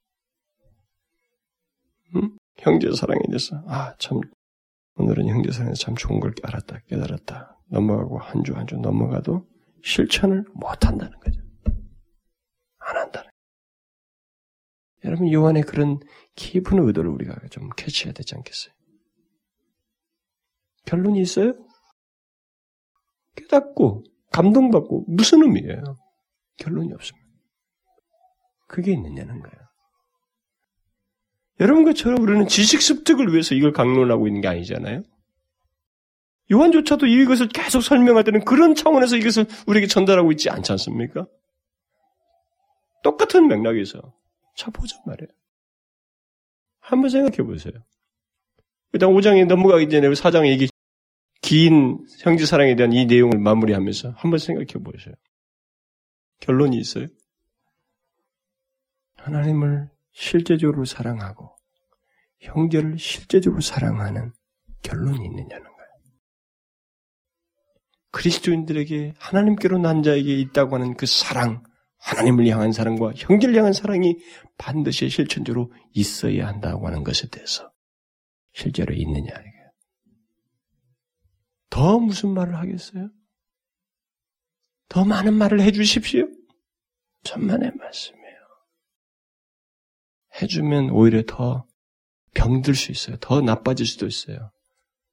응? 2.15 2.37
형제 2.57 2.89
사랑에 2.95 3.19
대해서 3.27 3.61
아 3.67 3.93
참 3.99 4.21
오늘은 4.95 5.27
형제 5.27 5.51
사랑에서 5.51 5.75
참 5.83 5.95
좋은 5.95 6.19
걸 6.19 6.33
알았다 6.43 6.79
깨달았다 6.87 7.57
넘어가고 7.69 8.19
한 8.19 8.43
주 8.43 8.53
한주 8.55 8.77
넘어가도 8.77 9.45
실천을 9.83 10.45
못 10.53 10.85
한다는 10.85 11.17
거죠. 11.19 11.41
여러분 15.05 15.31
요한의 15.31 15.63
그런 15.63 15.99
깊은 16.35 16.79
의도를 16.79 17.09
우리가 17.09 17.35
좀 17.49 17.69
캐치해야 17.77 18.13
되지 18.13 18.35
않겠어요? 18.35 18.73
결론이 20.85 21.21
있어요? 21.21 21.53
깨닫고 23.35 24.03
감동받고 24.31 25.05
무슨 25.07 25.43
의미예요? 25.43 25.95
결론이 26.57 26.93
없습니다. 26.93 27.27
그게 28.67 28.91
있느냐는 28.93 29.39
거예요. 29.41 29.69
여러분과 31.59 31.93
저는 31.93 32.19
우리는 32.19 32.47
지식 32.47 32.81
습득을 32.81 33.31
위해서 33.31 33.55
이걸 33.55 33.73
강론하고 33.73 34.27
있는 34.27 34.41
게 34.41 34.47
아니잖아요. 34.47 35.03
요한조차도 36.51 37.05
이것을 37.05 37.49
계속 37.49 37.81
설명할 37.81 38.23
때는 38.23 38.43
그런 38.43 38.75
차원에서 38.75 39.17
이것을 39.17 39.45
우리에게 39.67 39.87
전달하고 39.87 40.31
있지 40.31 40.49
않지 40.49 40.71
않습니까? 40.71 41.27
똑같은 43.03 43.47
맥락에서 43.47 44.13
자 44.55 44.69
보자 44.71 44.97
말이에요. 45.05 45.29
한번 46.79 47.09
생각해 47.09 47.37
보세요. 47.37 47.73
일단 48.93 49.09
5장에 49.09 49.45
넘어가기 49.45 49.89
전에 49.89 50.09
4장 50.09 50.47
얘기 50.47 50.67
긴 51.41 52.05
형제 52.19 52.45
사랑에 52.45 52.75
대한 52.75 52.91
이 52.93 53.05
내용을 53.05 53.39
마무리하면서 53.39 54.13
한번 54.17 54.39
생각해 54.39 54.83
보세요. 54.83 55.13
결론이 56.39 56.77
있어요. 56.77 57.07
하나님을 59.17 59.89
실제적으로 60.11 60.85
사랑하고 60.85 61.55
형제를 62.39 62.97
실제적으로 62.97 63.61
사랑하는 63.61 64.33
결론이 64.81 65.23
있느냐는 65.25 65.63
거예요. 65.63 65.89
그리스도인들에게 68.11 69.13
하나님께로 69.17 69.77
난 69.77 70.03
자에게 70.03 70.33
있다고 70.39 70.75
하는 70.75 70.95
그 70.95 71.05
사랑, 71.05 71.63
하나님을 71.99 72.47
향한 72.47 72.71
사랑과 72.71 73.11
형제를 73.15 73.55
향한 73.55 73.73
사랑이 73.73 74.17
반드시 74.57 75.09
실천적으로 75.09 75.71
있어야 75.93 76.47
한다고 76.47 76.87
하는 76.87 77.03
것에 77.03 77.27
대해서 77.29 77.71
실제로 78.53 78.93
있느냐. 78.93 79.33
더 81.69 81.99
무슨 81.99 82.33
말을 82.33 82.55
하겠어요? 82.55 83.09
더 84.89 85.05
많은 85.05 85.35
말을 85.35 85.61
해주십시오. 85.61 86.27
천만의 87.23 87.71
말씀이에요. 87.75 88.39
해주면 90.41 90.89
오히려 90.91 91.23
더 91.27 91.65
병들 92.33 92.75
수 92.75 92.91
있어요. 92.91 93.17
더 93.17 93.41
나빠질 93.41 93.85
수도 93.85 94.07
있어요. 94.07 94.51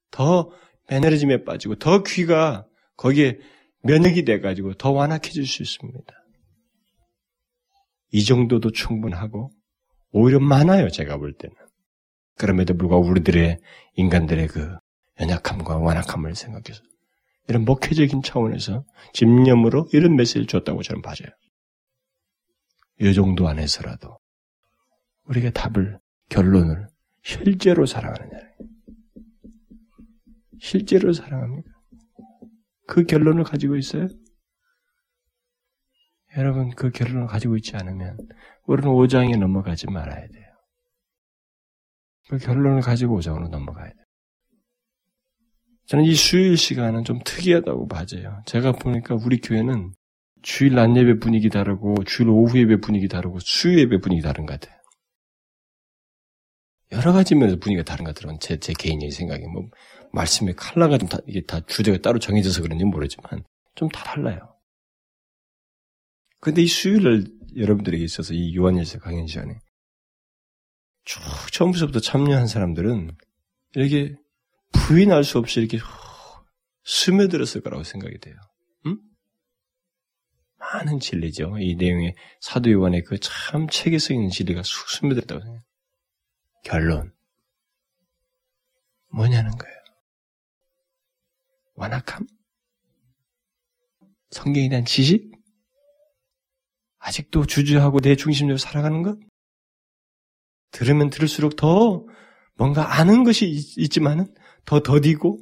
더 0.09 0.51
매너리즘에 0.89 1.43
빠지고 1.43 1.75
더 1.75 2.01
귀가 2.03 2.65
거기에 2.95 3.39
면역이 3.83 4.25
돼가지고 4.25 4.73
더 4.75 4.91
완악해질 4.91 5.45
수 5.45 5.61
있습니다. 5.61 6.16
이 8.11 8.23
정도도 8.23 8.71
충분하고 8.71 9.51
오히려 10.11 10.39
많아요. 10.39 10.89
제가 10.89 11.17
볼 11.17 11.33
때는. 11.33 11.55
그럼에도 12.35 12.75
불구하고 12.75 13.07
우리들의 13.07 13.59
인간들의 13.95 14.47
그 14.47 14.75
연약함과 15.19 15.77
완악함을 15.77 16.35
생각해서 16.35 16.81
이런 17.47 17.65
목회적인 17.65 18.21
차원에서 18.21 18.85
집념으로 19.13 19.87
이런 19.93 20.15
메시지를 20.15 20.47
줬다고 20.47 20.83
저는 20.83 21.01
봐져요. 21.01 21.29
이 22.99 23.13
정도 23.13 23.47
안에서라도 23.47 24.17
우리가 25.25 25.49
답을 25.51 25.99
결론을 26.29 26.87
실제로 27.23 27.85
사랑하느냐 27.85 28.31
실제로 30.59 31.13
사랑합니까? 31.13 31.71
그 32.87 33.03
결론을 33.05 33.43
가지고 33.43 33.75
있어요? 33.75 34.07
여러분 36.37 36.69
그 36.75 36.91
결론을 36.91 37.27
가지고 37.27 37.57
있지 37.57 37.75
않으면 37.75 38.17
우리는 38.65 38.89
5장에 38.89 39.37
넘어가지 39.39 39.87
말아야 39.87 40.27
돼요. 40.27 40.45
그 42.29 42.37
결론을 42.37 42.81
가지고 42.81 43.15
오정으로 43.15 43.47
넘어가야 43.49 43.85
돼요. 43.85 44.03
저는 45.87 46.03
이 46.05 46.13
수요일 46.15 46.57
시간은 46.57 47.05
좀 47.05 47.19
특이하다고 47.23 47.87
봐져요. 47.87 48.41
제가 48.45 48.73
보니까 48.73 49.15
우리 49.15 49.39
교회는 49.39 49.93
주일 50.41 50.75
낮 50.75 50.95
예배 50.95 51.19
분위기 51.19 51.49
다르고 51.49 52.03
주일 52.05 52.29
오후 52.29 52.59
예배 52.59 52.81
분위기 52.81 53.07
다르고 53.07 53.39
수요 53.39 53.79
예배 53.79 53.99
분위기 53.99 54.21
다른 54.21 54.45
것 54.45 54.59
같아요. 54.59 54.77
여러 56.91 57.13
가지 57.13 57.35
면에서 57.35 57.57
분위기가 57.57 57.83
다른 57.83 58.05
것 58.05 58.15
같아요. 58.15 58.37
제, 58.39 58.57
제 58.59 58.73
개인의 58.73 59.11
생각이 59.11 59.43
뭐 59.47 59.63
말씀의 60.13 60.55
칼라가 60.55 60.97
좀 60.97 61.09
다, 61.09 61.17
이게 61.27 61.41
다 61.45 61.61
주제가 61.65 61.97
따로 61.99 62.19
정해져서 62.19 62.61
그런지 62.61 62.85
모르지만 62.85 63.43
좀 63.75 63.89
다 63.89 64.03
달라요. 64.03 64.56
근데 66.39 66.61
이 66.61 66.67
수요일날 66.67 67.25
여러분들에게 67.55 68.03
있어서 68.03 68.33
이 68.33 68.55
요한일서 68.55 68.99
강연 68.99 69.27
시간에 69.27 69.59
쭉 71.03 71.21
처음부터 71.51 71.99
참여한 71.99 72.47
사람들은 72.47 73.15
이렇게 73.75 74.15
부인할 74.73 75.23
수 75.23 75.37
없이 75.37 75.59
이렇게 75.59 75.79
스며들었을 76.83 77.61
거라고 77.61 77.83
생각이 77.83 78.19
돼요. 78.19 78.35
응? 78.85 78.97
많은 80.57 80.99
진리죠. 80.99 81.57
이 81.59 81.75
내용에 81.75 82.15
사도 82.41 82.71
요한의 82.71 83.03
그참 83.03 83.67
책에 83.69 83.99
써 83.99 84.13
있는 84.13 84.29
진리가 84.29 84.63
쑥 84.63 84.89
스며들었다고 84.89 85.41
생각해요. 85.41 85.63
결론. 86.63 87.13
뭐냐는 89.09 89.51
거예요. 89.51 89.77
완악함? 91.75 92.27
성경에 94.31 94.67
대한 94.67 94.83
지식? 94.83 95.36
아직도 97.07 97.45
주주하고 97.45 98.01
내 98.01 98.15
중심적으로 98.15 98.57
살아가는 98.57 99.01
것? 99.01 99.17
들으면 100.71 101.09
들을수록 101.09 101.55
더 101.55 102.05
뭔가 102.55 102.99
아는 102.99 103.23
것이 103.23 103.47
있, 103.47 103.89
지만은 103.89 104.33
더 104.65 104.81
더디고 104.81 105.39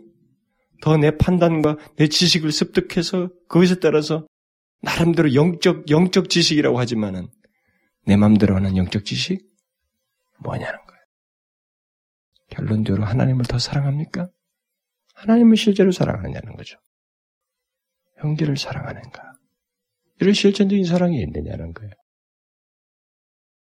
더 0.82 0.98
내 0.98 1.18
판단과 1.18 1.78
내 1.96 2.08
지식을 2.08 2.52
습득해서 2.52 3.30
그것에 3.48 3.80
따라서 3.80 4.28
나름대로 4.84 5.34
영적 5.34 5.90
영적 5.90 6.30
지식이라고 6.30 6.78
하지만은 6.78 7.30
내 8.06 8.16
마음대로 8.16 8.56
하는 8.56 8.78
영적 8.78 9.04
지식 9.04 9.42
뭐냐는 10.38 10.78
거예요. 10.86 11.02
결론적으로 12.52 13.06
하나님을 13.06 13.46
더 13.46 13.58
사랑합니까? 13.58 14.30
하나님을 15.16 15.58
실제로 15.58 15.92
사랑하느냐는 15.92 16.56
거죠. 16.56 16.78
형제를 18.18 18.56
사랑하는가? 18.58 19.35
이런 20.20 20.34
실천적인 20.34 20.86
사랑이 20.86 21.22
있느냐는 21.22 21.74
거예요. 21.74 21.92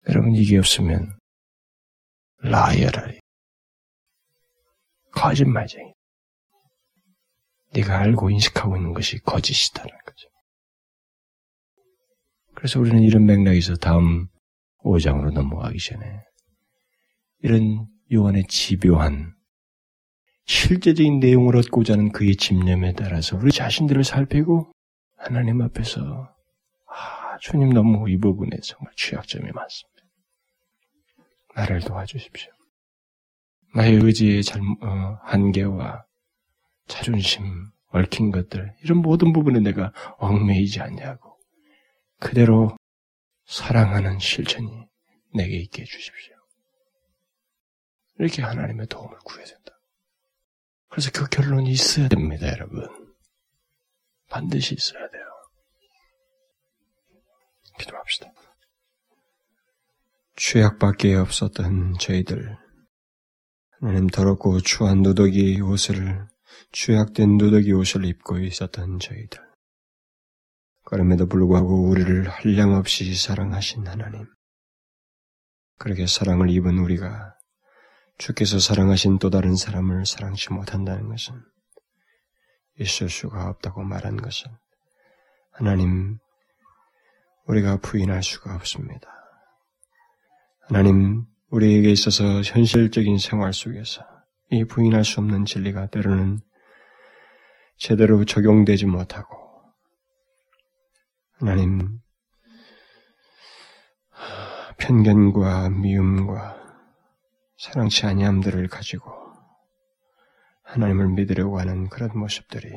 여러분 0.08 0.34
이게 0.34 0.58
없으면 0.58 1.18
라이어라리 2.38 3.20
거짓말쟁이. 5.12 5.92
네가 7.74 7.98
알고 7.98 8.30
인식하고 8.30 8.76
있는 8.76 8.94
것이 8.94 9.18
거짓이다는 9.18 9.90
거죠. 9.90 10.28
그래서 12.54 12.80
우리는 12.80 13.02
이런 13.02 13.26
맥락에서 13.26 13.76
다음 13.76 14.28
5장으로 14.78 15.32
넘어가기 15.32 15.78
전에 15.78 16.22
이런 17.40 17.86
요한의 18.12 18.44
집요한 18.48 19.34
실제적인 20.46 21.20
내용을 21.20 21.56
얻고자 21.56 21.92
하는 21.92 22.10
그의 22.10 22.36
집념에 22.36 22.94
따라서 22.94 23.36
우리 23.36 23.52
자신들을 23.52 24.02
살피고 24.02 24.72
하나님 25.16 25.60
앞에서 25.60 26.00
아, 26.00 26.37
주님 27.40 27.70
너무 27.70 28.08
이 28.10 28.18
부분에 28.18 28.58
정말 28.62 28.92
취약점이 28.96 29.50
많습니다. 29.52 30.02
나를 31.54 31.80
도와주십시오. 31.80 32.52
나의 33.74 33.94
의지의 33.94 34.42
잘, 34.42 34.60
어, 34.60 35.18
한계와 35.22 36.04
자존심, 36.86 37.44
얽힌 37.88 38.30
것들, 38.30 38.74
이런 38.82 38.98
모든 38.98 39.32
부분에 39.32 39.60
내가 39.60 39.92
얽매이지 40.18 40.80
않냐고. 40.80 41.38
그대로 42.20 42.76
사랑하는 43.46 44.18
실천이 44.18 44.68
내게 45.34 45.56
있게 45.58 45.82
해주십시오. 45.82 46.34
이렇게 48.18 48.42
하나님의 48.42 48.86
도움을 48.88 49.16
구해야 49.24 49.46
된다. 49.46 49.72
그래서 50.88 51.10
그 51.12 51.28
결론이 51.28 51.70
있어야 51.70 52.08
됩니다, 52.08 52.48
여러분. 52.48 52.88
반드시 54.28 54.74
있어야 54.74 55.08
돼요. 55.08 55.27
기도합시다. 57.78 58.32
죄악밖에 60.36 61.14
없었던 61.14 61.94
저희들, 61.98 62.56
하나님 63.80 64.06
더럽고 64.06 64.60
추한 64.60 65.02
누더기 65.02 65.60
옷을, 65.60 66.26
죄악된 66.72 67.38
누더기 67.38 67.72
옷을 67.72 68.04
입고 68.04 68.38
있었던 68.40 68.98
저희들. 68.98 69.40
그럼에도 70.84 71.26
불구하고 71.26 71.88
우리를 71.88 72.28
한량없이 72.28 73.14
사랑하신 73.14 73.86
하나님. 73.86 74.26
그렇게 75.78 76.06
사랑을 76.06 76.50
입은 76.50 76.78
우리가 76.78 77.34
주께서 78.16 78.58
사랑하신 78.58 79.18
또 79.18 79.30
다른 79.30 79.54
사람을 79.54 80.06
사랑치 80.06 80.52
못한다는 80.52 81.08
것은 81.08 81.34
있을 82.80 83.08
수가 83.08 83.48
없다고 83.48 83.84
말한 83.84 84.16
것은 84.16 84.50
하나님 85.52 86.18
우리가 87.48 87.78
부인할 87.78 88.22
수가 88.22 88.54
없습니다. 88.56 89.08
하나님 90.60 91.24
우리에게 91.50 91.90
있어서 91.90 92.42
현실적인 92.42 93.18
생활 93.18 93.54
속에서 93.54 94.06
이 94.50 94.64
부인할 94.64 95.04
수 95.04 95.20
없는 95.20 95.46
진리가 95.46 95.86
때로는 95.86 96.40
제대로 97.78 98.24
적용되지 98.24 98.84
못하고 98.86 99.36
하나님 101.38 102.00
편견과 104.76 105.70
미움과 105.70 106.58
사랑치 107.56 108.06
아니함들을 108.06 108.68
가지고 108.68 109.10
하나님을 110.64 111.08
믿으려고 111.08 111.58
하는 111.58 111.88
그런 111.88 112.10
모습들이 112.18 112.70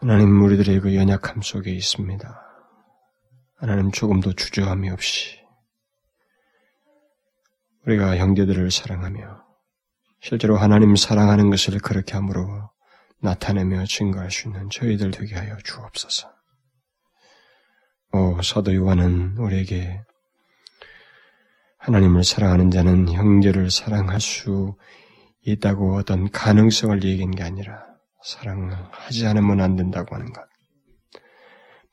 하나님 0.00 0.40
우리들의 0.42 0.78
그 0.78 0.94
연약함 0.94 1.42
속에 1.42 1.72
있습니다. 1.72 2.40
하나님 3.56 3.90
조금도 3.90 4.34
주저함이 4.34 4.90
없이 4.90 5.40
우리가 7.84 8.16
형제들을 8.16 8.70
사랑하며 8.70 9.42
실제로 10.20 10.56
하나님 10.56 10.94
사랑하는 10.94 11.50
것을 11.50 11.80
그렇게 11.80 12.12
함으로 12.12 12.70
나타내며 13.20 13.86
증거할 13.86 14.30
수 14.30 14.46
있는 14.46 14.70
저희들 14.70 15.10
되게 15.10 15.34
하여 15.34 15.56
주옵소서. 15.64 16.32
오, 18.12 18.40
사도 18.42 18.72
요한은 18.76 19.36
우리에게 19.36 20.00
하나님을 21.78 22.22
사랑하는 22.22 22.70
자는 22.70 23.08
형제를 23.08 23.72
사랑할 23.72 24.20
수 24.20 24.76
있다고 25.42 25.96
어떤 25.96 26.30
가능성을 26.30 27.02
얘기한 27.02 27.32
게 27.32 27.42
아니라 27.42 27.97
사랑하지 28.22 29.26
않으면 29.26 29.60
안 29.60 29.76
된다고 29.76 30.14
하는 30.14 30.32
것. 30.32 30.42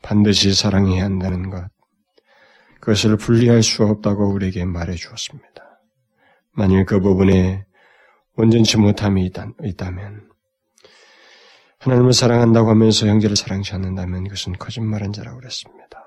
반드시 0.01 0.53
사랑해야 0.53 1.03
한다는 1.03 1.49
것. 1.49 1.67
그것을 2.79 3.17
분리할 3.17 3.63
수 3.63 3.83
없다고 3.83 4.31
우리에게 4.31 4.65
말해 4.65 4.93
주었습니다. 4.93 5.81
만일 6.51 6.85
그 6.85 6.99
부분에 6.99 7.65
온전치 8.35 8.77
못함이 8.77 9.31
있다면 9.63 10.29
하나님을 11.79 12.13
사랑한다고 12.13 12.69
하면서 12.69 13.07
형제를 13.07 13.35
사랑치 13.35 13.73
않는다면 13.73 14.23
그것은 14.25 14.53
거짓말한 14.53 15.13
자라고 15.13 15.39
그랬습니다. 15.39 16.03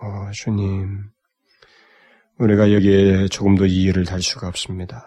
어, 0.00 0.30
주님, 0.32 1.10
우리가 2.38 2.72
여기에 2.72 3.28
조금도 3.28 3.66
이해를 3.66 4.04
달 4.04 4.20
수가 4.20 4.48
없습니다. 4.48 5.06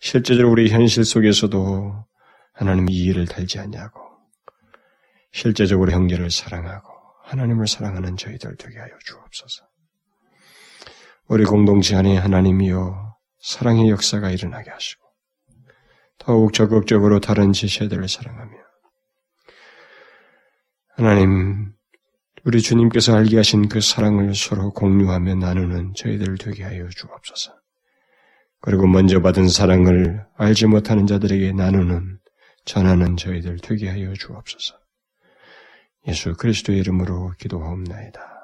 실제적으로 0.00 0.50
우리 0.50 0.70
현실 0.70 1.04
속에서도 1.04 2.06
하나님 2.60 2.90
이해를 2.90 3.26
달지 3.26 3.58
않냐고. 3.58 4.02
실제적으로 5.32 5.92
형제를 5.92 6.30
사랑하고 6.30 6.92
하나님을 7.24 7.66
사랑하는 7.66 8.18
저희들 8.18 8.56
되게 8.58 8.78
하여 8.78 8.90
주옵소서. 9.02 9.66
우리 11.28 11.44
공동체 11.44 11.96
안에 11.96 12.18
하나님이여 12.18 13.16
사랑의 13.40 13.88
역사가 13.88 14.30
일어나게 14.30 14.70
하시고 14.70 15.02
더욱 16.18 16.52
적극적으로 16.52 17.18
다른 17.18 17.54
지체들을 17.54 18.06
사랑하며 18.06 18.52
하나님 20.96 21.72
우리 22.44 22.60
주님께서 22.60 23.16
알게 23.16 23.38
하신 23.38 23.70
그 23.70 23.80
사랑을 23.80 24.34
서로 24.34 24.70
공유하며 24.74 25.36
나누는 25.36 25.94
저희들 25.94 26.36
되게 26.36 26.64
하여 26.64 26.86
주옵소서. 26.90 27.58
그리고 28.60 28.86
먼저 28.86 29.22
받은 29.22 29.48
사랑을 29.48 30.26
알지 30.36 30.66
못하는 30.66 31.06
자들에게 31.06 31.52
나누는, 31.52 32.19
전하는 32.70 33.16
저희들 33.16 33.58
되게 33.58 33.88
하여 33.88 34.14
주옵소서. 34.14 34.78
예수 36.06 36.34
그리스도의 36.34 36.78
이름으로 36.78 37.32
기도하옵나이다. 37.36 38.39